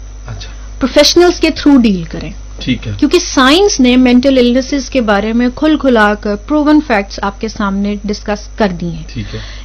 پروفیشنلس 0.79 1.39
کے 1.39 1.49
تھرو 1.49 1.77
ڈیل 1.77 2.03
کریں 2.03 2.31
ٹھیک 2.63 2.87
ہے۔ 2.87 2.91
کیونکہ 2.99 3.19
سائنس 3.19 3.79
نے 3.79 3.97
مینٹل 3.97 4.37
النسز 4.37 4.89
کے 4.89 5.01
بارے 5.01 5.33
میں 5.33 5.47
کھل 5.55 5.77
کھلا 5.77 6.13
کر 6.15 6.35
پروون 6.35 6.79
فیکٹس 6.87 7.19
آپ 7.21 7.41
کے 7.41 7.47
سامنے 7.47 7.95
ڈسکس 8.03 8.47
کر 8.55 8.67
دی 8.81 8.87
ہیں۔ 8.87 9.03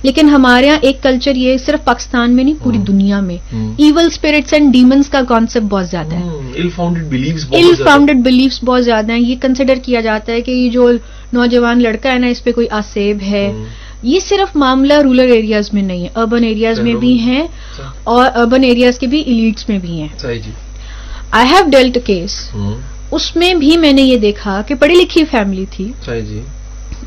لیکن 0.02 0.28
ہمارے 0.28 0.66
یہاں 0.66 0.78
ایک 0.82 1.02
کلچر 1.02 1.36
یہ 1.36 1.56
صرف 1.58 1.84
پاکستان 1.84 2.36
میں 2.36 2.44
نہیں 2.44 2.54
پوری 2.62 2.78
دنیا 2.78 3.20
میں۔ 3.20 3.36
ایول 3.78 4.06
اسپرٹس 4.06 4.52
اینڈ 4.52 4.72
ڈیمنس 4.72 5.08
کا 5.08 5.20
کانسیپٹ 5.28 5.64
بہت 5.64 5.88
زیادہ 5.88 6.14
ہے۔ 6.14 6.28
ال 7.52 7.74
فاؤنڈیڈ 7.84 8.16
بلیفس 8.16 8.64
بہت 8.64 8.84
زیادہ 8.84 9.12
ہیں۔ 9.12 9.20
یہ 9.20 9.34
کنسیڈر 9.42 9.74
کیا 9.82 10.00
جاتا 10.00 10.32
ہے 10.32 10.40
کہ 10.40 10.50
یہ 10.50 10.70
جو 10.70 10.90
نوجوان 11.32 11.82
لڑکا 11.82 12.12
ہے 12.12 12.18
نا 12.18 12.26
اس 12.26 12.44
پہ 12.44 12.52
کوئی 12.52 12.66
آسیب 12.70 13.18
ہے۔ 13.22 13.52
یہ 14.02 14.20
صرف 14.20 14.56
معاملہ 14.56 14.94
رورل 14.94 15.20
ایریاز 15.20 15.72
میں 15.72 15.82
نہیں 15.82 16.02
ہے 16.02 16.08
اربن 16.14 16.44
ایریاز 16.44 16.80
میں 16.80 16.94
بھی 16.94 17.18
ہیں 17.18 17.46
اور 18.04 18.26
اربن 18.34 18.64
ایریاز 18.64 18.98
کے 18.98 19.06
بھی 19.06 19.20
ایلیٹس 19.20 19.68
میں 19.68 19.78
بھی 19.78 20.00
ہیں۔ 20.00 20.08
صحیح 20.18 20.38
جی۔ 20.38 20.50
آئی 21.30 21.48
ہیو 21.48 21.68
ڈیلٹ 21.70 21.98
کیس 22.04 22.36
اس 23.10 23.34
میں 23.36 23.54
بھی 23.54 23.76
میں 23.76 23.92
نے 23.92 24.02
یہ 24.02 24.18
دیکھا 24.18 24.60
کہ 24.66 24.74
پڑھی 24.74 24.94
لکھی 24.94 25.24
فیملی 25.24 25.64
تھی 25.70 25.92
جی 26.06 26.40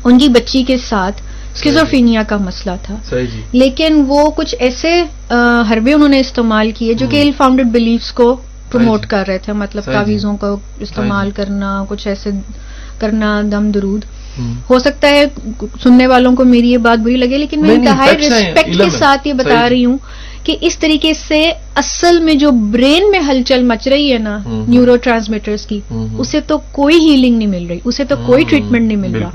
ان 0.04 0.18
کی 0.18 0.28
بچی 0.28 0.62
کے 0.62 0.76
ساتھ 0.76 1.22
اسکیزوفینیا 1.54 2.22
کا 2.22 2.36
مسئلہ 2.36 2.74
تھا 2.82 2.96
جی 3.10 3.40
لیکن 3.52 4.04
وہ 4.08 4.30
کچھ 4.30 4.54
ایسے 4.58 5.02
حربے 5.70 5.92
انہوں 5.92 6.08
نے 6.08 6.20
استعمال 6.20 6.70
کیے 6.70 6.94
جو 6.94 7.06
کہ۔ 7.10 7.16
ایل 7.16 7.30
فاؤنڈیڈ 7.36 7.66
بلیفس 7.66 8.12
کو 8.12 8.34
پروموٹ 8.70 9.02
جی۔ 9.02 9.08
کر 9.08 9.24
رہے 9.26 9.38
تھے 9.38 9.52
مطلب 9.52 9.84
جی۔ 9.86 9.92
تعویذوں 9.92 10.36
کو 10.36 10.56
استعمال 10.80 11.26
جی۔ 11.26 11.32
کرنا 11.36 11.84
کچھ 11.88 12.08
ایسے 12.08 12.30
کرنا 12.98 13.40
دم 13.52 13.70
درود۔ 13.70 14.04
ہو 14.70 14.78
سکتا 14.78 15.08
ہے 15.08 15.24
سننے 15.82 16.06
والوں 16.06 16.36
کو 16.36 16.44
میری 16.44 16.70
یہ 16.70 16.78
بات 16.78 16.98
بری 16.98 17.16
لگے 17.16 17.38
لیکن 17.38 17.62
میں 17.62 17.74
انتہائی 17.74 18.16
ریسپیکٹ 18.16 18.76
کے۔ 18.78 18.90
ساتھ 18.90 19.28
یہ 19.28 19.32
بتا 19.32 19.68
جی۔ 19.68 19.74
رہی 19.74 19.84
ہوں 19.84 19.98
کہ 20.44 20.56
اس 20.60 20.78
طریقے 20.78 21.14
سے 21.14 21.52
اصل 21.74 22.20
میں 22.20 22.34
جو 22.34 22.50
برین 22.50 23.10
میں 23.10 23.20
ہلچل 23.20 23.62
مچ 23.62 23.88
رہی 23.88 24.12
ہے 24.12 24.18
نا۔ 24.18 24.38
نیورو 24.68 24.96
ٹرانسمیٹرز 24.96 25.66
کی۔ 25.66 25.80
اسے 26.18 26.40
تو 26.40 26.58
کوئی 26.72 27.10
ہیلنگ 27.10 27.36
نہیں 27.38 27.48
مل 27.48 27.66
رہی 27.66 27.78
اسے 27.84 28.04
تو 28.04 28.14
کوئی 28.26 28.44
ٹریٹمنٹ 28.44 28.86
نہیں 28.86 28.96
مل 28.96 29.14
رہا 29.14 29.28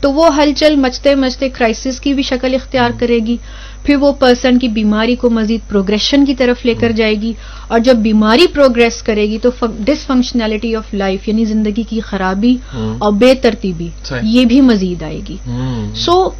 تو 0.00 0.12
وہ 0.12 0.36
ہلچل 0.36 0.76
مچتے 0.76 1.14
مچتے 1.14 1.48
کرائسس 1.48 2.00
کی 2.00 2.14
بھی 2.14 2.22
شکل 2.22 2.54
اختیار 2.54 2.90
کرے 2.98 3.18
گی 3.18 3.36
پھر 3.84 3.96
وہ 3.96 4.12
پرسن 4.12 4.58
کی 4.58 4.68
بیماری 4.68 5.14
کو 5.16 5.30
مزید 5.30 5.60
پروگریشن 5.68 6.24
کی 6.24 6.34
طرف 6.34 6.66
لے 6.66 6.74
کر 6.74 6.92
جائے 6.92 7.14
گی 7.14 7.32
اور 7.68 7.78
جب 7.78 7.96
بیماری 7.96 8.46
پروگریس 8.46 9.02
کرے 9.02 9.22
گی 9.22 9.38
تو 9.38 9.50
ڈس 9.78 10.06
فنکشنلٹی 10.06 10.76
آف 10.76 10.94
لائف 10.94 11.28
یعنی 11.28 11.44
زندگی 11.44 11.82
کی 11.82 12.00
خرابی۔ 12.00 12.56
اور 12.98 13.12
بے 13.12 13.34
ترتیبی۔ 13.34 13.88
یہ 14.22 14.44
بھی 14.44 14.60
مزید 14.60 15.02
آئے 15.02 15.20
گی۔ 15.28 15.36
سو 15.94 16.30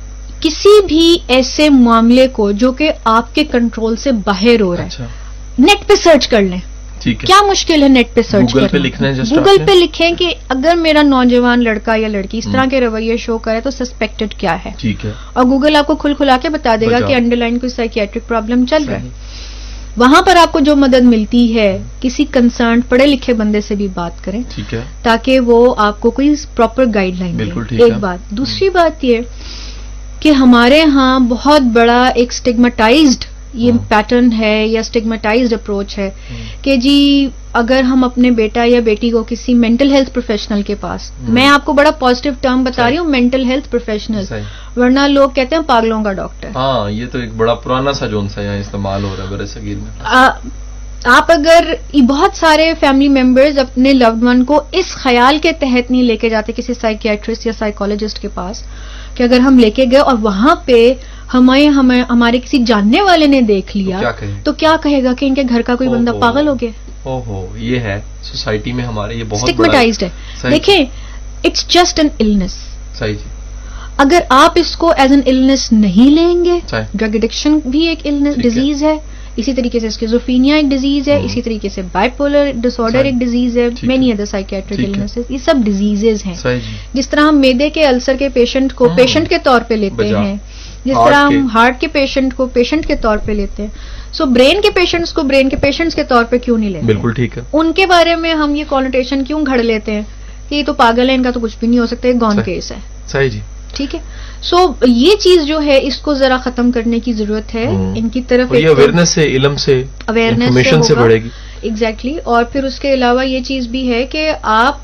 کسی 0.40 0.86
بھی 0.86 1.18
ایسے 1.28 1.70
معاملے 1.70 2.28
کو 2.28 2.50
جو 2.52 2.72
کہ 2.72 2.92
آپ 3.04 3.34
کے 3.34 3.44
کنٹرول 3.44 3.96
سے 3.96 4.12
باہر 4.12 4.60
ہو 4.60 4.76
رہا 4.76 4.82
ہے۔ 4.82 4.88
اچھا۔ 4.88 5.06
نیٹ 5.58 5.88
پہ 5.88 5.94
سرچ 5.94 6.28
کر 6.28 6.40
لیں۔ 6.42 6.58
کیا 7.26 7.46
مشکل 7.46 7.82
ہے 7.82 7.88
نیٹ 7.88 8.14
پہ 8.14 8.22
سرچ 8.22 8.56
Google 8.56 8.70
پہ 8.70 8.76
لکھنا 8.76 9.08
ہے 9.08 9.12
just 9.12 9.30
گوگل؟ 9.30 9.66
پہ 9.66 9.72
لکھیں 9.72 10.10
کہ 10.18 10.34
اگر 10.48 10.74
میرا 10.76 11.02
نوجوان 11.02 11.64
لڑکا 11.64 11.96
یا 11.96 12.08
لڑکی 12.08 12.38
اس 12.38 12.48
طرح 12.52 12.64
کے 12.70 12.80
رویے 12.80 13.16
شو 13.16 13.38
کرے 13.38 13.60
تو 13.60 13.70
سسپیکٹڈ 13.70 14.34
کیا 14.34 14.56
ہے؟ 14.64 14.70
اور 15.32 15.44
گوگل 15.44 15.76
آپ 15.76 15.86
کو 15.86 15.94
کھل 15.94 16.14
کھلا 16.14 16.38
کے 16.42 16.48
بتا 16.48 16.76
دے 16.80 16.86
گا۔ 16.86 16.98
کہ 16.98 17.12
انڈر 17.14 17.36
لائن 17.36 17.58
کوئی 17.58 17.70
سائکیٹرک 17.70 18.28
پرابلم 18.28 18.66
چل 18.66 18.84
رہا 18.88 19.00
ہے۔ 19.02 19.08
وہاں 19.96 20.22
پر 20.22 20.36
آپ 20.36 20.52
کو 20.52 20.60
جو 20.60 20.76
مدد 20.76 21.02
ملتی 21.02 21.58
ہے 21.58 21.82
کسی 22.00 22.24
کنسرن 22.32 22.80
پڑھے 22.80 23.06
لکھے 23.06 23.32
بندے 23.34 23.60
سے 23.60 23.74
بھی 23.74 23.88
بات 23.94 24.24
کریں۔ 24.24 24.42
تاکہ 25.02 25.40
وہ 25.40 25.74
آپ 25.78 26.00
کو 26.00 26.10
کوئی 26.10 26.34
پراپر 26.56 26.84
گائیڈ 26.94 27.18
لائن 27.18 27.38
دے 27.38 27.44
ایک۔ 27.84 27.92
بات۔ 28.00 28.30
دوسری 28.30 28.70
بات 28.70 29.04
یہ 29.04 29.18
کہ 30.20 30.32
ہمارے 30.34 30.82
ہاں 30.94 31.18
بہت 31.28 31.62
بڑا 31.72 32.02
ایک 32.14 32.28
اسٹگمٹائزڈ 32.30 33.24
یہ 33.54 33.70
ہاں۔ 33.70 33.78
پیٹرن 33.88 34.32
ہے 34.32 34.66
یا 34.66 34.80
اسٹگمٹائزڈ 34.80 35.52
اپروچ 35.52 35.96
ہے 35.98 36.08
ہم۔ 36.30 36.42
کہ 36.62 36.76
جی 36.76 37.28
اگر 37.52 37.82
ہم 37.82 38.04
اپنے 38.04 38.30
بیٹا 38.30 38.64
یا 38.64 38.80
بیٹی 38.80 39.10
کو 39.10 39.22
کسی 39.28 39.54
مینٹل 39.54 39.92
ہیلتھ 39.92 40.10
پروفیشنل 40.10 40.62
کے 40.62 40.74
پاس 40.80 41.10
ہم۔ 41.12 41.32
میں 41.34 41.46
آپ 41.48 41.64
کو 41.64 41.72
بڑا 41.72 41.90
پازیٹیو 41.98 42.32
ٹرم 42.40 42.62
بتا۔ 42.64 42.88
رہی 42.88 42.98
ہوں 42.98 43.08
مینٹل 43.08 43.44
ہیلتھ 43.44 43.70
پروفیشنل 43.70 44.24
ورنہ 44.76 45.06
لوگ 45.08 45.30
کہتے 45.30 45.56
ہیں 45.56 45.62
پاگلوں 45.66 46.02
کا 46.04 46.12
ڈاکٹر 46.12 46.48
ہاں 46.54 46.90
یہ 46.90 47.06
تو 47.12 47.18
ایک 47.18 47.32
بڑا 47.34 47.54
پرانا 47.56 47.92
سا 47.92 48.06
جون 48.06 48.28
سا 48.28 48.42
یہاں 48.42 48.58
استعمال 48.58 49.04
ہو 49.04 49.14
رہا 49.18 49.24
ہے 49.26 50.48
آپ 51.06 51.30
اگر 51.30 51.64
یہ 51.92 52.02
بہت 52.02 52.36
سارے 52.36 52.72
فیملی 52.80 53.08
ممبرز 53.10 53.58
اپنے 53.58 53.92
لوڈ 53.92 54.22
ون 54.22 54.44
کو 54.44 54.60
اس 54.72 54.86
خیال 54.94 55.38
کے 55.38 55.52
تحت 55.52 55.90
نہیں 55.90 56.02
لے 56.02 56.16
کے 56.16 56.28
جاتے 56.28 56.52
کسی 56.52 56.74
سائکیٹرسٹ 56.74 57.46
یا 57.46 57.52
سائیکولوجسٹ 57.52 58.18
کے 58.18 58.28
پاس 58.34 58.62
کہ 59.20 59.24
اگر 59.24 59.40
ہم 59.40 59.58
لے 59.58 59.70
کے 59.70 59.84
گئے 59.90 59.98
اور 60.00 60.16
وہاں 60.20 60.54
پہ 60.64 60.94
ہمیں 61.34 61.68
ہمیں 61.68 62.02
ہمارے 62.10 62.38
کسی 62.38 62.58
جاننے 62.58 63.00
والے 63.02 63.26
نے 63.26 63.40
دیکھ 63.40 63.76
لیا؟ 63.76 64.00
تو 64.44 64.52
کیا 64.52 64.76
کہے 64.82 65.02
گا 65.04 65.12
کہ 65.14 65.26
ان 65.26 65.34
کے 65.34 65.42
گھر 65.48 65.62
کا 65.62 65.74
کوئی 65.74 65.88
بندہ۔ 65.88 66.12
پاگل 66.20 66.48
ہو 66.48 66.54
گیا 66.54 66.70
او 67.02 67.20
ہو 67.26 67.46
یہ 67.56 67.80
ہے 67.80 68.00
سوسائٹی 68.22 68.72
میں 68.72 68.84
ہمارے 68.84 69.14
یہ 69.14 69.24
بہت 69.24 69.60
ہے 69.60 70.08
صحیح۔ 70.40 70.50
دیکھیں 70.50 70.84
اٹس 71.44 71.68
جسٹ 71.68 71.98
این 71.98 72.08
النس 72.18 72.56
صحیح 72.98 73.14
جی 73.14 73.28
اگر 73.96 74.20
آپ 74.28 74.52
اس 74.54 74.76
کو 74.76 74.92
ایز 74.96 75.12
این 75.12 75.20
النس 75.26 75.72
نہیں 75.72 76.10
لیں 76.10 76.44
گے 76.44 76.58
ڈرگ 76.94 77.14
ایڈکشن 77.14 77.58
بھی 77.66 77.86
ایک۔ 77.86 78.06
ڈیزیز 78.36 78.82
ہے 78.84 78.96
اسی 79.36 79.52
طریقے 79.54 79.80
سے 79.80 79.86
اسکیزوفینیا 79.86 80.54
ایک 80.56 80.64
ڈیزیز 80.64 81.08
ہے 81.08 81.18
ہم۔ 81.18 81.24
اسی 81.24 81.42
طریقے 81.42 81.68
سے 81.68 81.82
بائپولر 81.92 82.50
ڈس 82.54 82.80
آرڈر۔ 82.80 83.04
ایک 83.04 83.14
ڈیزیز 83.14 83.56
ہے 83.58 83.68
مینی۔ 83.82 84.10
ادر 84.12 84.24
سائکیٹرک 84.24 84.76
ٹھیک 84.76 84.88
ہے۔ 84.88 84.92
النسز 84.92 85.30
یہ 85.30 85.38
سب 85.44 85.54
ڈیزیزز 85.64 86.26
ہیں 86.26 86.34
جی 86.44 86.58
جس 86.94 87.08
طرح 87.08 87.20
ہم 87.20 87.40
میدے 87.40 87.70
کے 87.70 87.84
السر 87.84 88.16
کے 88.18 88.28
پیشنٹ 88.28 88.72
کو 88.72 88.88
ہم۔ 88.88 88.96
پیشنٹ 88.96 89.28
کے 89.28 89.38
طور 89.42 89.60
پہ 89.68 89.74
لیتے۔ 89.74 90.08
ہیں 90.08 90.36
جس 90.84 90.96
طرح۔ 91.06 91.14
ہم 91.16 91.46
ہارٹ 91.54 91.80
کے 91.80 91.86
پیشنٹ 91.86 92.34
کو 92.34 92.46
پیشنٹ 92.46 92.86
کے 92.86 92.96
طور 92.96 93.18
پہ 93.18 93.32
لیتے 93.32 93.62
ہیں 93.62 93.70
سو 94.12 94.24
برین 94.26 94.60
کے 94.60 94.70
پیشنٹس 94.70 95.12
کو 95.12 95.22
برین 95.22 95.48
کے 95.48 95.56
پیشنٹس 95.56 95.94
کے 95.94 96.04
طور 96.04 96.24
پہ 96.24 96.38
کیوں 96.38 96.58
نہیں 96.58 96.70
لیتے 96.70 96.86
بالکل 96.86 97.12
ٹھیک 97.12 97.36
ہے 97.38 97.42
ان 97.52 97.72
کے 97.72 97.86
بارے 97.86 98.14
میں 98.16 98.34
ہم 98.34 98.54
یہ 98.54 98.64
کانوٹیشن 98.68 99.24
کیوں 99.24 99.46
گھڑ 99.46 99.58
لیتے 99.58 99.92
ہیں 99.92 100.02
کہ 100.48 100.54
یہ 100.54 100.62
تو 100.66 100.72
پاگل 100.74 101.10
ہے 101.10 101.14
ان 101.14 101.22
کا 101.22 101.30
تو 101.30 101.40
کچھ 101.40 101.56
بھی 101.60 101.68
نہیں 101.68 101.78
ہو 101.78 101.86
سکتا 101.86 102.08
یہ 102.08 102.14
گون۔ 102.20 102.42
کیس 102.44 102.72
ہے 102.72 102.76
صحیح 103.08 103.28
جی 103.28 103.40
ٹھیک 103.74 103.94
ہے 103.94 104.00
سو 104.42 104.56
یہ 104.86 105.16
چیز 105.20 105.44
جو 105.46 105.62
ہے 105.62 105.78
اس 105.82 105.98
کو 105.98 106.14
ذرا 106.14 106.36
ختم 106.36 106.72
کرنے 106.72 107.00
کی 107.00 107.12
ضرورت 107.12 107.54
ہے۔ 107.54 107.64
ان 107.96 108.08
کی 108.08 108.22
طرف 108.22 108.52
اویئرنیس 108.76 109.08
سے 109.08 109.24
علم 109.24 109.56
سے 109.56 109.84
اویئرنیس 110.06 110.48
سے 110.82 110.94
بڑھے 110.94 111.22
گی۔ 111.22 111.28
ایگزیکٹلی 111.60 112.18
اور 112.24 112.44
پھر 112.44 112.64
اس 112.64 112.80
کے 112.80 112.94
علاوہ 112.94 113.26
یہ 113.26 113.40
چیز 113.40 113.66
بھی 113.66 113.92
ہے 113.92 114.06
کہ 114.06 114.32
آپ 114.42 114.78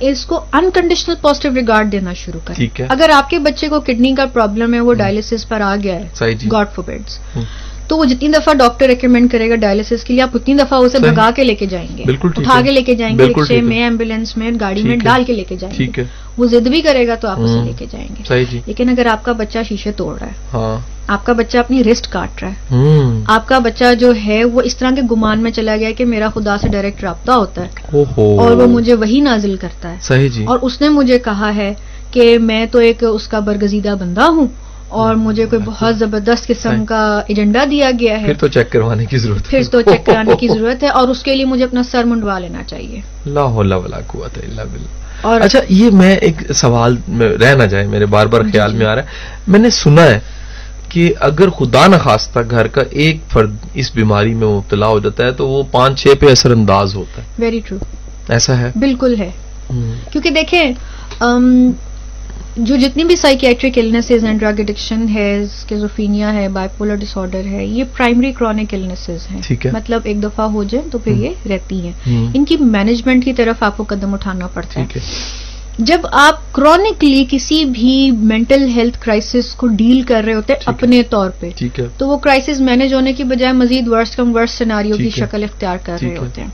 اس 0.00 0.26
کو 0.26 0.40
انکنڈیشنل 0.52 1.14
پازیٹیو 1.20 1.54
ریگارڈ 1.54 1.92
دینا 1.92 2.14
شروع 2.14 2.40
کریں۔ 2.44 2.56
اگر 2.88 3.10
آپ 3.12 3.30
کے 3.30 3.38
بچے 3.38 3.68
کو 3.68 3.80
کڈنی 3.80 4.14
کا 4.14 4.26
پرابلم 4.26 4.74
ہے 4.74 4.80
وہ 4.80 4.94
ڈائلسس 4.94 5.48
پر 5.48 5.60
آ 5.60 5.76
گیا 5.82 5.94
ہے۔ 5.94 6.08
جی۔ 6.34 6.48
گاڈ 6.52 6.66
فور 6.74 6.84
بیڈس 6.84 7.18
ہم۔ 7.36 7.42
تو 7.90 7.96
وہ 7.96 8.04
جتنی 8.04 8.28
دفعہ 8.28 8.54
ڈاکٹر 8.54 8.86
ریکمینڈ 8.86 9.30
کرے 9.32 9.50
گا 9.50 9.54
ڈائلسس 9.54 10.04
کے 10.04 10.14
لیے 10.14 10.22
آپ 10.22 10.30
اتنی 10.34 10.54
دفعہ 10.54 10.78
اسے۔ 10.78 10.98
بھگا 10.98 11.30
کے 11.36 11.44
لے 11.44 11.54
کے 11.54 11.66
جائیں 11.66 11.88
گے 11.98 12.04
اٹھا۔ 12.24 12.60
کے 12.64 12.70
لے 12.70 12.82
کے 12.82 12.94
جائیں 12.94 13.18
گے 13.18 13.24
رکشے۔ 13.24 13.60
میں 13.60 13.82
ایمبولینس 13.82 14.36
میں 14.36 14.50
گاڑی 14.60 14.82
میں۔ 14.82 14.96
ڈال 14.96 15.24
کے 15.24 15.32
لے 15.32 15.44
کے 15.44 15.56
جائیں 15.56 15.86
گے 15.96 16.02
وہ 16.38 16.46
ضد 16.46 16.68
بھی 16.68 16.80
کرے 16.80 17.06
گا 17.06 17.14
تو 17.14 17.28
آپ 17.28 17.40
اسے۔ 17.40 17.62
لے 17.64 17.72
کے 17.78 17.86
جائیں 17.92 18.08
گے 18.08 18.44
جی 18.44 18.60
لیکن 18.66 18.88
اگر 18.88 19.06
آپ 19.06 19.24
کا 19.24 19.32
بچہ 19.32 19.58
شیشے 19.68 19.92
توڑ 19.92 20.18
رہا 20.18 20.26
ہے 20.26 20.32
ہاں 20.52 20.78
آپ 21.06 21.26
کا 21.26 21.32
بچہ 21.32 21.58
اپنی 21.58 21.84
رسٹ 21.84 22.08
کاٹ 22.12 22.42
رہا 22.42 22.50
ہے 22.50 23.22
آپ 23.26 23.48
کا 23.48 23.58
بچہ 23.58 23.94
جو 23.94 24.12
ہے 24.26 24.44
وہ 24.44 24.60
اس 24.60 24.76
طرح 24.76 24.90
کے 24.90 25.02
گمان 25.10 25.42
میں 25.42 25.50
چلا 25.50 25.76
گیا 25.76 25.90
کہ 25.90 26.04
میرا 26.04 26.28
خدا 26.34 26.56
سے 26.58 26.68
ڈائریکٹ 26.68 27.04
رابطہ 27.04 27.32
ہوتا 27.32 27.64
ہے 27.64 28.02
اور 28.16 28.56
وہ 28.56 28.66
مجھے 28.66 28.94
وہی 28.94 29.20
نازل 29.20 29.56
کرتا 29.56 29.94
ہے 30.10 30.28
جی 30.28 30.44
اور 30.44 30.58
اس 30.62 30.80
نے 30.80 30.88
مجھے 30.88 31.18
کہا 31.18 31.54
ہے 31.56 31.72
کہ 32.10 32.38
میں 32.38 32.66
تو 32.66 32.78
ایک 32.78 33.04
اس 33.08 33.28
کا 33.28 33.38
برگزیدہ 33.38 33.94
بندہ 34.00 34.28
ہوں 34.28 34.46
اور 34.90 35.14
مجھے 35.14 35.46
کوئی 35.46 35.62
بہت 35.64 35.98
زبردست 35.98 36.46
قسم۔ 36.46 36.84
کا 36.84 37.20
ایجنڈا 37.28 37.64
دیا 37.70 37.90
گیا 38.00 38.20
ہے۔ 38.20 38.26
پھر 38.26 38.34
تو 38.34 38.48
چیک 38.48 38.72
کروانے 38.72 39.06
کی 39.06 39.18
ضرورت 39.18 39.40
ہے۔ 39.40 39.50
پھر 39.50 39.62
تو 39.70 39.82
چیک 39.82 40.06
کرانے 40.06 40.36
کی 40.40 40.48
ضرورت 40.54 40.82
ہے 40.82 40.88
اور 40.88 41.08
اس 41.08 41.22
کے 41.22 41.34
لیے 41.36 41.44
مجھے 41.44 41.64
اپنا 41.64 41.82
سر 41.82 42.04
منڈوا 42.04 42.38
لینا 42.38 42.62
چاہیے۔ 42.62 43.00
لا 43.26 43.44
حول 43.44 43.72
ولا 43.72 44.00
قوت 44.06 44.38
الا 44.38 44.64
باللہ۔ 44.64 44.88
اور 45.22 45.40
اچھا 45.40 45.58
یہ 45.68 45.90
میں 45.90 46.16
ایک 46.16 46.52
سوال 46.52 46.96
رہ 47.20 47.54
نہ 47.54 47.62
جائے 47.62 47.86
میرے 47.86 48.06
بار 48.06 48.26
بار 48.26 48.42
جی، 48.42 48.50
خیال 48.50 48.72
جی۔ 48.72 48.78
میں 48.78 48.86
آ 48.86 48.94
رہا 48.94 49.02
ہے۔ 49.02 49.06
میں 49.46 49.60
نے 49.60 49.70
سنا 49.70 50.02
ہے 50.02 50.20
کہ 50.88 51.12
اگر 51.20 51.50
خدا 51.50 51.86
نخواستہ 51.86 52.38
گھر 52.50 52.66
کا 52.66 52.82
ایک 52.90 53.20
فرد 53.28 53.54
اس 53.74 53.94
بیماری 53.94 54.34
میں 54.34 54.48
مبتلا 54.48 54.86
ہو 54.86 54.98
جاتا 54.98 55.24
ہے 55.24 55.30
تو 55.30 55.48
وہ 55.48 55.62
پانچ 55.70 56.02
چھ 56.02 56.06
پہ 56.20 56.26
اثر 56.26 56.50
انداز 56.50 56.94
ہوتا 56.96 57.22
ہے۔ 57.22 57.26
ویری 57.38 57.60
ٹرو 57.68 57.78
ایسا 58.28 58.58
ہے؟ 58.58 58.72
بالکل 58.76 59.14
ہے۔ 59.18 59.30
کیونکہ 60.10 60.30
دیکھیں 60.30 60.72
جو 62.56 62.76
جتنی 62.76 63.04
بھی 63.04 63.16
سائکیٹرک 63.16 63.78
النسز 63.78 64.24
ہیں 64.24 64.34
ڈرگ 64.34 64.54
ایڈکشن 64.58 65.06
ہے 65.14 65.38
اسکیزوفینیا 65.38 66.34
ہے 66.34 66.48
بائپولر 66.48 66.94
ڈس 66.94 67.16
آرڈر 67.16 67.44
ہے 67.46 67.66
یہ 67.66 67.84
پرائمری 67.96 68.32
کرونک 68.32 68.74
النسز 68.74 69.30
ہیں. 69.30 69.40
مطلب 69.72 70.00
ایک 70.04 70.22
دفعہ 70.22 70.44
ہو 70.44 70.64
جائیں 70.64 70.88
تو 70.92 70.98
پھر 70.98 71.12
یہ 71.12 71.28
رہتی 71.48 71.80
ہیں. 71.80 71.92
ان 72.34 72.44
کی 72.44 72.56
مینجمنٹ 72.60 73.24
کی 73.24 73.32
طرف 73.32 73.62
آپ 73.62 73.76
کو 73.76 73.84
قدم 73.88 74.14
اٹھانا 74.14 74.46
پڑتا 74.46 74.80
ہے. 74.80 74.86
جب 75.78 76.00
آپ 76.12 76.52
کرونکلی 76.52 77.24
کسی 77.30 77.64
بھی 77.64 78.10
مینٹل 78.10 78.68
ہیلتھ 78.68 78.98
کرائسس 79.00 79.54
کو 79.54 79.66
ڈیل 79.66 80.02
کر 80.02 80.22
رہے 80.26 80.34
ہوتے 80.34 80.52
ہیں۔ 80.52 80.60
اپنے 80.66 81.02
طور 81.02 81.30
پہ 81.40 81.50
تو 81.98 82.08
وہ 82.08 82.18
کرائسس 82.18 82.60
مینج 82.60 82.94
ہونے 82.94 83.12
کی 83.12 83.24
بجائے 83.24 83.52
مزید 83.52 83.88
ورس 83.88 84.16
کم 84.16 84.36
ورس 84.36 84.50
سیناریو 84.50 84.96
کی۔ 84.96 85.10
شکل 85.10 85.44
اختیار 85.44 85.76
کر 85.82 85.96
رہے 86.02 86.10
ہے۔ 86.10 86.18
ہوتے 86.18 86.40
ہیں. 86.40 86.48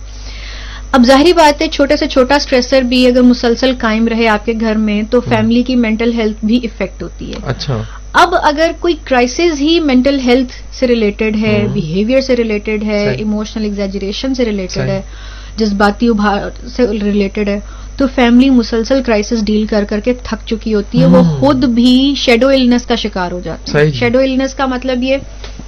اب 0.93 1.05
ظاہری 1.07 1.33
بات 1.33 1.63
ہے 1.63 1.69
چھوٹے 1.69 1.97
سے 1.97 2.07
چھوٹا 2.07 2.35
اسٹریسر 2.35 2.83
بھی 2.83 3.07
اگر 3.07 3.23
مسلسل 3.23 3.73
قائم 3.79 4.09
رہے 4.09 4.29
آپ 4.29 4.47
کے 4.47 4.53
گھر 4.61 4.75
میں 4.75 5.03
تو 5.11 5.21
فیملی 5.21 5.63
کی 5.63 5.77
مینٹل 5.77 6.13
ہیلتھ 6.13 6.45
بھی 6.45 6.57
افیکٹ 6.65 7.03
ہوتی 7.03 7.31
ہے 7.31 7.39
اچھا 7.47 7.83
اب 8.13 8.35
اگر 8.43 8.71
کوئی 8.81 8.95
کرائسس 9.05 9.61
ہی 9.61 9.81
مینٹل 9.81 10.19
ہیلتھ 10.21 10.53
سے 10.75 10.87
ریلیٹڈ 10.87 11.37
ہے۔ 11.37 11.67
بیہیویئر 11.73 12.21
سے 12.21 12.37
ریلیٹڈ 12.37 12.85
ہے۔ 12.85 13.05
ایموشنل 13.11 13.65
ایگزیجریشن 13.65 14.35
سے 14.35 14.45
ریلیٹڈ۔ 14.45 14.79
ہے 14.79 15.01
جذباتی 15.57 16.09
ابھار 16.09 16.39
سے 16.69 16.87
ریلیٹڈ 17.03 17.49
ہے 17.49 17.59
تو 17.99 18.07
فیملی 18.15 18.51
مسلسل 18.51 19.03
کرائسس 19.03 19.45
ڈیل 19.45 19.67
کر 19.67 19.85
کر 19.85 20.01
کے 20.01 20.13
تھک 20.23 20.47
چکی 20.47 20.75
ہوتی 20.75 21.01
ہے 21.01 21.07
وہ۔ 21.07 21.23
خود 21.41 21.65
بھی 21.65 22.15
شیڈو 22.17 22.49
النس 22.49 22.87
کا 22.87 22.95
شکار 22.95 23.33
ہو 23.33 23.41
ہیں 23.45 23.85
جی۔ 23.85 23.93
شیڈو 23.93 24.19
النس 24.19 24.55
کا 24.55 24.67
مطلب 24.67 25.03
یہ 25.03 25.17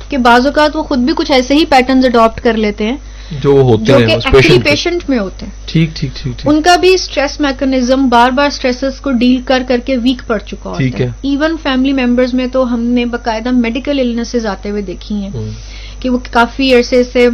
کہ 0.08 0.16
بعض 0.16 0.46
اوقات 0.46 0.76
وہ 0.76 0.82
خود 0.82 0.98
بھی 0.98 1.12
کچھ 1.16 1.32
ایسے 1.32 1.54
ہی 1.54 1.64
پیٹرنز 1.64 2.06
اڈاپٹ 2.06 2.40
کر 2.40 2.56
لیتے 2.56 2.84
ہیں 2.84 2.96
جو 3.30 3.50
ہوتے 3.50 3.92
ہیں 3.92 4.06
کہ 4.06 4.12
اس 4.12 4.26
ایکچولی 4.26 4.58
پیشنٹ 4.62 5.10
میں 5.10 5.18
ہوتے 5.18 5.46
ہیں۔ 5.46 5.52
ٹھیک 5.66 5.96
ٹھیک 5.96 6.10
ٹھیک 6.16 6.36
ان 6.44 6.62
کا 6.62 6.76
بھی 6.76 6.94
اسٹریس 6.94 7.40
میکنزم 7.40 8.08
بار 8.08 8.30
بار 8.30 8.46
اسٹریسز 8.46 9.00
کو 9.00 9.10
ڈیل 9.10 9.40
کر 9.44 9.62
کر 9.68 9.80
کے 9.84 9.96
ویک 9.96 10.22
پڑ 10.26 10.38
چکا 10.38 10.70
ہوتا 10.70 10.98
ہے۔ 10.98 11.08
ایون 11.22 11.56
فیملی 11.62 11.92
ممبرز 11.92 12.34
میں 12.34 12.46
تو 12.46 12.74
ہم 12.74 12.80
نے 12.80 13.04
باقاعدہ 13.04 13.50
میڈیکل 13.50 14.00
النسز 14.00 14.46
آتے 14.46 14.70
ہوئے 14.70 14.82
دیکھی 14.82 15.14
ہیں 15.14 15.30
کہ 16.00 16.10
وہ 16.10 16.18
کافی 16.30 16.74
عرصے 16.74 17.04
سے 17.04 17.28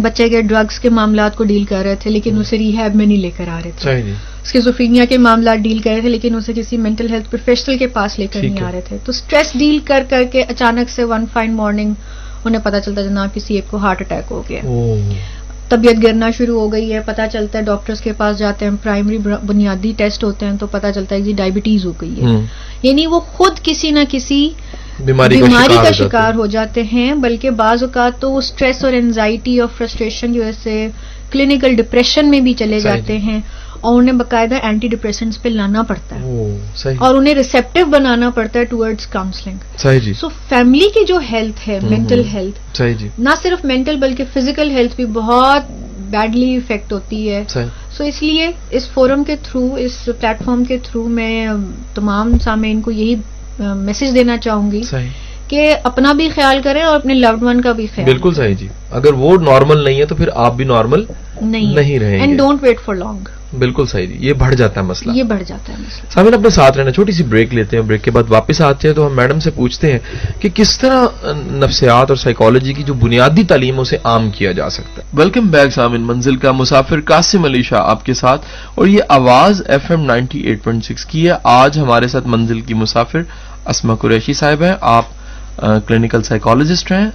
بچے 0.00 0.28
کے 0.28 0.42
ڈرگس 0.42 0.78
کے 0.78 0.90
معاملات 0.90 1.36
کو 1.36 1.44
ڈیل 1.44 1.64
کر 1.64 1.82
رہے 1.84 1.94
تھے 1.94 2.10
لیکن 2.10 2.38
اسے 2.38 2.58
ریہیب 2.58 2.96
میں 2.96 3.06
نہیں 3.06 3.18
لے 3.18 3.30
کر 3.36 3.48
آ 3.48 3.60
رہے 3.64 3.70
تھے۔ 3.78 3.82
صحیح 3.82 4.12
اسکیزوفرینیا 4.44 5.04
کے 5.04 5.18
معاملات 5.18 5.58
ڈیل 5.58 5.78
کر 5.78 5.90
رہے 5.90 6.00
تھے 6.00 6.08
لیکن 6.08 6.34
اسے 6.34 6.52
کسی 6.56 6.76
مینٹل 6.76 7.10
ہیلتھ 7.10 7.30
پروفیشنل 7.30 7.78
کے 7.78 7.86
پاس 7.86 8.18
لے 8.18 8.26
کر 8.26 8.42
نہیں۔ 8.42 8.64
آ 8.64 8.72
رہے 8.72 8.80
تھے۔ 8.80 8.96
تو 9.04 9.10
اسٹریس 9.10 9.52
ڈیل 9.54 9.78
کر 9.84 10.02
کر 10.10 10.24
کے 10.32 10.42
اچانک 10.42 10.90
سے 10.90 11.04
ون 11.04 11.24
فائن 11.32 11.52
مارننگ 11.52 11.94
انہیں 12.44 12.62
پتا 12.64 12.80
چلتا 12.80 13.02
جناب 13.02 13.34
کسی 13.34 13.54
ایک 13.54 13.64
کو 13.70 13.76
ہارٹ 13.76 14.00
اٹیک 14.00 14.24
ہو 14.30 14.42
گیا۔ 14.48 14.60
طبیعت 15.68 16.02
گرنا 16.02 16.30
شروع 16.30 16.60
ہو 16.60 16.72
گئی 16.72 16.92
ہے 16.92 17.00
پتا 17.06 17.26
چلتا 17.28 17.58
ہے 17.58 17.64
ڈاکٹرز 17.64 18.00
کے 18.00 18.12
پاس 18.12 18.38
جاتے 18.38 18.64
ہیں 18.64 18.72
پرائمری 18.82 19.18
بنیادی 19.42 19.92
ٹیسٹ 19.96 20.24
ہوتے 20.24 20.46
ہیں 20.46 20.56
تو 20.60 20.66
پتا 20.66 20.92
چلتا 20.92 21.14
ہے 21.14 21.20
کہ 21.20 21.32
ڈائبٹیز 21.36 21.84
ہو 21.84 21.92
گئی 22.00 22.22
ہے۔ 22.22 22.26
یعنی 22.82 23.06
وہ 23.06 23.20
خود 23.20 23.52
کسی 23.62 23.90
نہ 23.90 23.98
کسی 24.08 24.50
بیماری 25.04 25.42
بیماری 25.42 25.74
کا 25.76 25.90
شکار۔ 25.92 26.34
ہو 26.34 26.46
جاتے 26.46 26.82
ہیں 26.82 27.14
بلکہ 27.14 27.50
بعض 27.50 27.82
اوقات 27.82 28.20
تو 28.20 28.30
وہ 28.30 28.38
اسٹریس 28.38 28.84
اور 28.84 28.92
انزائٹی 28.92 29.58
اور 29.60 29.68
فرسٹریشن 29.76 30.32
کی 30.32 30.40
وجہ 30.40 30.52
سے 30.62 30.88
کلینکل 31.30 31.74
ڈپریشن 31.74 32.30
میں 32.30 32.40
بھی 32.40 32.52
چلے 32.52 32.80
جاتے 32.80 33.18
ہیں۔ 33.18 33.40
اور 33.80 33.98
انہیں 33.98 34.14
باقاعدہ 34.14 34.54
اینٹی 34.62 34.88
ڈپریشنس 34.88 35.42
پہ 35.42 35.48
لانا 35.48 35.82
پڑتا 35.82 36.16
ہے۔ 36.16 36.58
صحیح۔ 36.76 36.94
اور 36.98 37.14
انہیں 37.14 37.34
ریسیپٹیو 37.34 37.86
بنانا 37.86 38.30
پڑتا 38.30 38.60
ہے 38.60 38.64
ٹورڈز 38.64 39.06
کاؤنسلنگ 39.06 39.56
صحیح 39.78 39.98
جی۔ 39.98 40.12
سو 40.12 40.28
فیملی 40.48 40.88
کی 40.94 41.04
جو 41.06 41.18
ہیلتھ 41.32 41.68
ہے 41.68 41.78
مینٹل۔ 41.82 42.22
ہیلتھ 42.34 42.76
صحیح 42.76 42.94
جی۔ 42.94 43.08
نہ 43.18 43.30
صرف 43.42 43.64
مینٹل 43.64 43.96
بلکہ 43.96 44.24
فزیکل 44.34 44.70
ہیلتھ 44.70 44.96
بھی 44.96 45.06
بہت 45.06 45.62
بیڈلی 46.10 46.56
افیکٹ 46.56 46.92
ہوتی 46.92 47.30
ہے۔ 47.30 47.44
سو 47.96 48.04
اس 48.04 48.22
لیے 48.22 48.50
اس 48.70 48.88
فورم 48.90 49.24
کے 49.24 49.36
تھرو 49.42 49.74
اس 49.74 50.04
پلیٹ 50.04 50.42
فارم 50.44 50.64
کے 50.64 50.78
تھرو 50.78 51.08
میں 51.08 51.46
ام، 51.46 51.70
تمام 51.94 52.38
سامعین 52.38 52.80
کو 52.80 52.90
یہی 52.90 53.14
میسج 53.58 54.14
دینا 54.14 54.36
چاہوں 54.36 54.72
گی۔ 54.72 54.82
صحیح۔ 54.82 55.08
کہ 55.48 55.74
اپنا 55.84 56.12
بھی 56.12 56.28
خیال 56.28 56.60
کریں 56.64 56.82
اور 56.82 56.96
اپنے 56.96 57.14
لوڈ 57.14 57.42
ون 57.42 57.60
کا 57.60 57.72
بھی 57.72 57.86
خیال 57.94 58.10
بالکل 58.10 58.34
صحیح 58.34 58.54
جی۔ 58.54 58.68
اگر 58.90 59.12
وہ 59.12 59.36
نارمل 59.36 59.84
نہیں 59.84 59.98
ہے 60.00 60.06
تو 60.06 60.14
پھر 60.14 60.28
آپ 60.34 60.54
بھی 60.54 60.64
nارمل 60.64 61.04
نہیں 61.40 61.74
نہیں 61.74 61.98
رہیں 61.98 62.12
گے۔ 62.12 62.20
And 62.20 62.38
don't 62.38 62.62
wait 62.62 62.80
for 62.84 62.94
long 62.94 63.28
بالکل 63.58 63.86
صحیح 63.86 64.06
جی۔ 64.06 64.16
یہ 64.20 64.32
بڑھ 64.32 64.54
جاتا 64.54 64.80
ہے 64.80 64.86
مسئلہ۔ 64.86 65.12
یہ 65.12 65.22
بڑھ 65.22 65.42
جاتا 65.46 65.72
ہے 65.72 65.78
مسئلہ۔ 65.78 66.10
سامن 66.10 66.34
اپنے 66.34 66.50
ساتھ 66.50 66.78
رہنا 66.78 66.90
چھوٹی 66.90 67.12
سی 67.12 67.22
بریک 67.24 67.54
لیتے 67.54 67.76
ہیں۔ 67.76 67.84
بریک 67.84 68.04
کے 68.04 68.10
بعد 68.10 68.22
واپس 68.28 68.60
آتے 68.60 68.88
ہیں 68.88 68.94
تو 68.94 69.06
ہم 69.06 69.16
میڈم 69.16 69.40
سے 69.40 69.50
پوچھتے 69.50 69.92
ہیں 69.92 69.98
کہ 70.40 70.48
کس 70.54 70.78
طرح 70.78 71.06
نفسیات 71.52 72.10
اور 72.10 72.16
سائیکالوجی 72.16 72.72
کی 72.72 72.82
جو 72.82 72.94
بنیادی 72.94 73.44
تعلیم 73.44 73.74
ہے 73.76 73.80
اسے 73.80 73.96
عام 74.04 74.30
کیا 74.30 74.52
جا 74.52 74.70
سکتا 74.70 75.02
ہے۔ 75.02 75.06
ویلکم 75.14 75.46
بیک 75.46 75.70
سامن 75.70 76.00
منزل 76.00 76.36
کا 76.36 76.52
مسافر 76.52 77.00
قاسم 77.00 77.44
علی 77.44 77.62
شاہ 77.62 77.80
آپ 77.80 78.04
کے 78.04 78.14
ساتھ۔ 78.14 78.40
اور 78.74 78.86
یہ 78.86 79.00
آواز 79.08 79.62
F 79.66 79.90
M 79.90 80.04
ninety 80.04 80.40
eight 80.40 80.64
point 80.64 80.84
six 80.84 81.04
کی 81.04 81.28
ہے۔ 81.28 81.34
آج 81.42 81.78
ہمارے 81.78 82.08
ساتھ 82.08 82.26
منزل 82.26 82.60
کی 82.60 82.74
مسافر 82.74 83.22
اسما 83.66 83.94
قریشی 83.94 84.32
صاحب 84.32 84.62
ہیں۔ 84.62 84.74
آپ 84.80 85.04
کلینکل 85.86 86.22
سائیکالوجسٹ 86.22 86.92
ہیں 86.92 87.10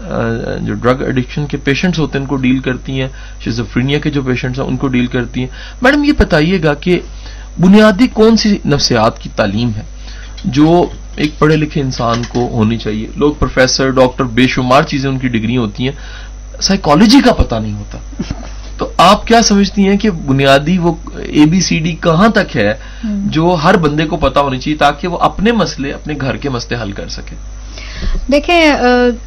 جو 0.62 0.74
ڈرگ 0.74 1.02
ایڈکشن 1.02 1.46
کے 1.46 1.58
پیشنٹس 1.58 2.00
ہوتے 2.00 2.18
ہیں 2.18 2.24
ان 2.24 2.30
کو 2.30 2.36
ڈیل 2.36 2.60
کرتی 2.60 3.02
ہیں۔ 3.02 3.08
شیزوفرینیا 3.44 4.00
کے 4.00 4.10
جو 4.10 4.22
پیشنٹس 4.22 4.60
ہیں 4.60 4.68
ان 4.68 4.78
کو 4.78 4.88
ڈیل 4.88 5.06
کرتی 5.06 5.40
ہیں۔ 5.40 5.48
میڈم 5.82 6.04
یہ 6.04 6.14
بتائیے 6.20 6.64
گا 6.64 6.74
کہ 6.74 7.00
بنیادی 7.60 8.08
کون 8.08 8.38
سی 8.38 8.58
نفسیات 8.66 9.20
کی 9.20 9.30
تعلیم 9.36 9.70
ہے 9.78 9.82
جو 10.46 10.86
ایک 11.16 11.40
پڑھے 11.40 11.56
لکھے 11.56 11.82
انسان 11.82 12.22
کو 12.28 12.50
ہونی 12.52 12.78
چاہیے؟ 12.78 13.08
لوگ 13.16 13.34
پروفیسر 13.34 13.90
ڈاکٹر 13.90 14.24
بے 14.24 14.48
شمار 14.48 14.84
چیزیں 14.84 15.10
ان 15.10 15.20
کی 15.20 15.28
ڈگری 15.28 15.58
ہوتی 15.58 15.84
ہیں۔ 15.84 15.92
سائیکالوجی 16.62 17.22
کا 17.26 17.34
پتہ 17.34 17.56
نہیں 17.56 17.74
ہوتا۔ 17.74 17.98
تو 18.78 18.92
آپ 18.98 19.28
کیا 19.28 19.42
سمجھتی 19.42 19.88
ہیں 19.88 19.98
کہ 19.98 20.12
بنیادی 20.12 20.78
وہ 20.78 20.96
اے 21.18 21.46
بی 21.46 21.62
سی 21.62 21.80
ڈی 21.80 21.96
کہاں 22.02 22.30
تک 22.30 22.58
ہے 22.58 22.74
جو 23.04 23.58
ہر 23.64 23.78
بندے 23.78 24.06
کو 24.06 24.18
پتا 24.18 24.40
ہونی 24.40 24.58
چاہیے 24.58 24.78
تاکہ 24.78 25.08
وہ 25.08 25.18
اپنے 25.18 25.52
مسئلے 25.52 25.92
اپنے 25.92 26.14
گھر 26.22 26.38
کے 26.38 26.50
مسئلے 26.50 26.82
حل 26.82 26.92
کر 26.92 27.08
سکے؟ 27.08 27.36
دیکھیں 28.32 28.62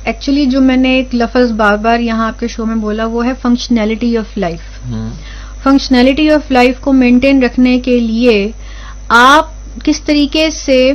ایکچولی 0.05 0.47
جو 0.47 0.61
میں 0.61 0.77
نے 0.77 0.95
ایک 0.95 1.15
لفظ 1.15 1.53
بار 1.53 1.77
بار 1.77 2.01
یہاں 2.01 2.27
آپ 2.27 2.41
کے 2.41 2.49
شو 2.49 2.67
میں 2.67 2.77
بولا 2.77 3.05
وہ 3.05 3.27
ہے 3.27 3.33
functionality 3.43 4.17
of 4.17 4.39
life 4.39 4.89
functionality 5.63 6.31
of 6.31 6.51
life 6.51 6.81
کو 6.81 6.93
مینٹین 6.93 7.43
رکھنے 7.43 7.81
کے 7.81 8.01
لیے 8.01 8.51
آپ 9.09 9.47
کس 9.85 10.01
طریقے 10.01 10.51
سے 10.51 10.91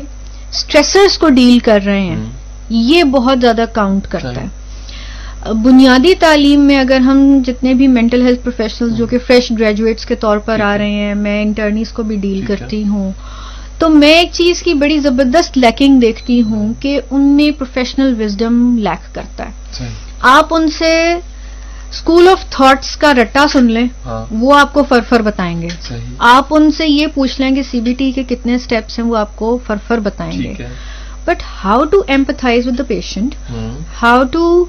اسٹریسرز 0.52 1.18
کو 1.18 1.30
ڈیل 1.30 1.60
کر 1.60 1.80
رہے 1.86 2.02
ہیں 2.02 2.26
یہ 2.70 3.04
بہت 3.04 3.42
زیادہ 3.42 3.66
کاؤنٹ 3.74 4.08
کرتا 4.08 4.42
ہے۔ 4.42 4.48
بنیادی 5.54 6.16
تعلیم 6.16 6.62
میں 6.62 6.78
اگر 6.78 7.00
ہم 7.00 7.42
جتنے 7.46 7.74
بھی 7.74 7.88
مینٹل 7.88 8.22
ہیلتھ 8.22 8.44
پروفیشنلز 8.44 8.98
جو 8.98 9.06
کہ 9.06 9.18
فریش 9.28 9.52
گریجویٹس 9.60 10.06
کے 10.06 10.16
طور 10.16 10.38
پر 10.38 10.60
آ 10.60 10.78
رہے 10.78 10.92
ہیں 10.92 11.16
میں 11.16 11.42
انٹرنیز 11.42 11.92
کو 11.92 12.04
بھی 12.04 12.16
ڈیل۔ 12.16 12.46
کرتی 12.48 12.88
ہوں۔ 12.88 13.12
تو 13.82 13.90
میں 13.90 14.14
ایک 14.14 14.30
چیز 14.32 14.64
کی 14.64 14.74
بڑی 14.74 15.00
زبردست 15.00 15.58
لیکنگ 15.58 16.00
دیکھتی 16.00 16.42
ہوں 16.42 16.74
کہ 16.80 17.02
ان 17.12 17.22
میں 17.22 17.52
پروفیشنل 17.52 18.22
وزڈم 18.22 18.78
لیک 18.78 19.16
کرتا 19.16 19.46
ہے۔ 19.46 19.90
آپ 20.22 20.54
ان 20.54 20.72
سے 20.72 21.14
اسکول 21.92 22.28
آف 22.28 22.50
تھاٹس 22.50 22.98
کا 22.98 23.14
رٹا 23.14 23.46
سن 23.52 23.72
لیں 23.72 23.88
ہاں۔ 24.06 24.26
وہ 24.32 24.60
آپ 24.60 24.74
کو 24.74 24.84
فرفر 24.90 25.22
بتائیں 25.22 25.62
گے۔ 25.62 25.68
آپ 26.20 26.46
ان 26.50 26.72
سے 26.72 26.88
یہ 26.88 27.08
پوچھ 27.08 27.42
لیں 27.42 27.56
کہ 27.56 27.64
سی 27.64 27.82
بی 27.82 27.94
ٹی 27.94 28.12
کے 28.12 28.24
کتنے 28.24 28.58
سٹیپس 28.58 29.00
ہیں 29.00 29.06
وہ 29.06 29.18
آپ 29.18 29.36
کو 29.36 29.60
فرفر 29.68 30.00
بتائیں 30.00 30.44
گے۔ 30.44 30.54
But 31.26 31.44
how 31.64 31.84
to 31.86 32.04
empathise 32.08 32.68
with 32.68 32.78
the 32.78 32.84
patient 32.88 33.36
ہوں، 33.50 33.72
how 34.06 34.22
to 34.38 34.64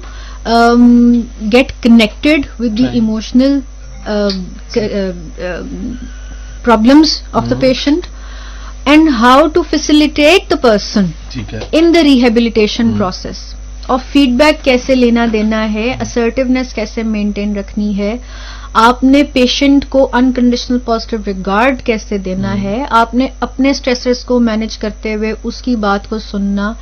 um, 0.55 1.13
get 1.55 1.69
connected 1.87 2.39
with 2.61 2.81
the 2.81 2.85
Right. 2.85 3.01
emotional 3.01 3.59
uh, 4.07 4.29
uh, 8.85 8.91
uh, 8.91 9.47
Mhm. 9.47 9.63
facilitate 9.63 10.49
the 10.49 10.57
person 10.57 11.05
ٹھیک 11.29 11.53
ہے 11.53 11.59
in 11.71 11.91
the 11.93 12.03
rehabilitation 12.03 12.89
Mhm. 12.89 12.97
process 12.97 13.53
اور 13.87 13.99
فیڈ 14.11 14.29
بیک 14.29 14.63
کیسے 14.63 14.95
لینا 14.95 15.25
دینا 15.33 15.73
ہے 15.73 15.95
اسرٹیونیس 16.01 16.73
کیسے 16.73 17.03
maintain 17.03 17.55
رکھنی 17.55 17.97
ہے 17.97 18.17
آپ 18.73 19.03
نے 19.03 19.23
پیشنٹ 19.23 19.85
کو 19.89 20.09
انکنڈیشنل 20.13 20.77
پازیٹیو 20.85 21.19
ریگارڈ 21.27 21.81
کیسے 21.81 22.17
دینا. 22.17 22.61
ہے؟ 22.61 22.85
آپ 22.89 23.13
نے 23.13 23.27
اپنے 23.39 23.69
اسٹریسز 23.69 24.25
کو 24.25 24.39
مینج 24.39 24.77
کرتے 24.77 25.13
ہوئے 25.13 25.33
اس 25.43 25.61
کی 25.61 25.75
بات 25.75 26.09
کو 26.09 26.19
سننا۔ 26.19 26.73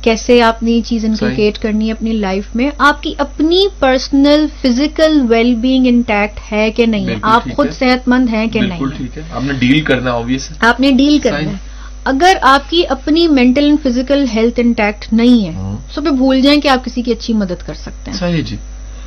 کیسے 0.00 0.42
آپ 0.42 0.62
نے 0.62 0.70
یہ 0.70 0.80
چیز 0.82 1.04
انکلکیٹ 1.04 1.58
کرنی 1.58 1.86
ہے 1.86 1.92
اپنی 1.92 2.12
لائف 2.12 2.56
میں؟ 2.56 2.70
آپ 2.78 3.02
کی 3.02 3.14
اپنی 3.18 3.66
personal 3.78 4.46
physical 4.62 5.26
well 5.28 5.54
being 5.54 5.86
intact 5.86 6.52
ہے 6.52 6.70
کہ 6.70 6.86
نہیں؟ 6.86 7.06
ہے 7.06 7.16
آپ 7.22 7.42
خود۔ 7.56 7.72
صحت 7.72 8.08
مند 8.08 8.28
ہیں 8.32 8.46
کہ 8.46 8.60
نہیں؟ 8.60 8.84
آپ 9.32 9.42
نے 9.42 9.52
ڈیل 9.52 9.80
کرنا 9.80 10.12
آپ 10.60 10.80
نے 10.80 10.90
ڈیل 10.90 11.18
کرنا۔ 11.18 11.38
ہے۔ 11.38 11.74
اگر 12.04 12.36
آپ 12.42 12.70
کی 12.70 12.82
اپنی 12.88 13.28
mental 13.28 13.64
and 13.64 13.78
physical 13.82 14.24
health 14.34 14.60
intact 14.60 15.12
نہیں 15.12 15.46
ہے 15.46 15.74
تو 15.94 16.02
پھر 16.02 16.10
بھول 16.10 16.40
جائیں 16.40 16.60
کہ 16.60 16.68
آپ 16.68 16.84
کسی 16.84 17.02
کی 17.02 17.12
اچھی 17.12 17.34
مدد 17.34 17.66
کر 17.66 17.74
سکتے 17.74 18.10
ہیں۔ 18.10 18.18
صحیح 18.18 18.42
جی۔ 18.42 18.56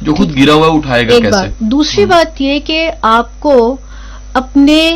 جو 0.01 0.15
خود 0.15 0.37
گرا 0.37 0.53
ہوا 0.53 0.67
اٹھائے 0.67 1.07
گا 1.07 1.13
ایک 1.13 1.23
کیسے؟ 1.23 1.37
بات۔ 1.37 1.59
دوسری 1.59 2.05
بات 2.05 2.41
یہ 2.41 2.59
کہ 2.65 2.91
آپ 3.01 3.39
کو 3.39 3.77
اپنے 4.33 4.95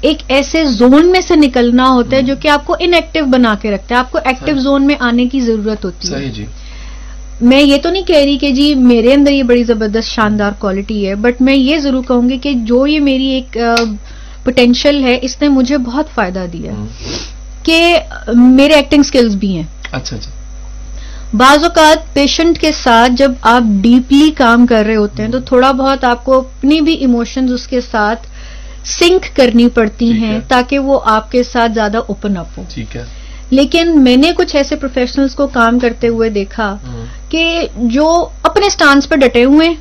ایک 0.00 0.16
ایسے 0.28 0.64
زون 0.64 1.06
میں 1.06 1.20
سے 1.20 1.36
نکلنا 1.36 1.88
ہوتا 1.88 2.16
ہے۔ 2.16 2.22
جو 2.22 2.34
کہ 2.40 2.48
آپ 2.48 2.66
کو 2.66 2.76
ان 2.78 2.94
ایکٹیو 2.94 3.24
بنا 3.24 3.54
کے 3.62 3.70
رکھتا 3.70 3.94
ہے۔ 3.94 4.00
آپ 4.00 4.12
کو 4.12 4.18
ایکٹیو۔ 4.24 4.58
زون 4.58 4.86
میں 4.86 4.94
آنے 4.98 5.26
کی 5.26 5.40
ضرورت 5.40 5.84
ہوتی 5.84 6.14
ہے۔ 6.14 6.28
جی۔ 6.28 6.46
میں 7.40 7.60
یہ 7.60 7.76
تو 7.82 7.90
نہیں 7.90 8.02
کہہ 8.02 8.24
رہی 8.24 8.38
کہ 8.38 8.50
جی 8.50 8.74
میرے 8.74 9.14
اندر 9.14 9.32
یہ 9.32 9.42
بڑی 9.42 9.64
زبردست 9.64 10.08
شاندار 10.08 10.52
کوالٹی 10.58 11.08
ہے 11.08 11.14
بٹ 11.14 11.42
میں 11.42 11.54
یہ 11.54 11.78
ضرور 11.78 12.02
کہوں 12.08 12.30
گی 12.30 12.38
کہ 12.38 12.52
جو 12.54 12.86
یہ 12.86 13.00
میری 13.00 13.26
ایک 13.26 13.58
پوٹینشیل 14.44 15.04
ہے 15.04 15.18
اس 15.22 15.42
نے 15.42 15.48
مجھے 15.48 15.78
بہت 15.78 16.06
فائدہ 16.14 16.46
دیا۔ 16.52 16.72
کہ 17.62 17.98
میرے 18.34 18.72
ایکٹنگ 18.72 19.02
سکلز 19.02 19.36
بھی 19.36 19.56
ہیں۔ 19.56 19.62
اچھا 19.92 20.16
اچھا۔ 20.16 20.30
بعض 21.36 21.64
اوقات 21.64 22.14
پیشنٹ 22.14 22.58
کے 22.58 22.72
ساتھ 22.72 23.12
جب 23.12 23.32
آپ 23.42 23.62
ڈیپلی 23.62 24.30
کام 24.36 24.66
کر 24.66 24.84
رہے 24.86 24.96
ہوتے 24.96 25.22
ہیں 25.22 25.30
تو 25.30 25.40
تھوڑا 25.40 25.72
بہت 25.72 26.04
آپ 26.04 26.24
کو 26.24 26.38
اپنی 26.38 26.80
بھی 26.80 26.92
ایموشنز 26.94 27.52
اس 27.52 27.66
کے 27.66 27.80
ساتھ 27.80 28.26
سنک 28.84 29.36
کرنی 29.36 29.68
پڑتی 29.68 30.12
ہیں۔ 30.12 30.40
تاکہ 30.48 30.78
وہ 30.78 31.00
آپ 31.04 31.32
کے 31.32 31.42
ساتھ 31.42 31.72
زیادہ 31.72 31.98
اوپن 31.98 32.36
اپ 32.36 32.46
ہو۔ 32.58 32.64
ٹھیک 32.74 32.96
ہے۔ 32.96 33.04
لیکن 33.50 34.04
میں 34.04 34.16
نے 34.16 34.30
کچھ 34.36 34.56
ایسے 34.56 34.76
پروفیشنلز 34.76 35.34
کو 35.34 35.46
کام 35.46 35.78
کرتے 35.78 36.08
ہوئے 36.08 36.30
دیکھا 36.30 36.76
ہوں، 36.86 37.06
کہ 37.30 37.66
جو 37.76 38.28
اپنے 38.42 38.68
سٹانس 38.70 39.08
پہ 39.08 39.16
ڈٹے 39.16 39.44
ہوئے 39.44 39.68
ہیں۔ 39.68 39.74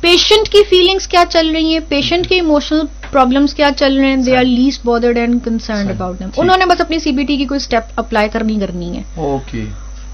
پیشنٹ 0.00 0.48
کی 0.48 0.58
فیلنگس 0.70 1.08
کیا 1.08 1.24
چل 1.28 1.50
رہی 1.50 1.72
ہیں؟ 1.72 1.80
پیشنٹ 1.88 2.28
کے 2.28 2.34
ایموشنل 2.34 2.80
پرابلمس 3.10 3.54
کیا 3.54 3.70
چل 3.76 3.96
رہے 3.96 4.06
ہیں؟ 4.06 4.16
They 4.16 4.36
are 4.36 4.44
least 4.44 4.86
bothered 4.86 5.18
and 5.18 5.44
concerned 5.44 5.90
about 5.90 6.20
them. 6.20 6.28
انہوں 6.36 6.56
نے 6.56 6.64
بس 6.66 6.80
اپنی 6.80 6.98
سی 6.98 7.12
بی 7.12 7.24
ٹی 7.24 7.36
کی 7.36 7.44
کوئی 7.44 7.56
اسٹیپ 7.56 7.82
اپلائی 7.96 8.28
کرنی 8.28 8.58
کرنی 8.60 8.96
ہے۔ 8.96 9.02
اوکے 9.14 9.64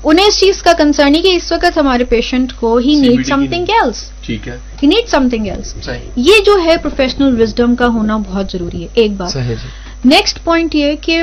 انہیں 0.04 0.26
اس 0.26 0.40
چیز 0.40 0.62
کا 0.62 0.72
کنسرن 0.78 1.14
ہے 1.14 1.20
کہ 1.20 1.36
اس 1.36 1.52
وقت 1.52 1.78
ہمارے 1.78 2.04
پیشنٹ 2.04 2.52
کو 2.52 2.76
ہی 2.76 2.94
نیڈ 2.94 3.26
سم 3.26 3.44
تھنگ 3.50 3.64
ایلس 3.68 4.10
ٹھیک 4.22 4.48
ہے۔ 4.48 4.56
He 4.82 4.88
need 4.88 5.08
some 5.08 5.28
thing 5.30 5.46
else 5.46 5.74
یہ 6.16 6.34
جو 6.46 6.58
ہے 6.64 6.76
پروفیشنل 6.76 7.40
وزڈم 7.40 7.74
کا 7.74 7.86
ہونا 7.86 8.16
بہت 8.16 8.46
ضروری 8.52 8.82
ہے۔ 8.82 8.88
ایک 8.94 9.10
بات۔ 9.10 9.32
جی۔ 9.48 9.54
نیکسٹ 10.04 10.44
پوائنٹ 10.44 10.74
یہ 10.74 10.92
کہ 11.00 11.22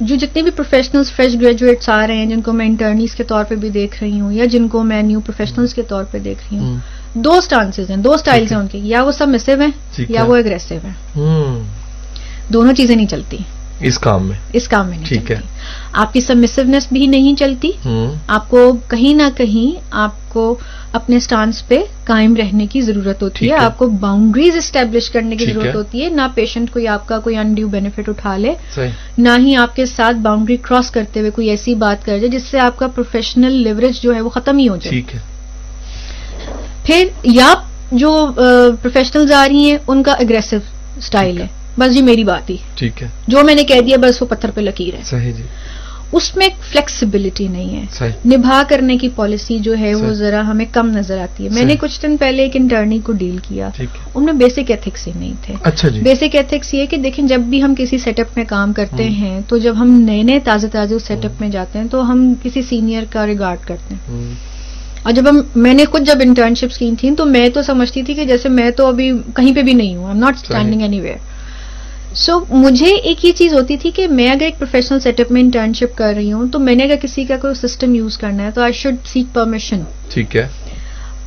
جو 0.00 0.16
جتنے 0.16 0.42
بھی 0.42 0.50
پروفیشنلز 0.50 1.12
فریش 1.12 1.34
گریجویٹس 1.40 1.88
آ 1.88 2.06
رہے 2.06 2.16
ہیں 2.16 2.26
جن 2.26 2.42
کو 2.42 2.52
میں 2.52 2.66
انٹرنیز 2.66 3.14
کے 3.14 3.24
طور 3.24 3.44
پہ 3.44 3.54
بھی 3.54 3.68
دیکھ 3.68 4.02
رہی 4.04 4.20
ہوں 4.20 4.32
یا 4.32 4.44
جن 4.44 4.68
کو 4.68 4.82
میں 4.82 5.02
نیو 5.02 5.20
پروفیشنلز 5.20 5.74
کے 5.74 5.82
طور 5.82 6.04
پہ 6.04 6.18
دیکھ 6.18 6.40
رہی 6.50 6.58
ہوں 6.58 6.78
دو 7.14 7.40
سٹانسز 7.40 7.90
ہیں۔ 7.90 7.96
دو 7.96 8.16
سٹائلز۔ 8.16 8.52
ہیں 8.52 8.58
ان 8.58 8.66
کے۔ 8.68 8.78
یا 8.78 9.02
وہ 9.02 9.12
سب 9.12 9.28
مسو 9.28 9.52
ہیں 9.60 9.70
یا۔ 10.08 10.24
وہ 10.24 10.36
اگریسو 10.36 10.74
ہیں۔ 10.84 10.92
دونوں 12.52 12.74
چیزیں 12.74 12.96
نہیں 12.96 13.06
چلتی۔ 13.06 13.36
اس 13.80 13.98
کام 13.98 14.26
میں۔ 14.28 14.36
اس 14.52 14.68
کام 14.68 14.88
میں 14.88 14.98
ٹھیک 15.04 15.30
ہے۔ 15.30 15.36
آپ 15.92 16.12
کی 16.12 16.20
سبمسونیس 16.20 16.86
بھی 16.92 17.06
نہیں 17.06 17.36
چلتی۔ 17.36 17.70
آپ 18.26 18.50
کو 18.50 18.76
کہیں 18.88 19.14
نہ 19.14 19.22
کہیں 19.36 19.86
آپ 19.90 20.12
کو 20.28 20.58
اپنے 20.92 21.20
سٹانس 21.20 21.68
پہ 21.68 21.78
قائم 22.04 22.36
رہنے 22.36 22.66
کی 22.66 22.80
ضرورت 22.80 23.22
ہوتی 23.22 23.50
ہے۔ 23.50 23.56
آپ 23.56 23.78
کو 23.78 23.86
باؤنڈریز 23.86 24.56
اسٹیبلش 24.56 25.10
کرنے 25.10 25.36
کی 25.36 25.44
ضرورت۔ 25.44 25.74
ہوتی 25.74 26.04
ہے۔ 26.04 26.08
نہ 26.08 26.22
پیشنٹ 26.34 26.70
کوئی 26.70 26.88
آپ 26.88 27.08
کا 27.08 27.18
کوئی 27.18 27.36
انڈیو 27.36 27.68
بینیفٹ 27.68 28.08
اٹھا 28.08 28.36
لے۔ 28.36 28.54
نہ 29.18 29.28
ہی 29.38 29.56
آپ 29.56 29.76
کے 29.76 29.86
ساتھ 29.86 30.16
باؤنڈری 30.16 30.56
کراس 30.56 30.90
کرتے 30.90 31.20
ہوئے 31.20 31.30
کوئی 31.30 31.48
ایسی 31.50 31.74
بات 31.74 32.06
کر 32.06 32.16
جائے 32.18 32.28
جس 32.28 32.42
سے 32.42 32.58
آپ 32.58 32.78
کا 32.78 32.86
پروفیشنل 32.86 33.52
لیوریج 33.52 34.02
جو 34.02 34.14
ہے 34.14 34.20
وہ 34.20 34.30
ختم 34.30 34.58
ہی 34.58 34.68
ہو 34.68 34.76
جائے۔ 34.76 34.90
ٹھیک 34.90 35.14
ہے۔ 35.14 35.20
پھر 36.84 37.08
یا 37.22 37.54
جو 37.92 38.28
پروفیشنلز 38.82 39.32
آ 39.32 39.48
رہی 39.48 39.70
ہیں 39.70 39.78
ان 39.86 40.02
کا 40.02 40.12
اگریسو 40.12 40.56
سٹائل 41.00 41.40
ہے۔ 41.40 41.46
بس 41.78 41.94
جی 41.94 42.02
میری 42.02 42.24
بات 42.24 42.50
ہی۔ 42.50 42.56
ٹھیک 42.74 43.02
ہے۔ 43.02 43.08
جو 43.28 43.38
میں 43.44 43.54
نے 43.54 43.64
کہہ 43.64 43.80
دیا 43.80 43.96
بس 43.96 44.22
وہ 44.22 44.26
پتھر 44.26 44.50
پہ 44.50 44.60
لکیر 44.60 44.94
ہے۔ 44.94 45.00
صحیح 45.04 45.32
جی۔ 45.32 45.42
اس 46.12 46.36
میں 46.36 46.48
فلیکسیبلٹی 46.72 47.48
نہیں 47.48 47.76
ہے۔ 47.76 48.08
نبھا 48.26 48.62
کرنے 48.68 48.96
کی 48.96 49.08
پالیسی 49.16 49.58
جو 49.58 49.78
ہے 49.78 49.94
وہ۔ 49.94 50.12
ذرا 50.12 50.40
ہمیں 50.40 50.64
کم 50.72 50.90
نظر 50.90 51.18
آتی 51.18 51.44
ہے۔ 51.44 51.48
میں 51.48 51.64
نے۔ 51.64 51.76
کچھ 51.80 52.02
دن 52.02 52.16
پہلے 52.16 52.42
ایک 52.42 52.50
انٹرنی 52.54 52.98
کو 52.98 53.12
ڈیل 53.12 53.36
کیا۔ 53.48 53.68
ان 54.14 54.24
میں 54.24 54.32
بیسک 54.32 54.70
ایتھکس 54.70 55.06
ہی 55.06 55.12
نہیں 55.16 55.34
تھے۔ 55.42 55.54
اچھا 55.62 55.88
جی۔ 55.88 56.00
بیسک 56.00 56.34
ایتھکس 56.36 56.74
یہ 56.74 56.86
کہ 56.86 56.96
دیکھیں 56.96 57.26
جب 57.26 57.40
بھی 57.40 57.62
ہم 57.62 57.74
کسی 57.78 57.98
سیٹ 57.98 58.20
اپ 58.20 58.26
میں 58.36 58.44
کام 58.44 58.72
کرتے۔ 58.72 59.04
ہیں 59.04 59.40
تو 59.48 59.58
جب 59.58 59.74
ہم 59.78 59.90
نئے 60.06 60.22
نئے 60.22 60.38
تازے 60.44 60.68
تازے 60.68 60.94
اس 60.94 61.02
سیٹ 61.02 61.24
اپ 61.24 61.40
میں 61.40 61.48
جاتے 61.48 61.78
ہیں 61.78 61.86
تو 61.90 62.12
ہم 62.12 62.34
کسی 62.42 62.62
سینئر 62.62 63.02
کا 63.10 63.26
ریگارڈ 63.26 63.58
کرتے 63.66 63.94
ہیں۔ 63.94 64.34
اور 65.02 65.12
جب 65.12 65.28
ہم 65.30 65.40
میں 65.56 65.74
نے 65.74 65.84
خود 65.84 66.06
جب 66.06 66.18
انٹرنشپس 66.20 66.78
کی 66.78 66.90
تھیں 66.98 67.14
تو 67.14 67.24
میں 67.24 67.48
تو 67.48 67.62
سمجھتی 67.62 68.02
تھی 68.02 68.14
کہ 68.14 68.24
جیسے 68.24 68.48
میں 68.48 68.70
تو 68.70 68.86
ابھی 68.86 69.12
کہیں 69.36 69.54
پہ 69.54 69.62
بھی 69.62 69.72
نہیں 69.72 69.96
ہوں۔ 69.96 70.06
I 70.06 70.18
not 70.18 70.34
standing 70.36 70.80
anywhere 71.00 71.16
so 72.14 72.44
مجھے 72.50 72.94
ایک 72.94 73.24
یہ 73.24 73.32
چیز 73.32 73.54
ہوتی 73.54 73.76
تھی 73.76 73.90
کہ 73.90 74.06
میں 74.08 74.30
اگر 74.30 74.42
ایک 74.42 74.58
پروفیشنل 74.58 75.00
سیٹ 75.00 75.20
اپ 75.20 75.32
میں 75.32 75.42
انٹرنشپ 75.42 75.96
کر 75.96 76.12
رہی 76.16 76.32
ہوں 76.32 76.48
تو 76.48 76.58
میں 76.58 76.74
نے 76.74 76.84
اگر 76.84 76.94
کسی 77.02 77.24
کا 77.24 77.36
کوئی 77.36 77.54
سسٹم 77.54 77.94
یوز 77.94 78.18
کرنا 78.18 78.42
ہے 78.42 78.50
تو 78.50 78.62
آئی 78.62 78.72
شوڈ 78.72 78.94
سیک 79.06 79.34
پرمیشن 79.34 79.80
ٹھیک 80.10 80.36
ہے۔ 80.36 80.48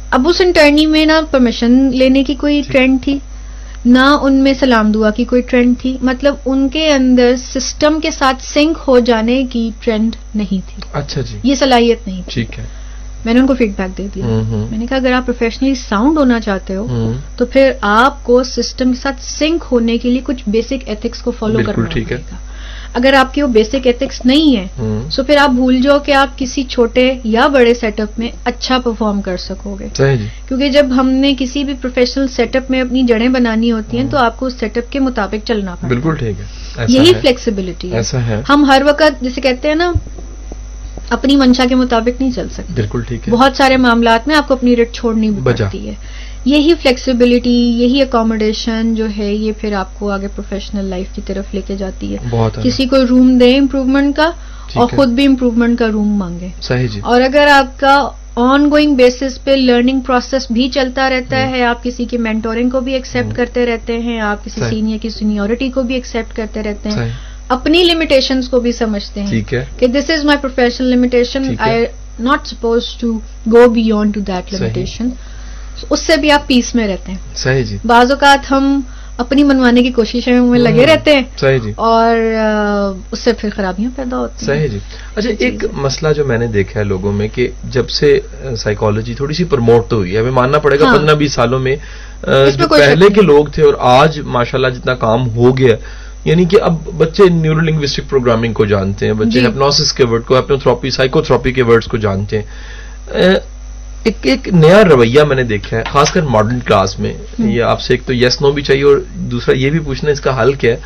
اب 0.10 0.28
اس 0.28 0.42
انٹرنی 0.42 0.86
میں 0.86 1.06
نہ 1.06 1.12
پرمیشن 1.32 1.90
لینے 1.92 2.24
کی 2.24 2.36
کوئی۔ 2.36 2.62
ٹرینڈ 2.62 3.04
تھی 3.04 3.20
نہ 3.86 4.18
ان 4.22 4.34
میں 4.34 4.54
سلام 4.54 4.92
دعا 4.92 5.10
کی 5.10 5.24
کوئی 5.24 5.42
ٹرینڈ 5.42 5.80
تھی 5.80 5.98
مطلب 6.02 6.36
ان 6.46 6.70
کے 6.70 6.92
اندر 6.94 7.36
سسٹم 7.38 8.00
کے 8.00 8.12
ساتھ 8.12 8.44
سنک 8.44 8.78
ہو 8.88 9.00
جانے 9.00 9.44
کی 9.44 9.70
ٹرینڈ 9.80 10.16
نہیں 10.36 10.68
تھی۔ 10.70 10.82
اچھا 10.94 11.22
جی۔ 11.22 11.38
یہ 11.44 11.56
صلاحیت 11.56 12.08
نہیں 12.08 12.22
ٹھیک 12.28 12.60
ہے۔ 12.60 12.66
میں 13.26 13.34
نے 13.34 13.40
ان 13.40 13.48
کو 13.48 13.56
فیڈ 13.56 13.72
بیک 13.78 13.98
دے 13.98 14.08
دیا۔ 14.16 14.26
میں 14.70 14.78
نے 14.78 14.86
کہا 14.86 14.98
اگر 14.98 15.12
آپ 15.12 15.26
پروفیشنلی 15.26 15.76
ساؤنڈ 15.76 16.18
ہونا 16.18 16.40
چاہتے 16.40 16.76
ہو 16.76 17.12
تو 17.38 17.46
پھر 17.46 17.72
آپ 17.82 18.24
کو 18.24 18.44
سسٹم 18.44 18.94
کے 18.94 19.00
ساتھ 19.00 19.24
سنک 19.24 19.64
ہونے 19.72 19.98
کے 19.98 20.10
لیے 20.10 20.22
کچھ 20.24 20.44
بیسک 20.48 20.84
ایتھکس 20.86 21.22
کو 21.22 21.32
فالو 21.32 21.60
کرنا 21.66 21.86
ٹھیک 21.86 22.12
ہے۔ 22.12 22.18
پڑے 22.18 22.32
گا۔ 22.32 22.38
اگر 22.94 23.14
آپ 23.14 23.34
کی 23.34 23.42
وہ 23.42 23.48
بیسک 23.48 23.88
ایتھکس 23.88 24.22
نہیں 24.26 24.56
ہے 24.58 24.66
تو 25.16 25.24
پھر 25.24 25.38
آپ 25.38 25.50
بھول 25.50 25.80
جاؤ 25.82 26.00
کہ 26.00 26.12
آپ 26.12 26.38
کسی 26.38 26.64
چھوٹے 26.64 27.14
یا 27.24 27.48
بڑے 27.48 27.74
سیٹ 27.74 28.00
اپ 28.00 28.20
میں 28.20 28.30
اچھا 28.44 28.78
پرفارم 28.80 29.22
کر 29.22 29.38
سکو 29.38 29.76
گے 29.80 29.88
جی۔ 29.98 30.28
کیونکہ 30.48 30.70
جب 30.70 30.86
ہم 30.96 31.10
نے 31.10 31.34
کسی 31.40 31.64
بھی 31.64 31.74
پروفیشنل 31.82 32.28
سیٹ 32.28 32.56
اپ 32.56 32.72
میں 32.72 32.82
اپنی 32.82 33.04
جڑیں 33.04 33.28
بنانی 33.28 33.72
ہوتی 33.72 33.98
ہیں 33.98 34.08
تو 34.12 34.18
آپ 34.18 34.40
کو 34.40 34.46
اس 34.46 34.54
سیٹ 34.54 34.78
اپ 34.78 34.92
کے 34.92 35.00
مطابق 35.00 35.48
چلنا 35.48 35.76
پڑتا 35.76 35.88
بالکل 35.88 36.16
ٹھیک 36.16 36.40
ہے۔ 36.40 36.86
یہی 36.88 37.14
فلیکسیبلٹی 37.22 37.92
ہے۔ 37.94 38.02
ہم 38.50 38.66
ہر 38.68 38.82
وقت 38.86 39.22
جسے 39.22 39.42
کہتے 39.42 39.68
ہیں 39.68 39.76
نا 39.76 39.92
اپنی 41.12 41.36
منشا 41.36 41.64
کے 41.70 41.76
مطابق 41.76 42.22
نہیں 42.22 42.32
چل 42.32 42.50
سکتے 42.50 42.74
بالکل 42.76 43.02
ٹھیک 43.02 43.28
ہے۔ 43.28 43.34
بہت 43.34 43.58
سارے 43.58 43.78
معاملات 43.78 44.28
میں 44.28 44.36
آپ 44.36 44.48
کو 44.48 44.54
اپنی 44.54 44.76
ریٹ 44.76 44.94
چھوڑنی۔ 44.94 45.30
پڑتی 45.44 45.88
ہے۔ 45.90 45.94
یہی 46.46 46.74
فلیکسیبلٹی 46.82 47.60
یہی 47.60 48.02
اکوموڈیشن 48.02 48.96
جو 48.96 49.08
ہے 49.18 49.34
یہ 49.34 49.52
پھر 49.62 49.74
آپ 49.74 50.00
کو 50.00 50.10
آگے 50.10 50.28
پروفیشنل 50.28 50.86
لائف 50.86 51.16
کی 51.16 51.22
طرف 51.26 51.54
لے 51.54 51.62
کے 51.68 51.76
جاتی 51.76 52.14
ہے۔ 52.14 52.18
ہے 52.34 52.62
کسی 52.64 52.86
کو 52.86 52.98
روم 53.10 53.38
دیں 53.38 53.60
امپروومنٹ 53.60 54.16
کا 54.16 54.32
اور۔ 54.74 54.88
خود 54.96 55.08
بھی 55.08 55.26
امپروومنٹ 55.26 55.80
کا 55.80 55.88
روم 55.94 56.08
مانگے۔ 56.08 56.48
صحیح 56.62 56.88
جی۔ 56.88 57.00
اور 57.04 57.22
اگر 57.22 57.48
آپ 57.52 57.80
کا 57.80 58.10
آن 58.36 58.70
گوئنگ 58.72 58.96
بیسس 58.96 59.44
پہ 59.44 59.52
لرننگ 59.52 60.00
پروسیس 60.00 60.52
بھی 60.52 60.70
چلتا 60.70 61.10
رہتا 61.10 61.50
ہے 61.50 61.64
آپ 61.64 61.84
کسی 61.84 62.06
کی 62.06 62.18
مینٹورنگ 62.18 62.70
کو 62.70 62.82
بھی 62.82 62.94
ایکسیپٹ 62.94 63.36
کرتے 63.36 63.66
رہتے 63.66 64.00
ہیں 64.00 64.20
آپ 64.20 64.46
کسی۔ 64.46 64.62
سینئر 64.70 64.98
کی 65.02 65.10
سینیورٹی 65.10 65.70
کو 65.70 65.84
بھی 65.84 65.96
ایکسیپٹ 65.96 66.36
کرتے 66.36 66.64
رہتے 66.64 66.90
ہیں۔ 66.90 66.96
صحیح۔ 66.96 67.31
اپنی 67.52 67.84
لمیٹیشنس 67.84 68.50
کو 68.50 68.60
بھی 68.60 68.72
سمجھتے 68.72 69.24
ہیں 69.24 69.42
ہے۔ 69.54 69.66
کہ 69.80 69.88
this 69.88 70.10
is 70.10 70.26
my 70.26 70.38
professional 70.42 70.88
limitation 70.88 71.44
ہے۔ 71.44 71.56
I 71.60 71.86
not 72.20 72.48
suppose 72.48 72.86
to 73.00 73.14
go 73.52 73.70
beyond 73.70 74.14
to 74.14 74.20
that. 74.20 74.54
Limitation 74.54 75.10
اس 75.90 76.00
سے 76.00 76.18
بھی 76.18 76.32
آپ 76.32 76.48
پیس 76.48 76.76
میں 76.76 76.88
رہتے 76.88 77.12
ہیں۔ 77.12 77.20
صحیح 77.36 77.64
جی۔ 77.64 77.78
بعض 77.86 78.12
اوقات 78.12 78.52
ہم 78.52 78.82
اپنی 79.18 79.44
منوانے 79.44 79.84
کی 79.84 79.92
کوششیں 79.92 80.42
میں 80.42 80.60
لگے 80.60 80.86
رہتے 80.86 81.16
ہیں 81.16 81.24
صحیح 81.38 81.58
جی۔ 81.64 81.72
اور 81.78 82.16
اس 83.12 83.20
سے 83.20 83.34
پھر 83.34 83.50
خرابیاں 83.56 83.92
پیدا 83.96 84.18
ہوتی 84.18 84.46
ہیں۔ 84.46 84.46
صحیح 84.46 84.68
جی۔ 84.68 84.80
اچھا 85.16 85.30
ایک 85.40 85.64
مسئلہ 85.74 86.14
جو 86.14 86.26
میں 86.26 86.38
نے 86.38 86.48
دیکھا 86.48 86.80
ہے 86.80 86.86
لوگوں 86.86 87.12
میں 87.12 87.28
کہ 87.28 87.48
جب 87.64 87.90
سے 87.90 88.20
سائیکالوجی 88.58 89.14
تھوڑی 89.14 89.34
سی 89.34 89.44
پروموٹ 89.44 89.90
تو 89.90 89.96
ہوئی 89.96 90.16
ہے۔ 90.16 90.20
ہمیں 90.20 90.32
ماننا 90.32 90.60
پڑے 90.60 90.80
گا 90.80 90.86
ہاں۔ 90.86 90.98
پندرہ 90.98 91.16
بیس 91.16 91.34
سالوں 91.34 91.60
میں 91.60 91.76
جو 92.58 92.68
پہلے۔ 92.68 93.08
کے 93.10 93.22
لوگ 93.22 93.46
تھے 93.46 93.64
اور 93.64 93.74
آج 93.80 94.20
ماشاءاللہ 94.20 94.70
جتنا 94.70 94.94
کام 94.96 95.30
ہو 95.30 95.58
گیا 95.58 95.76
یعنی 96.26 96.46
کہ 96.46 96.58
اب 96.62 96.76
بچے 96.98 97.24
نیورو 97.30 97.60
لنگوسٹک 97.60 98.10
پروگرامنگ 98.10 98.54
کو 98.54 98.66
جانتے 98.66 99.06
ہیں 99.06 99.14
بچے 99.14 99.30
جی۔ 99.30 99.46
ہپنوسس 99.46 99.94
کے 99.94 100.06
ورڈ 100.06 100.26
کو 100.26 100.40
ہپنوتھراپی 100.40 100.90
سائیکو 100.90 101.22
تھراپی 101.22 101.52
کے 101.52 101.64
ورڈز 101.64 101.88
کو 101.88 101.98
جانتے 101.98 102.42
ہیں۔ 102.42 102.46
ایک 104.04 104.18
ایک 104.22 104.48
نیا 104.48 104.84
رویہ 104.84 105.22
میں 105.22 105.36
نے 105.36 105.44
دیکھا 105.44 105.78
ہے 105.78 105.84
خاص 105.92 106.12
کر 106.12 106.22
ماڈرن 106.22 106.60
کلاس 106.60 107.00
میں۔ 107.00 107.14
یہ 107.40 107.64
آپ 107.64 107.82
سے 107.82 107.94
ایک 107.94 108.02
تو 108.06 108.14
یس 108.14 108.42
نو 108.42 108.52
بھی 108.52 108.62
چاہیے 108.62 108.84
اور 108.84 108.98
دوسرا 109.16 109.58
یہ 109.58 109.70
بھی 109.70 109.80
پوچھنا 109.80 110.12
اس 110.12 110.22
کا 110.22 110.42
حل 110.42 110.54
کیا 110.54 110.72
ہے؟ 110.74 110.78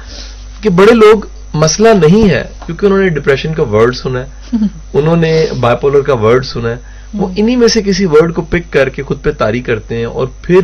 کہ 0.62 0.70
بڑے 0.70 0.94
لوگ 0.94 1.26
مسئلہ 1.54 1.90
نہیں 1.90 2.30
ہے 2.30 2.44
کیونکہ 2.66 2.86
انہوں 2.86 3.00
نے 3.00 3.10
ڈپریشن 3.10 3.54
کا 3.54 3.64
ورڈ 3.64 3.96
سنا 3.96 4.20
ہے۔ 4.20 4.58
انہوں 4.94 5.16
نے 5.16 5.46
بائپولر 5.60 6.02
کا 6.02 6.14
ورڈ 6.14 6.46
سنا 6.46 6.70
ہے۔ 6.70 6.76
وہ 7.14 7.28
انہی 7.36 7.56
میں 7.56 7.68
سے 7.68 7.82
کسی 7.82 8.06
ورڈ 8.06 8.34
کو 8.34 8.42
پک 8.42 8.74
کر 8.74 8.90
کے 8.90 9.04
خود 9.04 9.24
پہ 9.24 9.32
تاری 9.32 9.62
کرتے 9.62 9.98
ہیں 9.98 10.06
اور 10.06 10.28
پھر 10.42 10.60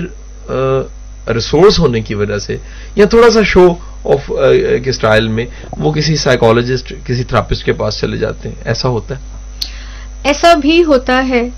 ریسورس 1.29 1.79
ہونے 1.79 2.01
کی 2.01 2.13
وجہ 2.13 2.37
سے 2.37 2.57
یا 2.95 3.05
تھوڑا 3.05 3.31
سا 3.31 3.39
شو 3.45 3.73
آف 4.05 4.31
کے 4.83 4.91
سٹائل 4.91 5.27
میں 5.27 5.45
وہ 5.77 5.91
کسی 5.91 6.15
سائیکالوجسٹ 6.15 6.93
کسی 7.05 7.23
تھراپسٹ 7.23 7.65
کے 7.65 7.73
پاس 7.73 7.99
چلے 7.99 8.17
جاتے 8.17 8.49
ہیں. 8.49 8.55
ایسا 8.65 8.89
ہوتا 8.89 9.15
ہے؟ 9.15 9.19
ایسا 10.23 10.53
بھی 10.53 10.83
ہوتا 10.83 11.27
ہے 11.27 11.49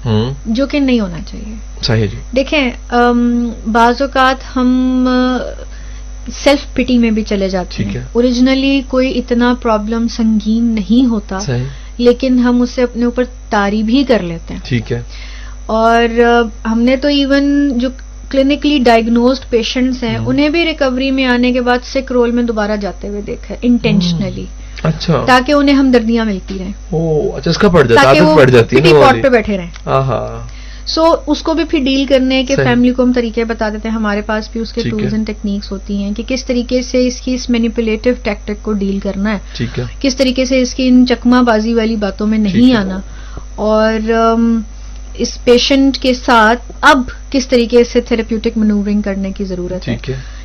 جو 0.46 0.68
کہ 0.68 0.80
نہیں 0.80 1.00
ہونا 1.00 1.18
چاہیے۔ 1.28 1.56
صحیح 1.82 2.08
جی۔ 2.08 2.18
دیکھیں 2.36 2.72
بعض 3.68 4.02
اوقات 4.02 4.56
ہم 4.56 5.08
سیلف 6.44 6.74
پٹی 6.74 6.98
میں 6.98 7.12
بھی 7.12 7.24
چلے 7.24 7.50
جاتے 7.50 7.84
ہیں۔ 7.84 7.94
اوریجنلی 8.14 8.82
کوئی 8.88 9.18
اتنا 9.20 9.54
پرابلم 9.62 10.08
سنگین 10.08 10.64
نہیں 10.64 11.06
ہوتا 11.06 11.40
لیکن 11.98 12.40
ہم 12.40 12.62
اسے 12.62 12.84
اپنے 12.84 13.06
اوپر 13.06 13.24
تاری 13.50 13.84
بھی 13.84 14.04
کر 14.04 14.20
لیتے 14.20 14.54
ہیں۔ 14.54 14.62
ٹھیک 14.64 14.92
ہے۔ 14.92 15.02
اور 15.66 16.22
ہم 16.66 16.80
نے 16.80 16.96
تو 16.98 17.08
ایون 17.08 17.72
جو 17.78 17.90
کلینکلی 18.34 18.80
ڈائگنوزڈ 18.80 19.50
پیشنٹس 19.50 20.04
ہیں۔ 20.04 20.18
انہیں 20.18 20.50
بھی 20.50 20.66
ریکوری 20.66 21.12
میں 21.12 21.26
آنے 21.26 21.52
کے 21.52 21.62
بعد 21.62 21.86
سک 21.86 22.12
رول 22.12 22.32
میں 22.32 22.44
دوبارہ 22.44 22.76
جاتے 22.76 23.08
ہوئے 23.08 23.22
دیکھا 23.22 23.56
انٹینشنلی 23.62 24.46
اچھا 24.84 25.24
تاکہ 25.28 25.52
انہیں 25.52 25.76
ہمدردیاں 25.76 26.26
ملتی 26.26 26.58
رہیں۔ 26.60 26.74
پہ 29.22 29.30
بیٹھے 29.30 29.58
رہیں 29.58 29.70
سو 30.86 31.04
اس 31.28 31.42
کو 31.42 31.54
بھی 31.54 31.64
پھر 31.64 31.80
ڈیل 31.80 32.06
کرنے 32.06 32.44
کے۔ 32.44 32.56
فیملی 32.56 32.94
کو 32.94 33.04
ہم 33.04 33.14
طریقے 33.14 33.44
بتا 33.44 33.70
دیتے 33.70 33.90
ہیں 33.90 33.96
ہمارے 33.96 34.22
پاس 34.22 34.50
بھی 34.52 34.60
اس 34.60 34.74
کے۔ 34.74 34.82
ٹولز 34.90 35.14
اینڈ 35.14 35.28
ٹیکنیکس 35.28 35.72
ہوتی 35.72 36.04
ہیں 36.04 36.12
کہ 36.14 36.24
کس 36.28 36.46
طریقے 36.46 36.82
سے 36.82 37.08
اس 37.08 37.22
کی 37.22 37.34
اس 37.34 37.50
مینیپولیٹو 37.50 38.10
ٹیکٹک 38.24 38.64
کو 38.64 38.74
ڈیل 38.74 39.00
کرنا 39.00 39.38
ہے 39.38 39.66
کس 40.02 40.16
طریقے 40.16 40.46
سے 40.46 40.62
اس 40.62 40.76
کی 40.76 40.88
ان 40.88 41.06
چکما 41.10 41.42
بازی 41.42 41.74
والی 41.74 41.96
باتوں 41.96 42.28
میں 42.28 42.38
نہیں۔ 42.38 42.76
آنا 42.76 43.00
اور 43.56 44.12
اس 45.14 45.44
پیشنٹ 45.44 45.98
کے 45.98 46.14
ساتھ 46.14 46.72
اب 46.82 47.02
کس 47.30 47.48
طریقے 47.48 47.84
سے 47.84 48.02
تھراپیوٹک 48.02 48.58
منورنگ 48.58 49.02
کرنے 49.02 49.32
کی 49.32 49.44
ضرورت 49.46 49.88
ہے؟ 49.88 49.98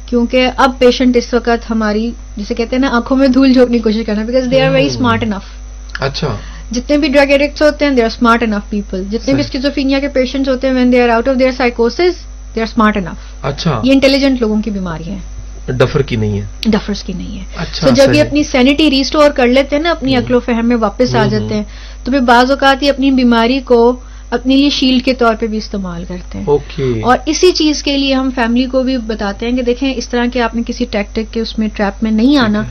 کیونکہ 0.06 0.50
اب 0.56 0.78
پیشنٹ 0.78 1.16
اس 1.16 1.34
وقت 1.34 1.70
ہماری 1.70 2.10
جسے 2.36 2.54
کہتے 2.54 2.76
ہیں 2.76 2.80
نا 2.80 2.88
آنکھوں 2.96 3.16
میں 3.16 3.28
دھول 3.28 3.52
جھونکنے 3.52 3.76
کی 3.76 3.82
کوشش 3.82 4.02
کرنا 4.06 4.22
because 4.24 4.50
they 4.50 4.62
are 4.62 4.70
very. 4.70 4.86
Smart 4.86 5.22
enough 5.22 6.02
اچھا۔ 6.02 6.36
جتنے 6.70 6.98
بھی 6.98 7.08
ڈرگ 7.08 7.30
ایڈکٹس 7.30 7.62
ہوتے 7.62 7.84
ہیں 7.84 7.92
they 7.92 8.02
are 8.02 8.06
smart 8.06 8.42
enough 8.42 8.70
people 8.70 9.04
جتنے 9.10 9.34
بھی۔ 9.34 9.40
اسکیزوفینیا 9.40 9.98
کے 9.98 10.08
پیشنٹس 10.08 10.48
ہوتے 10.48 10.66
ہیں 10.66 10.74
when 10.74 10.92
they 10.92 11.02
are 11.02 11.08
out 11.08 11.28
of 11.28 11.38
their 11.38 11.50
سائیکوسز 11.56 12.26
they 12.54 12.60
are 12.60 12.66
smart 12.66 12.96
enough 12.96 13.44
اچھا۔ 13.44 13.80
یہ 13.84 13.92
انٹیلیجنٹ 13.92 14.40
لوگوں 14.40 14.62
کی 14.62 14.70
بیماری 14.70 15.10
ہے 15.10 15.18
ڈفر 15.72 16.02
کی 16.02 16.16
نہیں 16.16 16.40
ہے۔ 16.40 16.46
ڈفرس 16.66 17.02
کی 17.02 17.12
نہیں 17.12 17.38
ہے۔ 17.38 17.44
اچھا 17.56 17.88
تو 17.88 17.94
جب 17.94 18.04
صحیح۔ 18.04 18.16
یہ 18.16 18.22
اپنی 18.22 18.42
سینیٹی 18.42 18.90
ریسٹور 18.90 19.30
کر 19.30 19.46
لیتے 19.46 19.76
ہیں 19.76 19.82
نا 19.82 19.90
اپنی 19.90 20.16
ہوں۔ 20.16 20.22
عقل 20.22 20.34
و 20.34 20.40
فہم 20.40 20.68
میں 20.68 20.76
واپس 20.76 21.14
آ 21.14 21.22
ہوں، 21.22 21.30
جاتے 21.30 21.54
ہیں 21.54 21.62
تو 22.04 22.12
پھر 22.12 22.20
بعض 22.20 22.50
اوقات 22.50 22.82
یہ 22.82 22.90
اپنی 22.90 23.10
بیماری 23.10 23.60
کو 23.60 24.00
اپنے 24.30 24.56
لیے 24.56 24.70
شیلڈ 24.70 25.04
کے 25.04 25.14
طور 25.14 25.34
پہ 25.40 25.46
بھی 25.46 25.58
استعمال 25.58 26.04
کرتے 26.08 26.38
ہیں۔ 26.38 26.44
اوکے 26.44 27.02
اور 27.02 27.18
اسی 27.26 27.52
چیز 27.52 27.82
کے 27.82 27.98
لیے 27.98 28.14
ہم 28.14 28.30
فیملی 28.34 28.64
کو 28.64 28.82
بھی 28.82 28.96
بتاتے 28.96 29.48
ہیں 29.48 29.56
کہ 29.56 29.62
دیکھیں 29.62 29.94
اس 29.96 30.08
طرح 30.08 30.26
کے 30.32 30.42
آپ 30.42 30.54
نے 30.54 30.62
کسی 30.66 30.84
ٹیکٹک 30.90 31.34
کے 31.34 31.40
اس 31.40 31.58
میں 31.58 31.68
ٹریپ 31.74 32.02
میں 32.02 32.10
نہیں 32.10 32.38
آنا۔ 32.38 32.62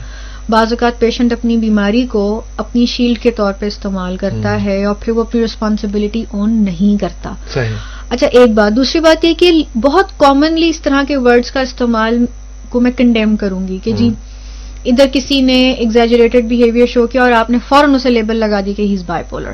بعض 0.48 0.72
اوقات 0.72 1.00
پیشنٹ 1.00 1.32
اپنی 1.32 1.56
بیماری 1.56 2.06
کو 2.06 2.40
اپنی 2.56 2.86
شیلڈ 2.86 3.18
کے 3.18 3.30
طور 3.30 3.52
پہ 3.52 3.66
استعمال 3.66 4.16
کرتا 4.16 4.52
ہوں۔ 4.52 4.64
ہے 4.64 4.84
اور 4.84 4.94
پھر 5.00 5.12
وہ 5.12 5.20
اپنی 5.20 5.44
رسپانسبلٹی 5.44 6.24
اون 6.30 6.50
نہیں 6.50 7.00
کرتا۔ 7.00 7.34
صحیح۔ 7.54 7.74
اچھا 8.10 8.26
ایک 8.26 8.50
بات 8.50 8.76
دوسری 8.76 9.00
بات 9.00 9.24
یہ 9.24 9.34
کہ 9.34 9.62
بہت 9.80 10.04
کامنلی 10.16 10.68
اس 10.68 10.80
طرح 10.80 11.02
کے 11.08 11.16
ورڈز 11.16 11.50
کا 11.50 11.60
استعمال 11.60 12.24
کو 12.68 12.80
میں 12.80 12.90
کنڈیم 12.96 13.36
کروں 13.36 13.68
گی 13.68 13.78
کہ 13.84 13.92
جی 13.92 14.04
ہوں۔ 14.04 14.14
ادھر 14.84 15.06
کسی 15.12 15.40
نے 15.40 15.70
ایگزیجریٹڈ 15.70 16.44
بہیویئر 16.44 16.86
شو 16.86 17.06
کیا 17.06 17.22
اور 17.22 17.32
آپ 17.32 17.50
نے 17.50 17.58
فوراً 17.68 17.94
اسے 17.94 18.10
لیبل 18.10 18.36
لگا 18.36 18.60
دی 18.66 18.74
کہ 18.74 18.82
ہی 18.82 18.94
از 18.94 19.02
بائی 19.06 19.24
پولر 19.28 19.52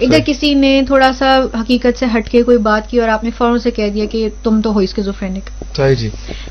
ادھر 0.00 0.18
کسی 0.26 0.54
نے 0.54 0.82
تھوڑا 0.86 1.12
سا 1.12 1.40
حقیقت 1.54 1.98
سے 1.98 2.06
ہٹ 2.16 2.28
کے 2.28 2.42
کوئی 2.42 2.58
بات 2.58 2.90
کی 2.90 3.00
اور 3.00 3.08
آپ 3.08 3.24
نے 3.24 3.30
فوراً 3.38 3.58
سے 3.58 3.70
کہہ 3.70 3.90
دیا 3.90 4.04
کہ 4.04 4.28
تم 4.42 4.60
تو 4.60 4.72
ہو 4.72 4.78
اسکیزوفرینک 4.78 5.50
صحیح 5.76 5.94
جی۔ 5.94 6.10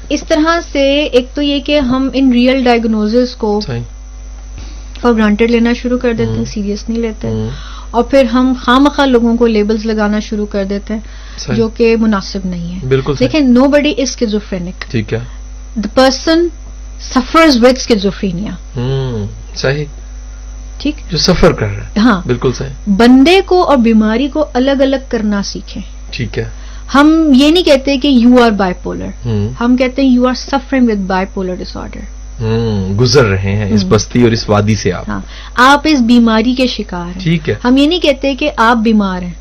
اس 0.10 0.24
طرح 0.28 0.60
سے 0.72 1.04
ایک 1.04 1.36
تو 1.36 1.42
یہ 1.42 1.60
کہ 1.60 1.80
ہم 1.80 2.10
ان 2.14 2.32
ریئل 2.32 2.64
ڈائگنوز 2.64 3.16
کو 3.38 3.60
فار 5.02 5.14
گرانٹیڈ 5.14 5.52
لینا 5.52 5.74
شروع 5.74 5.98
کر 5.98 6.14
دیتے 6.14 6.32
ہیں۔ 6.32 6.46
سیریس 6.46 6.90
نہیں 6.90 7.00
لیتے۔ 7.00 7.28
اور 7.92 8.04
پھر 8.04 8.24
ہم 8.24 8.54
خواہ 8.66 8.80
مخواہ 8.80 9.08
لوگوں 9.08 9.38
کو 9.38 9.48
لیبلز 9.48 9.86
لگانا 9.86 10.20
شروع 10.20 10.46
کر 10.46 10.64
دیتے 10.64 10.94
ہیں 10.94 11.02
جو 11.56 11.68
کہ 11.68 11.96
مناسب 11.98 12.40
نہیں 12.46 12.76
ہے۔ 12.76 12.88
بالکل 12.88 13.14
دیکھیں 13.20 13.40
نو 13.42 13.68
بڈی 13.68 13.90
از 13.90 14.00
اسکیزوفرینک 14.00 14.92
ٹھیک 14.92 15.14
ہے۔ 15.14 15.20
The 15.76 15.88
person 15.94 16.48
suffers 17.00 17.58
with 17.58 17.78
schizophrenia 17.78 18.52
ہوں 18.76 19.28
صحیح۔ 19.56 19.86
ٹھیک 20.78 21.12
جو 21.12 21.18
سفر 21.18 21.52
کر 21.52 21.68
رہا 21.68 21.84
ہے 21.84 22.00
ہاں۔ 22.00 22.22
بالکل 22.26 22.52
صحیح۔ 22.52 22.92
بندے 22.98 23.42
کو 23.46 23.64
اور 23.64 23.78
بیماری 23.78 24.28
کو 24.28 24.46
الگ 24.54 24.82
الگ 24.82 24.96
کرنا 25.10 25.44
سیکھیں۔ 25.44 25.82
ٹھیک 26.12 26.40
ہے۔ 26.40 26.50
ہم 26.96 27.32
یہ 27.36 27.52
نہیں 27.52 27.64
کہتے 27.64 27.98
کہ 27.98 28.08
یو 28.08 28.44
آر 28.44 28.52
بائی 28.52 28.74
پولر 28.84 29.28
ہم 29.60 29.76
کہتے 29.78 30.02
ہیں 30.02 30.10
you 30.10 30.28
are 30.28 30.34
suffering 30.34 30.88
with 30.90 30.98
bipolar 31.34 31.56
disorder 31.78 32.00
گزر 33.00 33.26
رہے 33.26 33.56
ہیں 33.56 33.74
اس۔ 33.74 33.84
بستی 33.90 34.24
اور 34.24 34.32
اس 34.32 34.50
وادی 34.50 34.76
سے 34.76 34.94
آپ۔ 34.94 35.10
ہاں۔ 35.10 35.22
آپ 35.56 35.82
اس 35.84 36.00
بیماری 36.00 36.56
کے 36.56 36.68
شکار 36.68 37.06
ہیں۔ 37.06 37.22
ٹھیک 37.24 37.50
ہے۔ 37.50 37.56
ہم 37.64 37.78
یہ 37.78 37.88
نہیں 37.88 38.00
کہتے 38.00 38.36
کہ 38.36 38.52
آپ 38.58 38.78
بیمار 38.78 39.22
ہیں۔ 39.22 39.34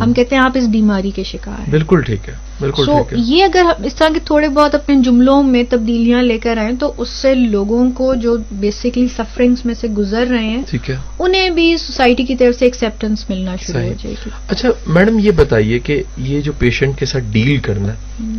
ہم 0.00 0.12
کہتے 0.12 0.36
ہیں 0.36 0.42
آپ 0.42 0.52
اس 0.54 0.64
بیماری 0.64 1.10
کے 1.10 1.24
شکار 1.24 1.58
ہیں۔ 1.60 1.70
بالکل 1.70 2.00
ٹھیک 2.00 2.28
ہے۔ 2.28 2.34
بالکل 2.60 2.84
یہ 3.10 3.44
اگر 3.44 3.60
ہم 3.60 3.84
اس 3.84 3.94
طرح 3.94 4.08
کے 4.14 4.20
تھوڑے 4.24 4.48
بہت 4.48 4.74
اپنے 4.74 4.96
جملوں 5.04 5.42
میں 5.42 5.62
تبدیلیاں 5.70 6.22
لے 6.22 6.38
کر 6.38 6.56
آئیں 6.56 6.76
تو 6.80 6.92
اس 6.96 7.08
سے 7.08 7.34
لوگوں 7.34 7.90
کو 7.90 8.14
جو 8.14 8.36
بیسکلی 8.52 9.08
سفرنگس 9.16 9.64
میں 9.64 9.74
سے 9.74 9.88
گزر 9.88 10.26
رہے 10.30 10.44
ہیں 10.44 10.62
ٹھیک 10.70 10.90
ہے۔ 10.90 10.96
انہیں 11.18 11.50
بھی 11.50 11.76
سوسائٹی 11.76 12.24
کی 12.24 12.36
طرف 12.36 12.58
سے 12.58 12.64
ایکسیپٹنس 12.64 13.30
ملنا 13.30 13.56
شروع 13.56 13.80
ہو۔ 13.80 13.92
جائے 14.02 14.14
گی۔ 14.26 14.30
اچھا 14.48 14.68
میڈم 14.86 15.18
یہ 15.18 15.30
بتائیے 15.30 15.78
کہ 15.78 16.02
یہ 16.16 16.40
جو 16.40 16.52
پیشنٹ 16.58 16.98
کے 16.98 17.06
ساتھ 17.06 17.24
ڈیل 17.30 17.56
کرنا 17.56 17.92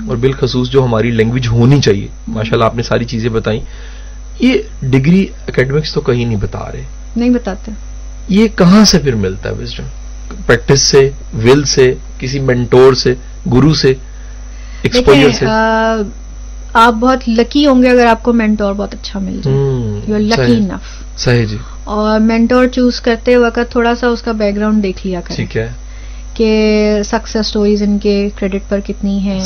اور 0.08 0.16
بالخصوص 0.16 0.70
جو 0.70 0.86
ہماری 0.86 1.12
لینگویج 1.12 1.48
ہونی 1.48 1.82
چاہیے 1.82 2.08
ماشاءاللہ 2.28 2.66
آپ 2.66 2.76
نے 2.76 2.84
ساری 2.84 3.06
چیزیں 3.06 3.30
بتائیں 3.30 3.62
یہ 4.40 4.54
ڈگری 4.82 5.28
اکیڈمکس 5.48 5.94
تو 5.94 6.02
کہیں 6.02 6.26
نہیں 6.26 6.38
بتا 6.38 6.72
رہے۔ 6.74 6.84
نہیں 7.16 7.30
بتاتے۔ 7.30 7.72
یہ 8.30 8.48
کہاں 8.56 8.86
سے 8.86 9.00
پھر 9.00 9.16
ملتا 9.16 9.50
ہے 9.50 9.54
وزڈم 9.54 9.84
پریکٹس 10.46 10.82
سے 10.82 11.10
ول 11.44 11.64
سے 11.64 11.94
کسی 12.20 12.40
مینٹور 12.40 12.94
سے 12.94 13.14
گرو 13.52 13.74
سے؟ 13.74 13.94
ایکسپوجر 14.82 15.30
سے 15.32 15.46
آپ 16.74 16.94
بہت 16.94 17.30
لکی 17.30 17.66
ہوں 17.66 17.84
گے 17.84 17.90
اگر 17.90 18.06
آپ 18.06 18.24
کو 18.24 18.34
مینٹور 18.34 18.74
بہت 18.74 18.94
اچھا 18.94 19.20
مل 19.20 19.40
جائے۔ 19.44 19.58
یو 20.08 20.16
آر 20.16 20.20
لکی 20.20 20.56
انف 20.56 21.20
صحیح 21.20 21.46
جی۔ 21.46 21.58
اور 21.84 22.20
مینٹور 22.20 22.68
چوز 22.68 23.02
کرتے 23.02 23.38
وقت 23.38 23.72
تھوڑا 23.72 23.96
سا 23.96 24.08
اس 24.08 24.22
کا 24.22 24.32
بیک 24.32 24.56
گراؤنڈ 24.56 24.84
دیکھ 24.84 25.08
لیا 25.08 25.22
کریں۔ 25.22 25.36
ٹھیک 25.36 25.58
ہے۔ 25.58 25.70
کہ 26.34 26.50
سکسیس 27.06 27.48
سٹوریز 27.48 27.84
ان 27.84 28.00
کے 28.00 28.30
کریڈٹ 28.36 28.70
پر 28.70 28.80
کتنی 28.88 29.20
ہیں۔ 29.20 29.42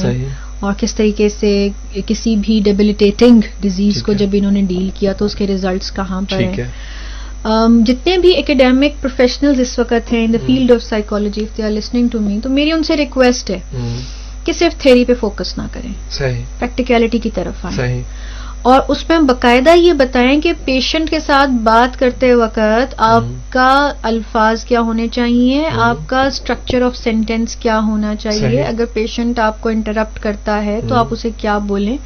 اور 0.60 0.74
کس 0.78 0.96
طریقے 0.96 1.30
سے 1.30 1.70
کسی 2.06 2.36
بھی 2.36 2.62
ڈیبلیٹیٹنگ 2.64 3.42
ڈیزیز 3.62 4.04
کو۔ 4.04 4.14
جب 4.14 4.28
انہوں 4.34 4.52
نے 4.52 4.62
ڈیل 4.62 4.90
کیا 5.00 5.14
تو 5.14 5.26
اس 5.26 5.36
کے 5.36 5.48
ریزلٹس 5.48 5.92
کہاں 5.92 6.22
پر 6.30 6.40
ہیں۔ 6.40 6.54
Um, 7.48 7.84
جتنے 7.86 8.18
بھی 8.18 8.38
اکیڈیمک 8.38 9.02
پروفیشنلز 9.02 9.60
اس 9.60 9.80
وقت 9.80 10.14
ہیں 10.14 10.26
in 10.26 10.34
the. 10.34 10.38
Field 10.46 10.72
of 10.72 10.84
psychology 10.84 11.46
they 11.58 11.64
are 11.64 11.72
listening 11.72 12.08
to 12.12 12.20
me 12.20 12.40
تو 12.44 12.50
میری 12.50 12.72
ان 12.72 12.84
سے 12.84 12.98
ریکویسٹ 12.98 13.50
ہے۔ 13.50 13.60
ہوں، 13.74 13.98
کہ 14.44 14.54
صرف 14.54 14.82
تھیری 14.82 15.06
پہ 15.06 15.14
فوکس 15.20 15.58
نہ 15.58 15.64
کریں۔ 15.72 15.94
صحیح۔ 16.12 16.44
پریکٹیکلٹی 16.60 17.18
کی 17.20 17.30
طرف 17.34 17.66
آئیں۔ 17.66 17.78
صحیح۔ 17.78 18.02
اور 18.62 18.82
اس 18.88 19.10
میں 19.10 19.20
باقاعدہ 19.20 19.78
یہ 19.78 19.94
بتائیں 19.94 20.42
کہ 20.42 20.54
پیشنٹ 20.66 21.10
کے 21.10 21.20
ساتھ 21.20 21.50
بات 21.52 22.00
کرتے 22.00 22.34
وقت 22.34 22.94
آپ 22.98 23.24
ہم۔ 23.24 23.36
کا 23.50 23.94
الفاظ 24.02 24.66
کیا 24.66 24.82
ہونے 24.82 25.08
چاہیے؟ 25.08 25.66
ہم۔ 25.68 25.80
آپ 25.80 25.98
کا 26.08 26.24
اسٹرکچر 26.24 26.82
آف 26.82 26.98
سینٹینس 26.98 27.56
کیا 27.56 27.80
ہونا 27.80 28.16
چاہیے۔ 28.16 28.62
اگر 28.62 28.86
پیشنٹ 28.94 29.40
آپ 29.40 29.62
کو 29.62 29.70
انٹرپٹ 29.70 30.20
کرتا 30.20 30.66
ہے 30.66 30.80
تو 30.82 30.96
ہم۔ 30.96 31.00
آپ 31.00 31.08
اسے 31.12 31.30
کیا 31.38 31.58
بولیں؟ 31.58 31.98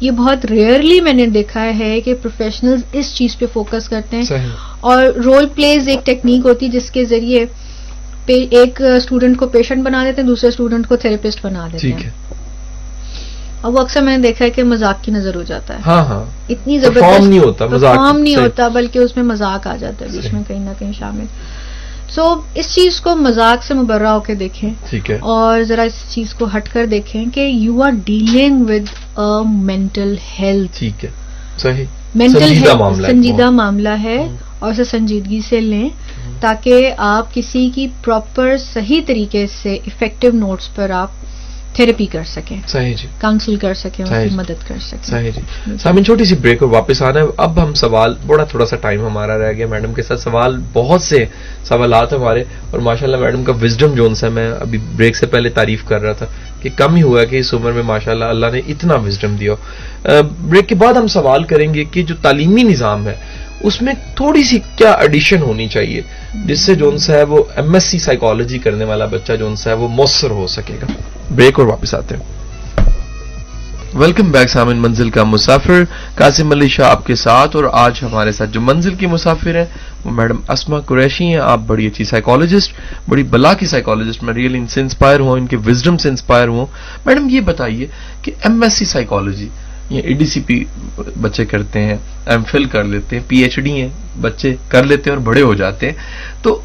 یہ 0.00 0.10
بہت 0.10 0.44
ریئرلی 0.44 1.00
میں 1.00 1.12
نے 1.12 1.26
دیکھا 1.26 1.78
ہے 1.78 2.00
کہ 2.00 2.14
پروفیشنلز 2.14 2.80
اس 2.92 3.14
چیز 3.14 3.38
پہ 3.38 3.46
فوکس 3.52 3.88
کرتے 3.88 4.16
ہیں۔ 4.16 4.46
اور 4.80 5.04
رول 5.04 5.46
پلیز 5.54 5.88
ایک 5.88 6.06
ٹیکنیک 6.06 6.46
ہوتی 6.46 6.68
جس 6.68 6.90
کے 6.90 7.04
ذریعے 7.04 7.46
ایک 8.32 8.82
اسٹوڈنٹ 8.82 9.36
کو 9.38 9.46
پیشنٹ 9.46 9.84
بنا 9.84 10.04
دیتے 10.04 10.20
ہیں 10.20 10.28
دوسرے 10.28 10.48
اسٹوڈنٹ 10.48 10.88
کو 10.88 10.96
تھراپسٹ 10.96 11.44
بنا 11.44 11.68
دیتے 11.72 11.92
ہیں۔ 11.92 12.10
اور 13.60 13.72
وہ 13.72 13.78
اکثر 13.78 14.02
میں 14.02 14.16
نے 14.16 14.22
دیکھا 14.22 14.44
ہے 14.44 14.50
کہ 14.50 14.64
مذاق 14.64 15.04
کی 15.04 15.12
نظر 15.12 15.34
ہو 15.34 15.42
جاتا 15.42 15.74
ہے۔ 15.74 15.78
ہاں 15.86 16.04
ہاں۔ 16.04 16.24
اتنی 16.48 16.78
زبردست 16.78 17.20
نہیں 17.20 17.38
ہوتا، 17.38 17.66
perform 17.66 18.18
نہیں۔ 18.18 18.36
ہوتا 18.36 18.68
بلکہ 18.68 18.98
اس 18.98 19.16
میں 19.16 19.24
مذاق 19.24 19.66
آ 19.66 19.76
جاتا 19.76 20.04
ہے 20.04 20.10
بیچ۔ 20.10 20.32
میں 20.32 20.42
کہیں 20.48 20.60
نہ 20.60 20.70
کہیں 20.78 20.92
شامل۔ 20.98 21.24
سو 22.10 22.34
اس 22.54 22.74
چیز 22.74 23.00
کو 23.00 23.16
مذاق 23.16 23.64
سے 23.64 23.74
مبرہ 23.74 24.06
ہو 24.06 24.20
کے 24.20 24.34
دیکھیں۔ 24.34 24.70
اور 25.20 25.62
ذرا 25.62 25.82
اس 25.82 25.92
چیز 26.08 26.34
کو 26.34 26.46
ہٹ 26.56 26.68
کر 26.72 26.86
دیکھیں 26.86 27.24
کہ 27.34 27.40
you 27.40 27.82
are 27.82 27.90
dealing 28.04 28.64
with 28.68 29.18
mental 29.46 30.14
health 30.38 30.78
ٹھیک 30.78 31.04
ہے۔ 31.04 31.10
صحیح۔ 31.58 31.84
مینٹل 32.14 32.40
سنجیدہ 32.40 32.74
معاملہ 32.74 33.06
ہے۔ 33.06 33.12
سنجیدہ 33.12 33.42
بہت۔ 33.42 33.52
معاملہ 33.52 33.88
ہے۔ 34.02 34.26
ہم۔ 34.28 34.36
اور 34.58 34.70
اسے 34.70 34.84
سنجیدگی 34.84 35.40
سے 35.48 35.60
لیں۔ 35.60 35.88
تاکہ 36.40 36.94
آپ 36.96 37.34
کسی 37.34 37.70
کی 37.74 37.86
پراپر 38.04 38.56
صحیح 38.58 39.00
طریقے 39.06 39.46
سے 39.62 39.74
افیکٹو 39.86 40.28
نوٹس 40.34 40.74
پر 40.74 40.90
آپ 40.90 41.08
تھراپی 41.74 42.06
کر 42.06 42.24
سکیں۔ 42.26 42.56
صحیح 42.66 42.94
جی۔ 42.94 43.08
کاؤنسل 43.18 43.56
کر 43.56 43.74
سکیں 43.74 44.04
کی 44.04 44.28
جی۔ 44.28 44.36
مدد 44.36 44.68
کر 44.68 44.74
سکیں۔ 44.80 45.04
صحیح 45.04 45.30
جی۔ 45.30 45.72
سامن 45.82 46.04
چھوٹی 46.04 46.24
سی 46.24 46.34
بریک 46.34 46.62
اور 46.62 46.70
واپس 46.70 47.02
آنا 47.02 47.20
ہے۔ 47.20 47.24
اب 47.36 47.62
ہم 47.62 47.74
سوال 47.74 48.14
بڑا 48.26 48.44
تھوڑا 48.44 48.66
سا 48.66 48.76
ٹائم 48.76 49.06
ہمارا 49.06 49.38
رہ 49.38 49.52
گیا 49.52 49.66
میڈم 49.66 49.94
کے 49.94 50.02
ساتھ۔ 50.02 50.20
سوال 50.20 50.60
بہت 50.72 51.02
سے 51.02 51.24
سوالات 51.64 52.12
ہمارے۔ 52.12 52.44
اور 52.70 52.80
ماشاءاللہ 52.80 53.16
میڈم 53.16 53.44
کا 53.44 53.52
وزڈم 53.62 53.94
جون 53.94 54.14
سا 54.14 54.28
میں 54.28 54.52
ابھی 54.60 54.78
بریک 54.96 55.16
سے 55.16 55.26
پہلے 55.26 55.48
تعریف 55.48 55.84
کر 55.84 56.00
رہا 56.02 56.12
تھا 56.12 56.26
کہ 56.60 56.70
کم 56.76 56.94
ہی 56.94 57.02
ہوا 57.02 57.24
کہ 57.24 57.36
اس 57.36 57.54
عمر 57.54 57.72
میں 57.72 57.82
ماشاءاللہ 57.82 58.24
اللہ 58.24 58.46
نے 58.52 58.60
اتنا 58.68 58.94
وزڈم 58.94 59.36
دیا۔ 59.36 59.52
بریک 60.40 60.68
کے 60.68 60.74
بعد 60.74 60.94
ہم 60.94 61.06
سوال 61.06 61.44
کریں 61.44 61.74
گے 61.74 61.84
کہ 61.84 62.02
جو 62.02 62.14
تعلیمی 62.22 62.62
نظام 62.62 63.08
ہے 63.08 63.14
اس 63.60 63.82
میں 63.82 63.94
تھوڑی 64.16 64.44
سی 64.44 64.58
کیا 64.76 64.92
ایڈیشن 64.92 65.42
ہونی 65.42 65.68
چاہیے، 65.68 66.02
جس 66.44 66.60
سے 66.60 66.74
جون 66.74 66.98
سا 66.98 67.12
ہے 67.12 67.22
وہ 67.22 67.44
ایم 67.56 67.74
ایس 67.74 67.84
سی 67.84 67.98
سائیکالوجی 67.98 68.58
کرنے 68.58 68.84
والا 68.84 69.04
بچہ 69.04 69.32
جون 69.32 69.56
سا 69.56 69.70
ہے 69.70 69.74
وہ 69.74 69.88
مؤثر 69.88 70.30
ہو 70.30 70.46
سکے 70.46 70.74
گا۔ 70.82 70.86
بریک 71.34 71.58
اور 71.58 71.66
واپس 71.66 71.94
آتے 71.94 72.16
ہیں۔ 72.16 72.22
ویلکم 73.94 74.30
بیک 74.30 74.48
سامن 74.48 74.76
منزل 74.76 75.10
کا 75.10 75.24
مسافر، 75.24 75.82
قاسم 76.14 76.50
علی 76.50 76.68
شاہ 76.68 76.90
آپ 76.90 77.06
کے 77.06 77.14
ساتھ، 77.14 77.56
اور 77.56 77.64
آج 77.72 77.98
ہمارے 78.02 78.32
ساتھ 78.32 78.50
جو 78.50 78.60
منزل 78.60 78.94
کی 78.94 79.06
مسافر 79.06 79.56
ہیں، 79.56 79.64
وہ 80.04 80.10
میڈم 80.10 80.36
اسما 80.48 80.80
قریشی 80.80 81.24
ہیں۔ 81.24 81.40
آپ 81.40 81.60
بڑی 81.66 81.86
اچھی 81.86 82.04
سائیکالوجسٹ 82.04 82.72
بڑی 83.08 83.22
بلا 83.22 83.54
کی 83.54 83.66
سائیکالوجسٹ 83.66 84.22
میں 84.22 84.34
ریئلی 84.34 84.58
ان 84.58 84.66
سے 84.66 84.80
انسپائر 84.80 85.20
ہوں، 85.20 85.30
ان 85.30 85.46
کے 85.46 85.56
وزڈم 85.56 85.96
سے 85.96 86.08
انسپائر 86.08 86.48
ہوں۔ 86.48 86.66
میڈم 87.06 87.28
یہ 87.28 87.40
بتائیے 87.40 87.86
کہ 88.22 88.32
ایم 88.44 88.62
ایس 88.62 88.72
سی 88.72 88.84
سائیکالوجی 88.84 89.48
یہ 89.90 90.00
ای 90.04 90.12
ڈی 90.14 90.26
سی 90.26 90.40
پی 90.46 90.62
بچے 91.20 91.44
کرتے 91.44 91.80
ہیں 91.84 91.96
ایم 92.26 92.42
فل 92.50 92.64
کر 92.72 92.84
لیتے 92.84 93.16
ہیں 93.16 93.22
پی 93.28 93.36
ایچ 93.42 93.56
ڈی 93.60 93.80
ہیں 93.80 93.88
بچے 94.20 94.54
کر 94.68 94.84
لیتے 94.84 95.10
ہیں 95.10 95.16
اور 95.16 95.24
بڑے 95.26 95.42
ہو 95.42 95.54
جاتے 95.54 95.86
ہیں. 95.86 95.94
تو 96.42 96.60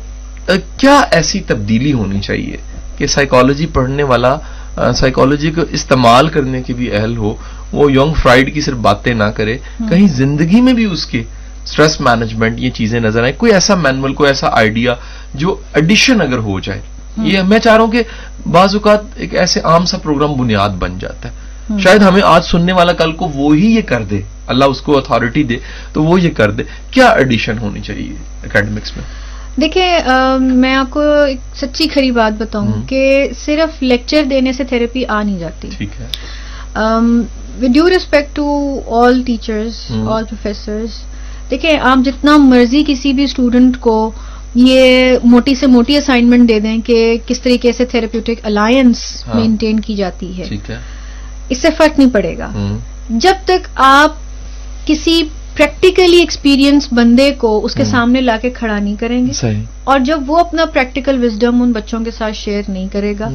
کیا 0.77 0.99
ایسی 1.11 1.39
تبدیلی 1.47 1.93
ہونی 1.93 2.19
چاہیے 2.21 2.57
کہ 2.97 3.07
سائیکالوجی 3.07 3.65
پڑھنے 3.73 4.03
والا 4.11 4.37
سائیکالوجی 4.95 5.51
کو 5.51 5.61
استعمال 5.77 6.27
کرنے 6.29 6.61
کے 6.63 6.73
بھی 6.73 6.91
اہل 6.95 7.17
ہو 7.17 7.35
وہ 7.73 7.91
یونگ 7.91 8.13
فرائیڈ 8.21 8.53
کی 8.53 8.61
صرف 8.61 8.77
باتیں 8.81 9.13
نہ 9.13 9.29
کرے 9.35 9.57
کہیں 9.89 10.07
زندگی 10.15 10.61
میں 10.61 10.73
بھی 10.73 10.85
اس 10.85 11.05
کے 11.05 11.23
سٹریس 11.65 11.99
مینجمنٹ 12.01 12.59
یہ 12.59 12.69
چیزیں 12.69 12.99
نظر 12.99 13.23
آئیں. 13.23 13.33
کوئی 13.37 13.53
ایسا 13.53 13.75
مینول 13.75 14.13
کوئی 14.13 14.29
ایسا 14.29 14.49
آئیڈیا 14.57 14.93
جو 15.33 15.55
ایڈیشن 15.73 16.21
اگر 16.21 16.37
ہو 16.47 16.59
جائے. 16.59 16.81
یہ 17.17 17.41
میں 17.41 17.59
چاہ 17.59 17.75
رہا 17.75 17.83
ہوں 17.83 17.91
کہ 17.91 18.03
بعض 18.51 18.75
اوقات 18.75 19.01
ایک 19.15 19.33
ایسے 19.39 19.59
عام 19.71 19.85
سا 19.85 19.97
پروگرام 20.03 20.33
بنیاد 20.37 20.77
بن 20.79 20.97
جاتا 20.99 21.29
ہے. 21.29 21.33
شاید 21.79 22.01
ہمیں 22.01 22.21
آج 22.23 22.45
سننے 22.45 22.73
والا 22.73 22.93
کل 22.93 23.11
کو 23.11 23.27
وہی 23.35 23.75
یہ 23.75 23.81
کر 23.81 24.03
دے۔ 24.03 24.21
اللہ 24.47 24.65
اس 24.65 24.81
کو 24.81 24.97
اتھارٹی 24.97 25.43
دے 25.43 25.57
تو 25.93 26.03
وہ 26.03 26.21
یہ 26.21 26.29
کر 26.29 26.51
دے۔ 26.51 26.63
کیا 26.91 27.07
ایڈیشن 27.07 27.57
ہونی 27.57 27.79
چاہیے 27.79 28.13
اکیڈمکس 28.43 28.97
میں؟ 28.97 29.05
دیکھیں 29.61 29.99
میں 30.39 30.75
آپ 30.75 30.89
کو 30.89 30.99
ایک 30.99 31.37
سچی 31.55 31.87
کھری 31.87 32.11
بات 32.11 32.41
بتاؤں۔ 32.41 32.71
کہ 32.87 33.27
صرف 33.45 33.83
لیکچر 33.83 34.23
دینے 34.29 34.53
سے 34.53 34.63
تھراپی 34.63 35.05
آ 35.05 35.23
نہیں 35.23 35.39
جاتی۔ 35.39 35.69
ٹھیک 35.77 35.89
ہے۔ 35.99 36.05
With 37.61 37.73
due 37.73 37.89
respect 37.89 38.35
to 38.35 38.79
all 38.87 39.23
teachers 39.25 39.75
ہم۔ 39.89 40.09
آل 40.09 40.23
پروفیسرز 40.23 40.89
دیکھیں 41.51 41.79
آپ 41.81 41.97
جتنا 42.05 42.37
مرضی 42.37 42.83
کسی 42.87 43.13
بھی 43.13 43.23
اسٹوڈنٹ 43.23 43.77
کو 43.79 44.11
یہ 44.55 45.15
موٹی 45.23 45.55
سے 45.55 45.67
موٹی 45.67 45.97
اسائنمنٹ 45.97 46.49
دے 46.49 46.59
دیں 46.59 46.77
کہ 46.77 47.17
کس 47.27 47.41
طریقے 47.41 47.71
سے 47.71 47.85
تھراپیوٹک 47.85 48.39
الائنس۔ 48.43 49.23
مینٹین 49.33 49.79
کی 49.79 49.95
جاتی 49.95 50.37
ہے۔ 50.37 50.43
ٹھیک 50.43 50.69
ہے۔ 50.69 50.94
اس 51.49 51.57
سے 51.61 51.67
فرق 51.77 51.99
نہیں 51.99 52.09
پڑے 52.09 52.37
گا۔ 52.37 52.51
جب 53.09 53.33
تک 53.45 53.67
آپ 53.75 54.11
کسی 54.85 55.23
پریکٹیکلی 55.55 56.17
ایکسپیرئنس 56.17 56.87
بندے 56.91 57.31
کو 57.31 57.65
اس 57.65 57.73
کے۔ 57.73 57.83
سامنے 57.85 58.21
لا 58.21 58.37
کے 58.41 58.49
کھڑا 58.49 58.79
نہیں 58.79 58.95
کریں 58.99 59.27
گے 59.27 59.31
اور 59.83 59.99
جب 59.99 60.21
وہ 60.27 60.37
اپنا 60.37 60.65
پریکٹیکل 60.65 61.23
وزڈم 61.23 61.61
ان 61.61 61.71
بچوں 61.71 61.99
کے 61.99 62.11
ساتھ 62.11 62.33
شیئر 62.33 62.61
نہیں 62.67 62.87
کرے 62.91 63.13
گا 63.19 63.29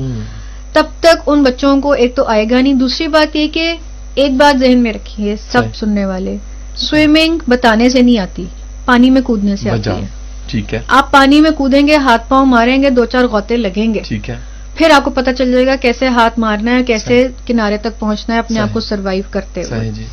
تب 0.73 0.85
تک 1.01 1.23
ان 1.27 1.43
بچوں 1.43 1.81
کو 1.81 1.93
ایک 1.93 2.17
تو 2.17 2.25
آئے 2.25 2.45
گا 2.51 2.61
نہیں۔ 2.61 2.75
دوسری 2.75 3.09
بات 3.09 3.37
یہ 3.37 3.49
کہ 3.53 3.75
ایک 4.15 4.33
بات 4.33 4.61
ذہن 4.61 4.79
میں 4.79 4.93
رکھیے 4.93 5.37
سب۔ 5.53 5.63
سننے 5.75 6.05
والے 6.05 6.37
سوئمنگ 6.77 7.39
بتانے 7.49 7.89
سے 7.89 8.03
نہیں 8.03 8.19
آتی 8.19 8.45
پانی 8.85 9.11
میں 9.11 9.23
کودنے 9.23 9.57
سے 9.57 9.71
آتی 9.71 9.91
ہے۔ 9.91 10.07
ٹھیک 10.47 10.75
ہے۔ 10.75 10.81
آپ 10.89 11.11
پانی 11.11 11.41
میں 11.41 11.51
کودیں 11.51 11.87
گے 11.87 11.97
ہاتھ 11.97 12.29
پاؤں 12.29 12.47
ماریں 12.47 12.83
گے 12.83 12.91
دو 12.91 13.05
چار 13.05 13.25
غوطے 13.25 13.57
لگیں 13.57 13.95
گے۔ 13.95 14.01
ٹھیک 14.01 14.31
ہے۔ 14.31 14.37
پھر 14.81 14.91
آپ 14.91 15.05
کو 15.05 15.11
پتا 15.11 15.33
چل 15.35 15.53
جائے 15.53 15.67
گا 15.67 15.77
کیسے 15.77 16.09
ہاتھ 16.09 16.39
مارنا 16.39 16.75
ہے 16.75 16.85
کیسے 16.85 17.29
کنارے 17.47 17.77
تک 17.77 17.99
پہنچنا 17.99 18.35
ہے 18.35 18.39
اپنے 18.41 18.61
آپ 18.61 18.69
کو 18.73 18.81
سروائیو 18.81 19.23
کرتے 19.31 19.63
ہوئے۔ 19.63 19.91
جی۔ 19.91 20.05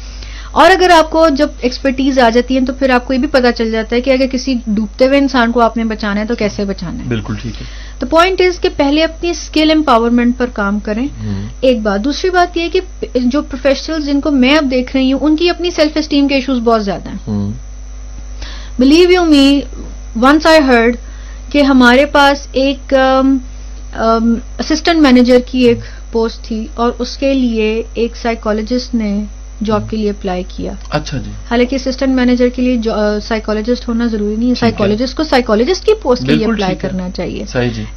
اور 0.52 0.72
اگر 0.72 0.90
آپ 0.90 1.12
کو 1.12 1.30
جب 1.30 1.48
ایکسپرٹیز 1.62 2.20
آ 2.20 2.30
جاتی 2.30 2.56
ہے 2.56 2.66
تو 2.66 2.74
پھر 2.74 2.90
آپ 2.90 3.08
کو 3.08 3.14
یہ 3.14 3.20
بھی 3.20 3.28
پتا 3.28 3.52
چل 3.52 3.72
جاتا 3.72 3.96
ہے 3.96 4.02
کہ 4.02 4.10
اگر 4.10 4.26
کسی 4.32 4.56
ڈوبتے 4.68 5.08
ہوئے 5.08 5.18
انسان 5.18 5.52
کو 5.52 5.62
آپ 5.62 5.78
نے 5.78 5.84
بچانا 5.84 6.22
ہے 6.22 6.26
تو 6.26 6.36
کیسے 6.36 6.66
بچانا 6.66 7.04
ہے۔ 7.04 7.08
بالکل 7.08 7.34
ٹھیک 7.42 7.62
ہے۔ 7.62 7.66
تو 8.00 8.06
پوائنٹ 8.06 8.42
از 8.42 8.60
کہ 8.60 8.70
پہلے 8.78 9.04
اپنی 9.04 9.30
اسکل 9.30 9.72
امپاورمنٹ 9.72 10.38
پر 10.38 10.46
کام 10.54 10.80
کریں۔ 10.80 11.08
ایک 11.62 11.82
بات 11.82 12.04
دوسری 12.06 12.30
بات 12.30 12.58
یہ 12.58 12.70
کہ 12.70 12.80
جو 13.16 13.42
پروفیشنل 13.42 14.02
جن 14.02 14.22
کو 14.22 14.32
میں 14.32 14.58
اب 14.58 14.72
دیکھ 14.72 14.96
رہی 14.96 15.14
ہوں 15.14 15.20
ان 15.22 15.36
کی 15.36 15.50
اپنی 15.50 15.72
سیلف 15.72 15.92
اسٹیم 15.96 16.28
کے 16.28 16.36
ایشوز 16.36 16.60
بہت 16.60 16.86
زیادہ 16.86 17.10
ہیں۔ 17.10 17.52
Believe 18.80 19.12
you 19.12 19.26
me 19.26 19.62
once 20.22 20.46
I 20.46 20.60
heard 20.68 20.96
کہ 21.52 21.62
ہمارے 21.62 22.06
پاس 22.06 22.48
ایک 22.52 22.94
اسسٹنٹ 23.98 25.02
مینیجر 25.02 25.40
کی 25.52 25.60
ایک 25.60 25.80
پوسٹ 26.12 26.44
تھی 26.44 26.68
اور 26.76 26.92
اس 27.00 27.18
کے 27.18 27.34
لیے 27.34 27.84
ایک 27.94 28.16
سائیکولوجسٹ 28.16 28.96
نے 28.96 29.24
جاب 29.66 29.90
کے 29.90 29.98
لیے 29.98 30.10
اپلائی 30.10 30.44
کیا۔ 30.56 30.72
اچھا 30.90 31.18
جی۔ 31.18 31.32
حالانکہ 31.50 31.76
اسسٹنٹ 31.76 32.16
مینیجر 32.16 32.50
کے 32.56 32.62
لیے 32.62 32.78
سائیکولوجسٹ 33.28 33.88
ہونا 33.88 34.06
ضروری 34.06 34.36
نہیں 34.36 34.50
ہے۔ 34.50 34.56
سائیکولوجسٹ 34.56 35.18
کو 35.18 35.24
سائیکولوجسٹ 35.24 35.86
کی 35.86 35.94
پوسٹ 36.02 36.26
کے 36.26 36.36
لیے 36.36 36.46
اپلائی 36.46 36.76
کرنا 36.76 37.10
چاہیے۔ 37.10 37.44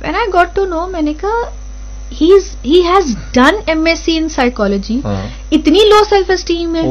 when 0.01 0.15
I 0.15 0.33
got 0.33 0.55
to 0.55 0.65
know 0.65 0.87
میں 0.87 1.03
نے 1.03 1.13
کہا 1.21 1.43
he 2.21 2.31
has 2.65 3.15
done 3.33 3.55
M 3.67 3.85
S 3.87 3.99
C 3.99 4.17
in 4.17 4.29
psychology 4.29 5.01
اتنی 5.51 5.81
لو 5.89 6.03
سیلف 6.11 6.31
اسٹیم 6.31 6.75
ہے 6.77 6.83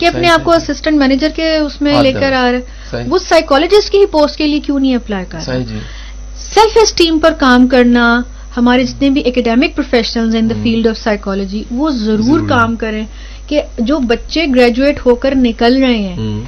کہ 0.00 0.06
اپنے 0.06 0.28
آپ 0.28 0.44
کو 0.44 0.52
اسسٹنٹ 0.52 0.98
مینیجر 0.98 1.28
کے 1.36 1.56
اس 1.56 1.80
میں 1.82 2.02
لے 2.02 2.12
کر 2.12 2.32
آ 2.32 2.50
رہے 2.52 3.02
وہ 3.08 3.18
سائیکولوجسٹ 3.18 3.90
کی 3.90 3.98
ہی 3.98 4.06
پوسٹ 4.06 4.36
کے 4.36 4.46
لیے 4.46 4.60
کیوں 4.60 4.80
نہیں 4.80 4.94
اپلائی 4.94 5.24
کر 5.28 5.40
سیلف 5.40 6.76
اسٹیم 6.82 7.18
پر 7.18 7.32
کام 7.38 7.66
کرنا 7.66 8.20
ہمارے 8.56 8.84
جتنے 8.84 9.10
بھی 9.10 9.22
academic 9.26 9.76
professional 9.76 10.36
in 10.36 10.50
the 10.50 10.54
field 10.62 10.86
of 10.86 10.98
psychology 10.98 11.62
وہ 11.70 11.90
ضرور 11.90 12.48
کام 12.48 12.76
کریں 12.76 13.04
کہ 13.46 13.62
جو 13.78 13.98
بچے 13.98 14.44
گریجویٹ 14.54 15.06
ہو 15.06 15.14
کر 15.14 15.34
نکل 15.34 15.82
رہے 15.82 15.96
ہیں 15.96 16.40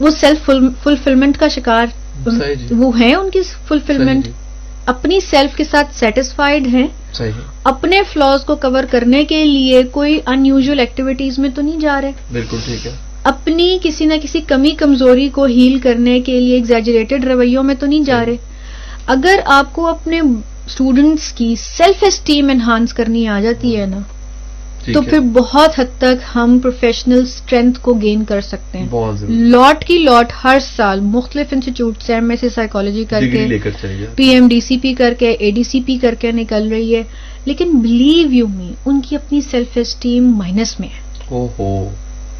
وہ 0.00 0.10
سیلف 0.10 0.50
فلفلمنٹ 0.82 1.38
کا 1.38 1.48
شکار 1.48 1.86
جی۔ 2.26 2.74
وہ 2.74 3.00
ہیں 3.00 3.14
ان 3.14 3.30
کی 3.30 3.40
فلفلمنٹ 3.68 4.24
جی۔ 4.24 4.32
اپنی 4.86 5.20
سیلف 5.20 5.56
کے 5.56 5.64
ساتھ 5.64 5.94
سیٹسفائڈ 5.96 6.66
ہیں؟ 6.66 6.86
اپنے 7.64 8.02
فلاز 8.12 8.44
کو 8.44 8.56
کور 8.56 8.84
کرنے 8.90 9.24
کے 9.24 9.44
لیے 9.44 9.82
کوئی 9.82 10.20
ان 10.26 10.46
یوژل 10.46 10.78
ایکٹیویٹیز 10.78 11.38
میں 11.38 11.50
تو 11.54 11.62
نہیں 11.62 11.80
جا 11.80 12.00
رہے؟ 12.00 12.12
بالکل 12.32 12.56
ٹھیک 12.64 12.86
ہے۔ 12.86 12.92
اپنی 13.24 13.78
کسی 13.82 14.04
نہ 14.04 14.14
کسی 14.22 14.40
کمی 14.40 14.70
کمزوری 14.70 15.28
کو 15.28 15.44
ہیل 15.44 15.78
کرنے 15.78 16.20
کے 16.20 16.40
لیے 16.40 16.54
ایگزیجریٹڈ 16.54 17.24
رویوں 17.24 17.62
میں 17.62 17.74
تو 17.74 17.86
نہیں 17.86 18.04
جا 18.04 18.24
رہے؟ 18.24 18.36
اگر 19.06 19.40
آپ 19.44 19.72
کو 19.72 19.86
اپنے 19.86 20.20
اسٹوڈنٹس 20.66 21.32
کی 21.32 21.54
سیلف 21.58 22.04
اسٹیم 22.06 22.48
انہانس 22.48 22.92
کرنی 22.94 23.28
آ 23.28 23.40
جاتی 23.40 23.76
ہے 23.80 23.86
نا 23.86 23.98
تو 24.92 25.02
پھر 25.02 25.18
بہت 25.20 25.80
حد 25.80 25.98
تک 25.98 26.22
ہم 26.34 26.58
پروفیشنل 26.62 27.22
اسٹرینتھ 27.22 27.80
کو 27.80 27.94
گین 27.94 28.24
کر 28.24 28.40
سکتے 28.40 28.78
ہیں۔ 28.78 28.86
لاٹ 29.28 29.84
کی 29.84 29.98
لاٹ 29.98 30.32
ہر 30.44 30.58
سال 30.76 31.00
مختلف 31.00 31.46
انسٹیٹیوٹ 31.50 32.02
سے 32.02 32.14
ایم 32.14 32.30
ایس 32.30 32.40
سی 32.40 32.48
سائیکالوجی 32.48 33.04
کر 33.04 33.20
کے 33.32 33.46
پی 34.16 34.28
ایم 34.28 34.48
ڈی 34.48 34.60
سی 34.60 34.78
پی 34.78 34.94
کر 34.94 35.14
کے 35.18 35.30
اے 35.30 35.50
ڈی 35.50 35.62
سی 35.62 35.80
پی 35.86 35.96
کر 35.96 36.14
کے 36.18 36.32
نکل 36.32 36.68
رہی 36.68 36.96
ہے۔ 36.96 37.02
لیکن 37.44 37.70
بلیو 37.80 38.32
یو 38.32 38.46
می 38.48 38.72
ان 38.86 39.00
کی 39.08 39.16
اپنی 39.16 39.40
سیلف 39.40 39.78
اسٹیم 39.80 40.32
مائنس 40.36 40.80
میں 40.80 40.88
ہے۔ 40.88 41.28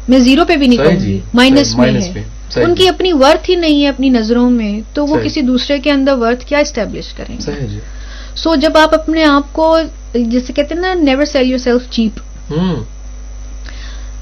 میں 0.07 0.19
زیرو 0.19 0.45
پہ 0.45 0.55
بھی 0.55 0.67
نہیں 0.67 0.77
کہوں 0.77 0.99
گی 1.05 1.19
مائنس 1.33 1.75
میں 1.77 1.85
ہے۔ 1.93 2.23
ان 2.55 2.75
کی 2.75 2.87
اپنی 2.87 3.13
ورتھ 3.13 3.49
ہی 3.49 3.55
نہیں 3.55 3.83
ہے 3.83 3.87
اپنی 3.87 4.09
نظروں 4.09 4.49
میں 4.49 4.81
تو 4.93 5.05
وہ 5.07 5.15
کسی 5.25 5.41
دوسرے 5.41 5.79
کے 5.79 5.91
اندر 5.91 6.13
ورتھ 6.17 6.45
کیا 6.45 6.57
اسٹیبلش 6.57 7.13
کریں 7.13 7.35
گے؟ 7.35 7.96
سو 8.37 8.55
جب 8.55 8.77
آپ 8.77 8.93
اپنے 8.93 9.23
آپ 9.23 9.53
کو 9.53 9.77
جیسے 10.13 10.53
کہتے 10.53 10.75
ہیں 10.75 10.81
نا 10.81 10.93
never 10.93 11.25
sell 11.25 11.49
your 11.49 11.57
self 11.57 11.89
cheap 11.89 12.19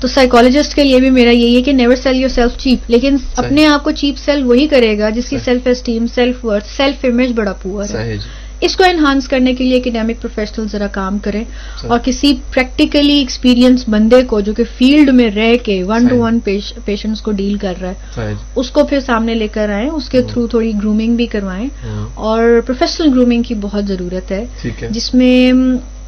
تو 0.01 0.07
سائیکولوجسٹ 0.07 0.75
کے 0.75 0.83
لیے 0.83 0.99
بھی 0.99 1.09
میرا 1.09 1.31
یہی 1.31 1.55
ہے 1.55 1.61
کہ 1.61 1.71
never 1.71 1.95
sell 1.95 2.15
your 2.15 2.29
self 2.29 2.57
cheap 2.57 2.89
لیکن 2.89 3.17
اپنے 3.35 3.65
آپ 3.67 3.83
کو 3.83 3.91
چیپ 3.91 4.17
سیل 4.17 4.43
وہی 4.43 4.67
کرے 4.67 4.97
گا 4.99 5.09
جس 5.09 5.29
کی 5.29 5.37
self 5.39 5.67
esteem 5.67 6.07
self 6.07 6.45
worth 6.45 6.67
self 6.67 7.05
image 7.05 7.31
بڑا 7.35 7.53
پور 7.53 7.83
ہے 7.89 8.17
اس 8.61 8.75
کو 8.75 8.83
انہانس 8.83 9.27
کرنے 9.27 9.53
کے 9.53 9.63
لیے 9.63 9.77
اکیڈیمک 9.77 10.21
پروفیشنل 10.21 10.67
ذرا 10.71 10.87
کام 10.87 11.17
کریں 11.19 11.43
اور 11.83 11.99
کسی 12.03 12.33
پریکٹیکلی 12.53 13.13
ایکسپیرینس 13.13 13.83
بندے 13.87 14.21
کو 14.21 14.39
جو 14.39 14.53
کہ 14.53 14.63
فیلڈ 14.77 15.09
میں 15.09 15.29
رہ 15.29 15.53
کے 15.63 15.83
ون 15.83 16.07
ٹو 16.07 16.17
ون 16.17 16.39
پیشنٹس 16.85 17.21
کو 17.21 17.31
ڈیل 17.31 17.57
کر 17.57 17.73
رہا 17.81 17.91
ہے 18.17 18.33
اس 18.55 18.71
کو 18.71 18.83
پھر 18.83 18.99
سامنے 18.99 19.33
لے 19.33 19.47
کر 19.47 19.69
آئیں 19.69 19.89
اس 19.89 20.09
کے 20.09 20.21
تھرو 20.21 20.47
تھوڑی 20.47 20.71
گرومنگ 20.73 21.15
بھی 21.15 21.25
کروائیں 21.27 21.67
اور 22.13 22.61
پروفیشنل 22.65 23.13
گرومنگ 23.13 23.41
کی 23.41 23.53
بہت 23.61 23.85
ضرورت 23.85 24.31
ہے 24.31 24.45
جس 24.89 25.13
میں 25.13 25.51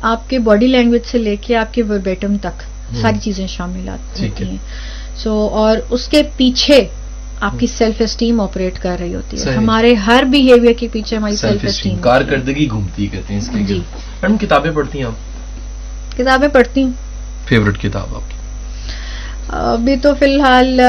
آپ 0.01 0.29
کے 0.29 0.39
باڈی 0.39 0.67
لینگویج 0.67 1.01
سے 1.11 1.17
لے 1.17 1.35
کے 1.35 1.55
آپ 1.55 1.73
کے 1.73 1.83
وربیٹم 1.83 2.37
تک 2.37 2.63
ساری 3.01 3.17
چیزیں 3.21 3.47
شامل 3.47 3.89
آتی 3.89 4.27
ہیں۔ 4.45 4.57
سو 5.17 5.47
اور 5.51 5.77
اس 5.89 6.07
کے 6.07 6.23
پیچھے 6.37 6.87
آپ 7.39 7.59
کی 7.59 7.67
سیلف 7.67 7.95
اسٹیم 7.99 8.41
آپریٹ 8.41 8.79
کر 8.79 8.95
رہی 8.99 9.15
ہوتی 9.15 9.37
ہے۔ 9.45 9.55
ہمارے 9.55 9.93
ہر 9.93 10.23
بہیویئر 10.31 10.73
کے 10.73 10.87
پیچھے 10.91 11.17
ہماری 11.17 11.35
سیلف 11.35 11.65
اسٹیم 11.65 11.95
کارکردگی 11.95 12.69
گھومتی 12.69 13.07
کہتے 13.07 13.33
ہیں 13.33 13.41
اس 13.41 13.49
کے 13.53 13.59
جی۔ 13.59 13.81
میڈم 14.21 14.37
کتابیں 14.37 14.71
پڑھتی 14.71 14.97
ہیں 14.97 15.05
آپ؟ 15.05 16.17
کتابیں 16.17 16.47
پڑھتی 16.47 16.83
ہوں۔ 16.83 16.91
فیوریٹ 17.47 17.81
کتاب 17.81 18.15
آپ 18.15 18.29
کی؟ 18.29 18.37
ابھی 19.49 19.95
تو 19.95 20.15
فی 20.15 20.25
الحال 20.25 20.79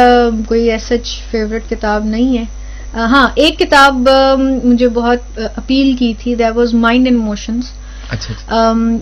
کوئی 0.49 0.70
ایسچ 0.70 1.20
فیوریٹ 1.30 1.70
کتاب 1.70 2.05
نہیں 2.05 2.38
ہے۔ 2.38 2.44
ہاں 2.94 3.28
ایک 3.34 3.59
کتاب 3.59 4.09
مجھے 4.64 4.88
بہت 4.88 5.38
اپیل 5.57 5.96
کی 5.99 6.14
تھی 6.18 6.34
that 6.34 6.57
was 6.57 6.74
mind 6.74 7.07
and 7.07 7.18
emotions 7.18 7.70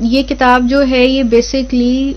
یہ 0.01 0.23
کتاب 0.23 0.67
جو 0.71 0.83
ہے 0.91 1.05
یہ 1.05 1.23
بیسکلی 1.23 2.13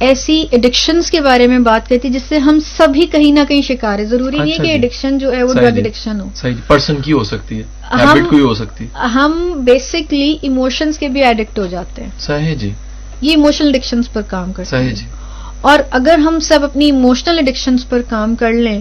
ایسی 0.00 0.46
ایڈکشنز 0.50 1.10
کے 1.10 1.20
بارے 1.20 1.46
میں 1.46 1.58
بات 1.58 1.88
کرتی 1.88 2.08
ہے 2.08 2.12
جس 2.12 2.22
سے 2.28 2.38
ہم 2.38 2.58
سبھی 2.76 3.06
کہیں 3.06 3.32
نہ 3.32 3.40
کہیں 3.48 3.62
شکار 3.62 3.98
ہے 3.98 4.04
ضروری 4.04 4.38
نہیں 4.38 4.52
ہے 4.52 4.56
کہ 4.56 4.70
ایڈکشن 4.70 5.18
جو 5.18 5.32
ہے 5.32 5.42
وہ 5.42 5.52
ڈرگ 5.52 5.76
ایڈکشن 5.76 6.20
ہو۔ 6.20 6.28
پرسن 6.66 8.22
کی 8.30 8.40
ہو 8.40 8.54
سکتی 8.54 8.84
ہے۔ 8.84 9.06
ہم 9.14 9.52
بیسکلی 9.64 10.36
ایموشنز 10.42 10.98
کے 10.98 11.08
بھی 11.08 11.24
ایڈکٹ 11.24 11.58
ہو 11.58 11.66
جاتے 11.66 12.02
ہیں۔ 12.02 12.10
صحیح 12.18 12.54
جی۔ 12.54 12.70
یہ 13.20 13.30
ایموشنل 13.30 13.66
ایڈکشنز 13.66 14.12
پر 14.12 14.22
کام 14.22 14.52
کرتے 14.52 14.76
ہیں۔ 14.76 14.94
جی۔ 14.94 15.04
اور 15.60 15.78
اگر 15.90 16.18
ہم 16.18 16.40
سب 16.40 16.64
اپنی 16.64 16.84
ایموشنل 16.84 17.38
ایڈکشنز 17.38 17.88
پر 17.88 18.00
کام 18.08 18.34
کر 18.34 18.52
لیں 18.52 18.80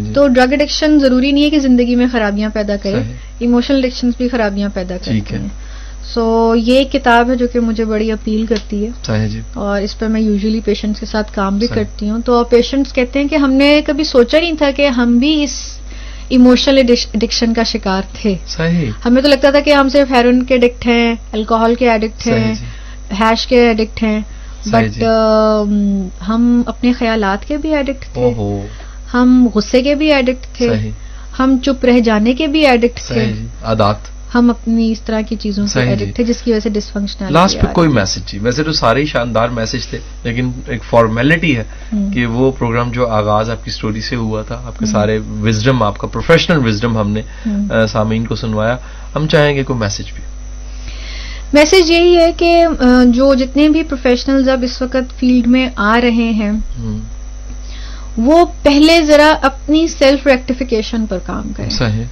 جی۔ 0.00 0.12
تو 0.12 0.26
ڈرگ 0.28 0.50
ایڈکشن 0.50 0.98
ضروری 0.98 1.32
نہیں 1.32 1.44
ہے 1.44 1.50
کہ 1.50 1.58
زندگی 1.58 1.94
میں 1.94 2.06
خرابیاں 2.12 2.50
پیدا 2.52 2.76
کرے 2.76 3.02
ایموشنل 3.38 3.84
ایڈکشنز 3.84 4.12
بھی 4.16 4.28
خرابیاں 4.28 4.68
پیدا 4.74 4.96
کرتے 4.96 5.36
ہیں۔ 5.36 5.48
سو 6.12 6.54
یہ 6.56 6.84
کتاب 6.84 7.30
ہے 7.30 7.34
جو 7.36 7.46
کہ 7.52 7.60
مجھے 7.60 7.84
بڑی 7.84 8.10
اپیل 8.12 8.44
کرتی 8.46 8.84
ہے 8.84 9.28
جی. 9.28 9.40
اور 9.54 9.80
اس 9.82 9.98
پہ 9.98 10.06
میں 10.06 10.20
یوزلی 10.20 10.60
پیشنٹس 10.64 11.00
کے 11.00 11.06
ساتھ 11.06 11.34
کام 11.34 11.58
بھی 11.58 11.66
کرتی 11.66 12.08
ہوں. 12.10 12.20
تو 12.26 12.42
پیشنٹس 12.50 12.92
کہتے 12.92 13.18
ہیں 13.18 13.28
کہ 13.28 13.36
ہم 13.36 13.52
نے 13.52 13.80
کبھی 13.86 14.04
سوچا 14.04 14.38
نہیں 14.40 14.56
تھا 14.58 14.70
کہ 14.76 14.86
ہم 14.96 15.18
بھی 15.18 15.42
اس 15.44 15.56
ایموشنل 16.28 16.78
ایڈکشن 16.78 17.54
کا 17.54 17.62
شکار 17.62 18.02
تھے. 18.12 18.34
ہمیں 19.04 19.22
تو 19.22 19.28
لگتا 19.28 19.50
تھا 19.50 19.60
کہ 19.60 19.72
ہم 19.72 19.88
صرف 19.88 20.10
ہیروئن 20.10 20.42
کے 20.42 20.54
ایڈکٹ 20.54 20.86
ہیں 20.86 21.14
الکوہل 21.32 21.74
کے 21.74 21.90
ایڈکٹ 21.90 22.26
ہیں 22.26 22.54
ہیش 23.20 23.46
کے 23.46 23.60
ایڈکٹ 23.68 24.02
ہیں. 24.02 24.20
بٹ 24.66 24.94
جی۔ 24.94 25.04
ہم 26.28 26.62
اپنے 26.66 26.92
خیالات 26.92 27.48
کے 27.48 27.56
بھی 27.56 27.74
ایڈکٹ 27.74 28.12
تھے. 28.14 28.32
ہم 29.14 29.48
غصے 29.54 29.82
کے 29.82 29.94
بھی 29.94 30.12
ایڈکٹ 30.12 30.56
تھے. 30.56 30.68
ہم 31.38 31.56
چپ 31.64 31.84
رہ 31.84 31.98
جانے 32.00 32.32
کے 32.32 32.46
بھی 32.46 32.66
ایڈکٹ 32.66 33.00
تھے. 33.06 33.32
عادات. 33.62 34.16
ہم 34.34 34.50
اپنی 34.50 34.92
اس 34.92 35.00
طرح 35.00 35.20
کی 35.20 35.36
چیزوں 35.36 35.66
سے 35.66 35.80
ایڈکٹ 35.80 36.06
جی۔ 36.06 36.12
تھے 36.12 36.24
جس 36.24 36.42
کی 36.42 36.50
وجہ 36.50 36.60
سے 36.60 36.68
ڈسفنکشن 36.68 37.32
لاسٹ 37.32 37.60
پہ 37.60 37.66
کوئی 37.72 37.88
میسج 37.88 38.24
تھی۔ 38.26 38.38
ویسے 38.38 38.62
تو 38.62 38.72
سارے 38.72 39.00
ہی 39.00 39.06
شاندار 39.06 39.48
میسج 39.48 39.86
تھے 39.86 39.98
لیکن 40.22 40.50
ایک 40.66 40.84
فارمیلٹی 40.84 41.56
ہے 41.56 41.64
کہ 42.14 42.26
وہ 42.26 42.50
پروگرام 42.58 42.90
جو 42.90 43.08
آغاز 43.08 43.50
آپ 43.50 43.64
کی 43.64 43.70
سٹوری 43.70 44.00
سے 44.00 44.16
ہوا 44.16 44.42
تھا 44.42 44.60
آپ 44.64 44.78
کے 44.78 44.86
سارے 44.86 45.18
وزڈم 45.40 45.82
آپ 45.82 45.98
کا 45.98 46.06
پروفیشنل 46.06 46.66
وزڈم 46.66 46.98
ہم 46.98 47.10
نے 47.10 47.22
سامعین 47.86 48.26
کو 48.26 48.34
سنوایا۔ 48.34 48.76
ہم 49.16 49.26
چاہیں 49.26 49.54
گے 49.56 49.62
کوئی 49.62 49.78
میسج 49.78 50.12
بھی۔ 50.14 50.22
میسج 51.52 51.90
یہی 51.90 52.16
ہے 52.16 52.32
کہ 52.32 52.66
جو 53.06 53.34
جتنے 53.34 53.68
بھی 53.68 53.82
پروفیشنلز 53.82 54.48
اب 54.48 54.62
اس 54.62 54.82
وقت 54.82 55.18
فیلڈ 55.20 55.46
میں 55.46 55.68
آ 55.76 56.00
رہے 56.02 56.30
ہیں 56.30 56.52
وہ 58.16 58.44
پہلے 58.62 59.02
ذرا 59.02 59.34
اپنی 59.42 59.86
سیلف 59.88 60.26
ریکٹیفیکیشن 60.26 61.06
پر 61.06 61.18
کام 61.26 61.52
کریں۔ 61.56 61.70
صحیح۔ 61.70 62.04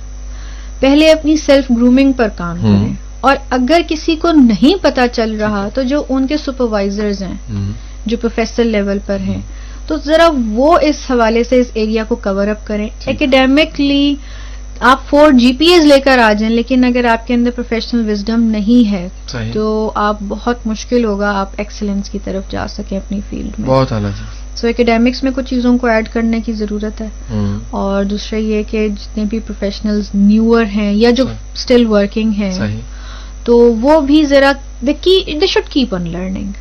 پہلے 0.80 1.10
اپنی 1.10 1.36
سیلف 1.36 1.70
گرومنگ 1.70 2.12
پر 2.12 2.28
کام 2.36 2.56
کریں۔ 2.60 2.92
اور 3.20 3.36
اگر 3.50 3.80
کسی 3.88 4.16
کو 4.16 4.32
نہیں 4.32 4.82
پتا 4.82 5.08
چل 5.08 5.36
رہا 5.40 5.68
تو 5.74 5.82
جو 5.82 6.02
ان 6.08 6.26
کے 6.26 6.36
سپروائزرز 6.36 7.22
ہیں 7.22 7.34
جو 8.06 8.16
پروفیسر 8.16 8.64
لیول 8.64 8.98
پر 9.06 9.20
ہیں 9.20 9.40
تو 9.86 9.96
ذرا 10.04 10.28
وہ 10.52 10.78
اس 10.82 11.10
حوالے 11.10 11.44
سے 11.44 11.60
اس 11.60 11.66
ایریا 11.74 12.04
کو 12.08 12.16
کور 12.16 12.48
اپ 12.48 12.66
کریں۔ 12.66 12.88
اکیڈیمکلی 13.06 14.14
آپ 14.80 15.08
فور 15.08 15.32
جی 15.32 15.52
پی 15.52 15.66
ایز 15.66 15.84
لے 15.84 16.00
کر 16.00 16.18
آ 16.18 16.32
جائیں 16.32 16.54
لیکن 16.54 16.84
اگر 16.84 17.04
آپ 17.04 17.26
کے 17.26 17.34
اندر 17.34 17.50
پروفیشنل 17.50 18.10
وزڈم 18.10 18.42
نہیں 18.42 18.90
ہے 18.90 19.08
تو 19.52 19.92
آپ 19.94 20.16
بہت 20.28 20.66
مشکل 20.66 21.04
ہوگا 21.04 21.32
آپ 21.40 21.50
ایکسلنس 21.56 22.10
کی 22.10 22.18
طرف 22.24 22.50
جا 22.50 22.68
سکیں 22.68 22.98
اپنی 22.98 23.20
فیلڈ 23.30 23.60
میں۔ 23.60 23.68
بہت 23.68 23.88
جی۔ 23.90 24.35
سو 24.56 24.66
اکیڈیمکس 24.66 25.22
میں 25.22 25.32
کچھ 25.36 25.50
چیزوں 25.50 25.78
کو 25.78 25.86
ایڈ 25.86 26.08
کرنے 26.08 26.40
کی 26.40 26.52
ضرورت 26.52 27.00
ہے. 27.00 27.08
اور 27.70 28.04
دوسرا 28.04 28.38
یہ 28.38 28.62
کہ 28.70 28.88
جتنے 28.88 29.24
بھی 29.24 29.38
پروفیشنلز 29.38 30.10
نیور 30.14 30.64
ہیں 30.64 30.92
یا 30.92 31.10
جو۔ 31.10 31.24
اسٹل 31.54 31.86
ورکنگ 31.86 32.30
ہیں 32.30 32.52
تو 33.44 33.56
وہ 33.56 34.00
بھی 34.00 34.24
ذرا 34.24 34.52
they 35.40 35.46
should 35.46 35.68
keep 35.68 35.94
on 35.94 36.08
learning 36.10 36.52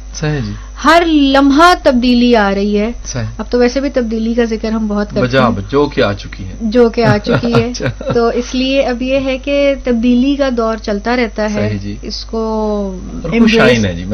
ہر 0.84 1.04
لمحہ 1.06 1.74
تبدیلی 1.84 2.36
آ 2.36 2.56
رہی 2.56 2.80
ہے. 2.80 2.91
اب 3.38 3.46
تو 3.50 3.60
ویسے 3.60 3.82
بھی 3.82 3.89
تبدیلی 3.89 4.34
کا 4.34 4.43
ذکر 4.43 4.72
ہم 4.72 4.88
بہت 4.88 5.08
کرتے 5.10 5.38
ہیں. 5.38 5.70
جو 5.70 5.86
کہ 5.86 6.04
آ 6.04 6.14
چکی 6.14 6.43
ہے. 6.43 6.54
جو 6.62 6.89
کہ 6.89 7.06
آ 7.06 7.18
چکی 7.18 7.54
ہے. 7.54 7.66
اچھا۔ 7.72 8.12
تو 8.14 8.28
اس 8.28 8.56
لیے 8.56 8.82
اب 8.82 9.02
یہ 9.02 9.20
ہے 9.26 9.38
کہ 9.38 9.74
تبدیلی 9.84 10.36
کا 10.36 10.50
دور 10.58 10.78
چلتا 10.78 11.16
رہتا 11.16 11.54
ہے. 11.54 11.78
جی۔ 11.82 11.96
اس 12.02 12.26
کو 12.26 12.98
ہے 13.86 13.93
جی۔ 13.96 14.06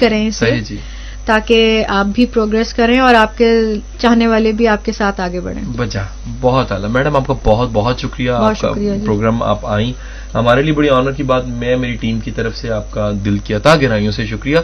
کریں 0.00 0.28
اسے. 0.28 0.50
صحیح 0.50 0.60
جی. 0.60 0.76
تاکہ 1.24 1.84
آپ 1.88 2.06
بھی 2.14 2.26
پروگرس 2.26 2.74
کریں 2.74 2.98
اور 3.00 3.14
آپ 3.14 3.38
کے 3.38 3.60
چاہنے 3.98 4.26
والے 4.26 4.52
بھی 4.52 4.68
آپ 4.68 4.84
کے 4.84 4.92
ساتھ 4.92 5.20
آگے 5.20 5.40
بڑھیں۔ 5.40 5.62
بجا 5.76 6.02
بہت 6.40 6.72
اعلیٰ۔ 6.72 6.88
میڈم 6.88 7.16
آپ 7.16 7.26
کا 7.26 7.34
بہت 7.44 7.68
بہت 7.72 7.98
شکریہ۔ 7.98 8.32
بہت 8.32 8.58
شکریہ 8.58 8.92
جی۔ 8.94 9.06
پروگرام 9.06 9.42
آپ 9.42 9.66
آئیں۔ 9.66 9.92
ہمارے 10.34 10.62
لیے 10.62 10.72
بڑی 10.72 10.88
آنر 10.88 11.12
کی 11.12 11.22
بات 11.22 11.46
میں 11.46 11.76
میری 11.76 11.94
ٹیم 11.94 12.20
کی 12.20 12.30
طرف 12.30 12.56
سے 12.56 12.70
آپ 12.70 12.90
کا 12.90 13.10
دل 13.24 13.38
کی 13.38 13.54
عطا 13.54 13.76
گہرائیوں 13.76 14.12
سے 14.12 14.26
شکریہ۔ 14.26 14.58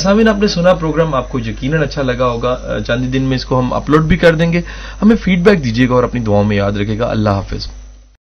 سامعین 0.00 0.28
آپ 0.28 0.38
نے 0.38 0.46
سنا 0.46 0.74
پروگرام 0.74 1.14
آپ 1.14 1.28
کو 1.28 1.38
یقیناً 1.38 1.82
اچھا 1.82 2.02
لگا 2.02 2.26
ہوگا۔ 2.26 2.78
چاند 2.86 3.02
ہی 3.02 3.08
دن 3.08 3.22
میں 3.22 3.36
اس 3.36 3.44
کو 3.44 3.58
ہم 3.58 3.72
اپلوڈ 3.72 4.04
بھی 4.04 4.16
کر 4.16 4.34
دیں 4.34 4.52
گے۔ 4.52 4.60
ہمیں 5.02 5.16
فیڈ 5.16 5.44
بیک 5.44 5.64
دیجیے 5.64 5.88
گا 5.88 5.94
اور 5.94 6.04
اپنی 6.04 6.20
دعاؤں 6.20 6.44
میں 6.44 6.56
یاد 6.56 6.72
رکھے 6.72 6.98
گا۔ 6.98 7.10
اللہ 7.10 7.30
حافظ۔ 7.30 7.68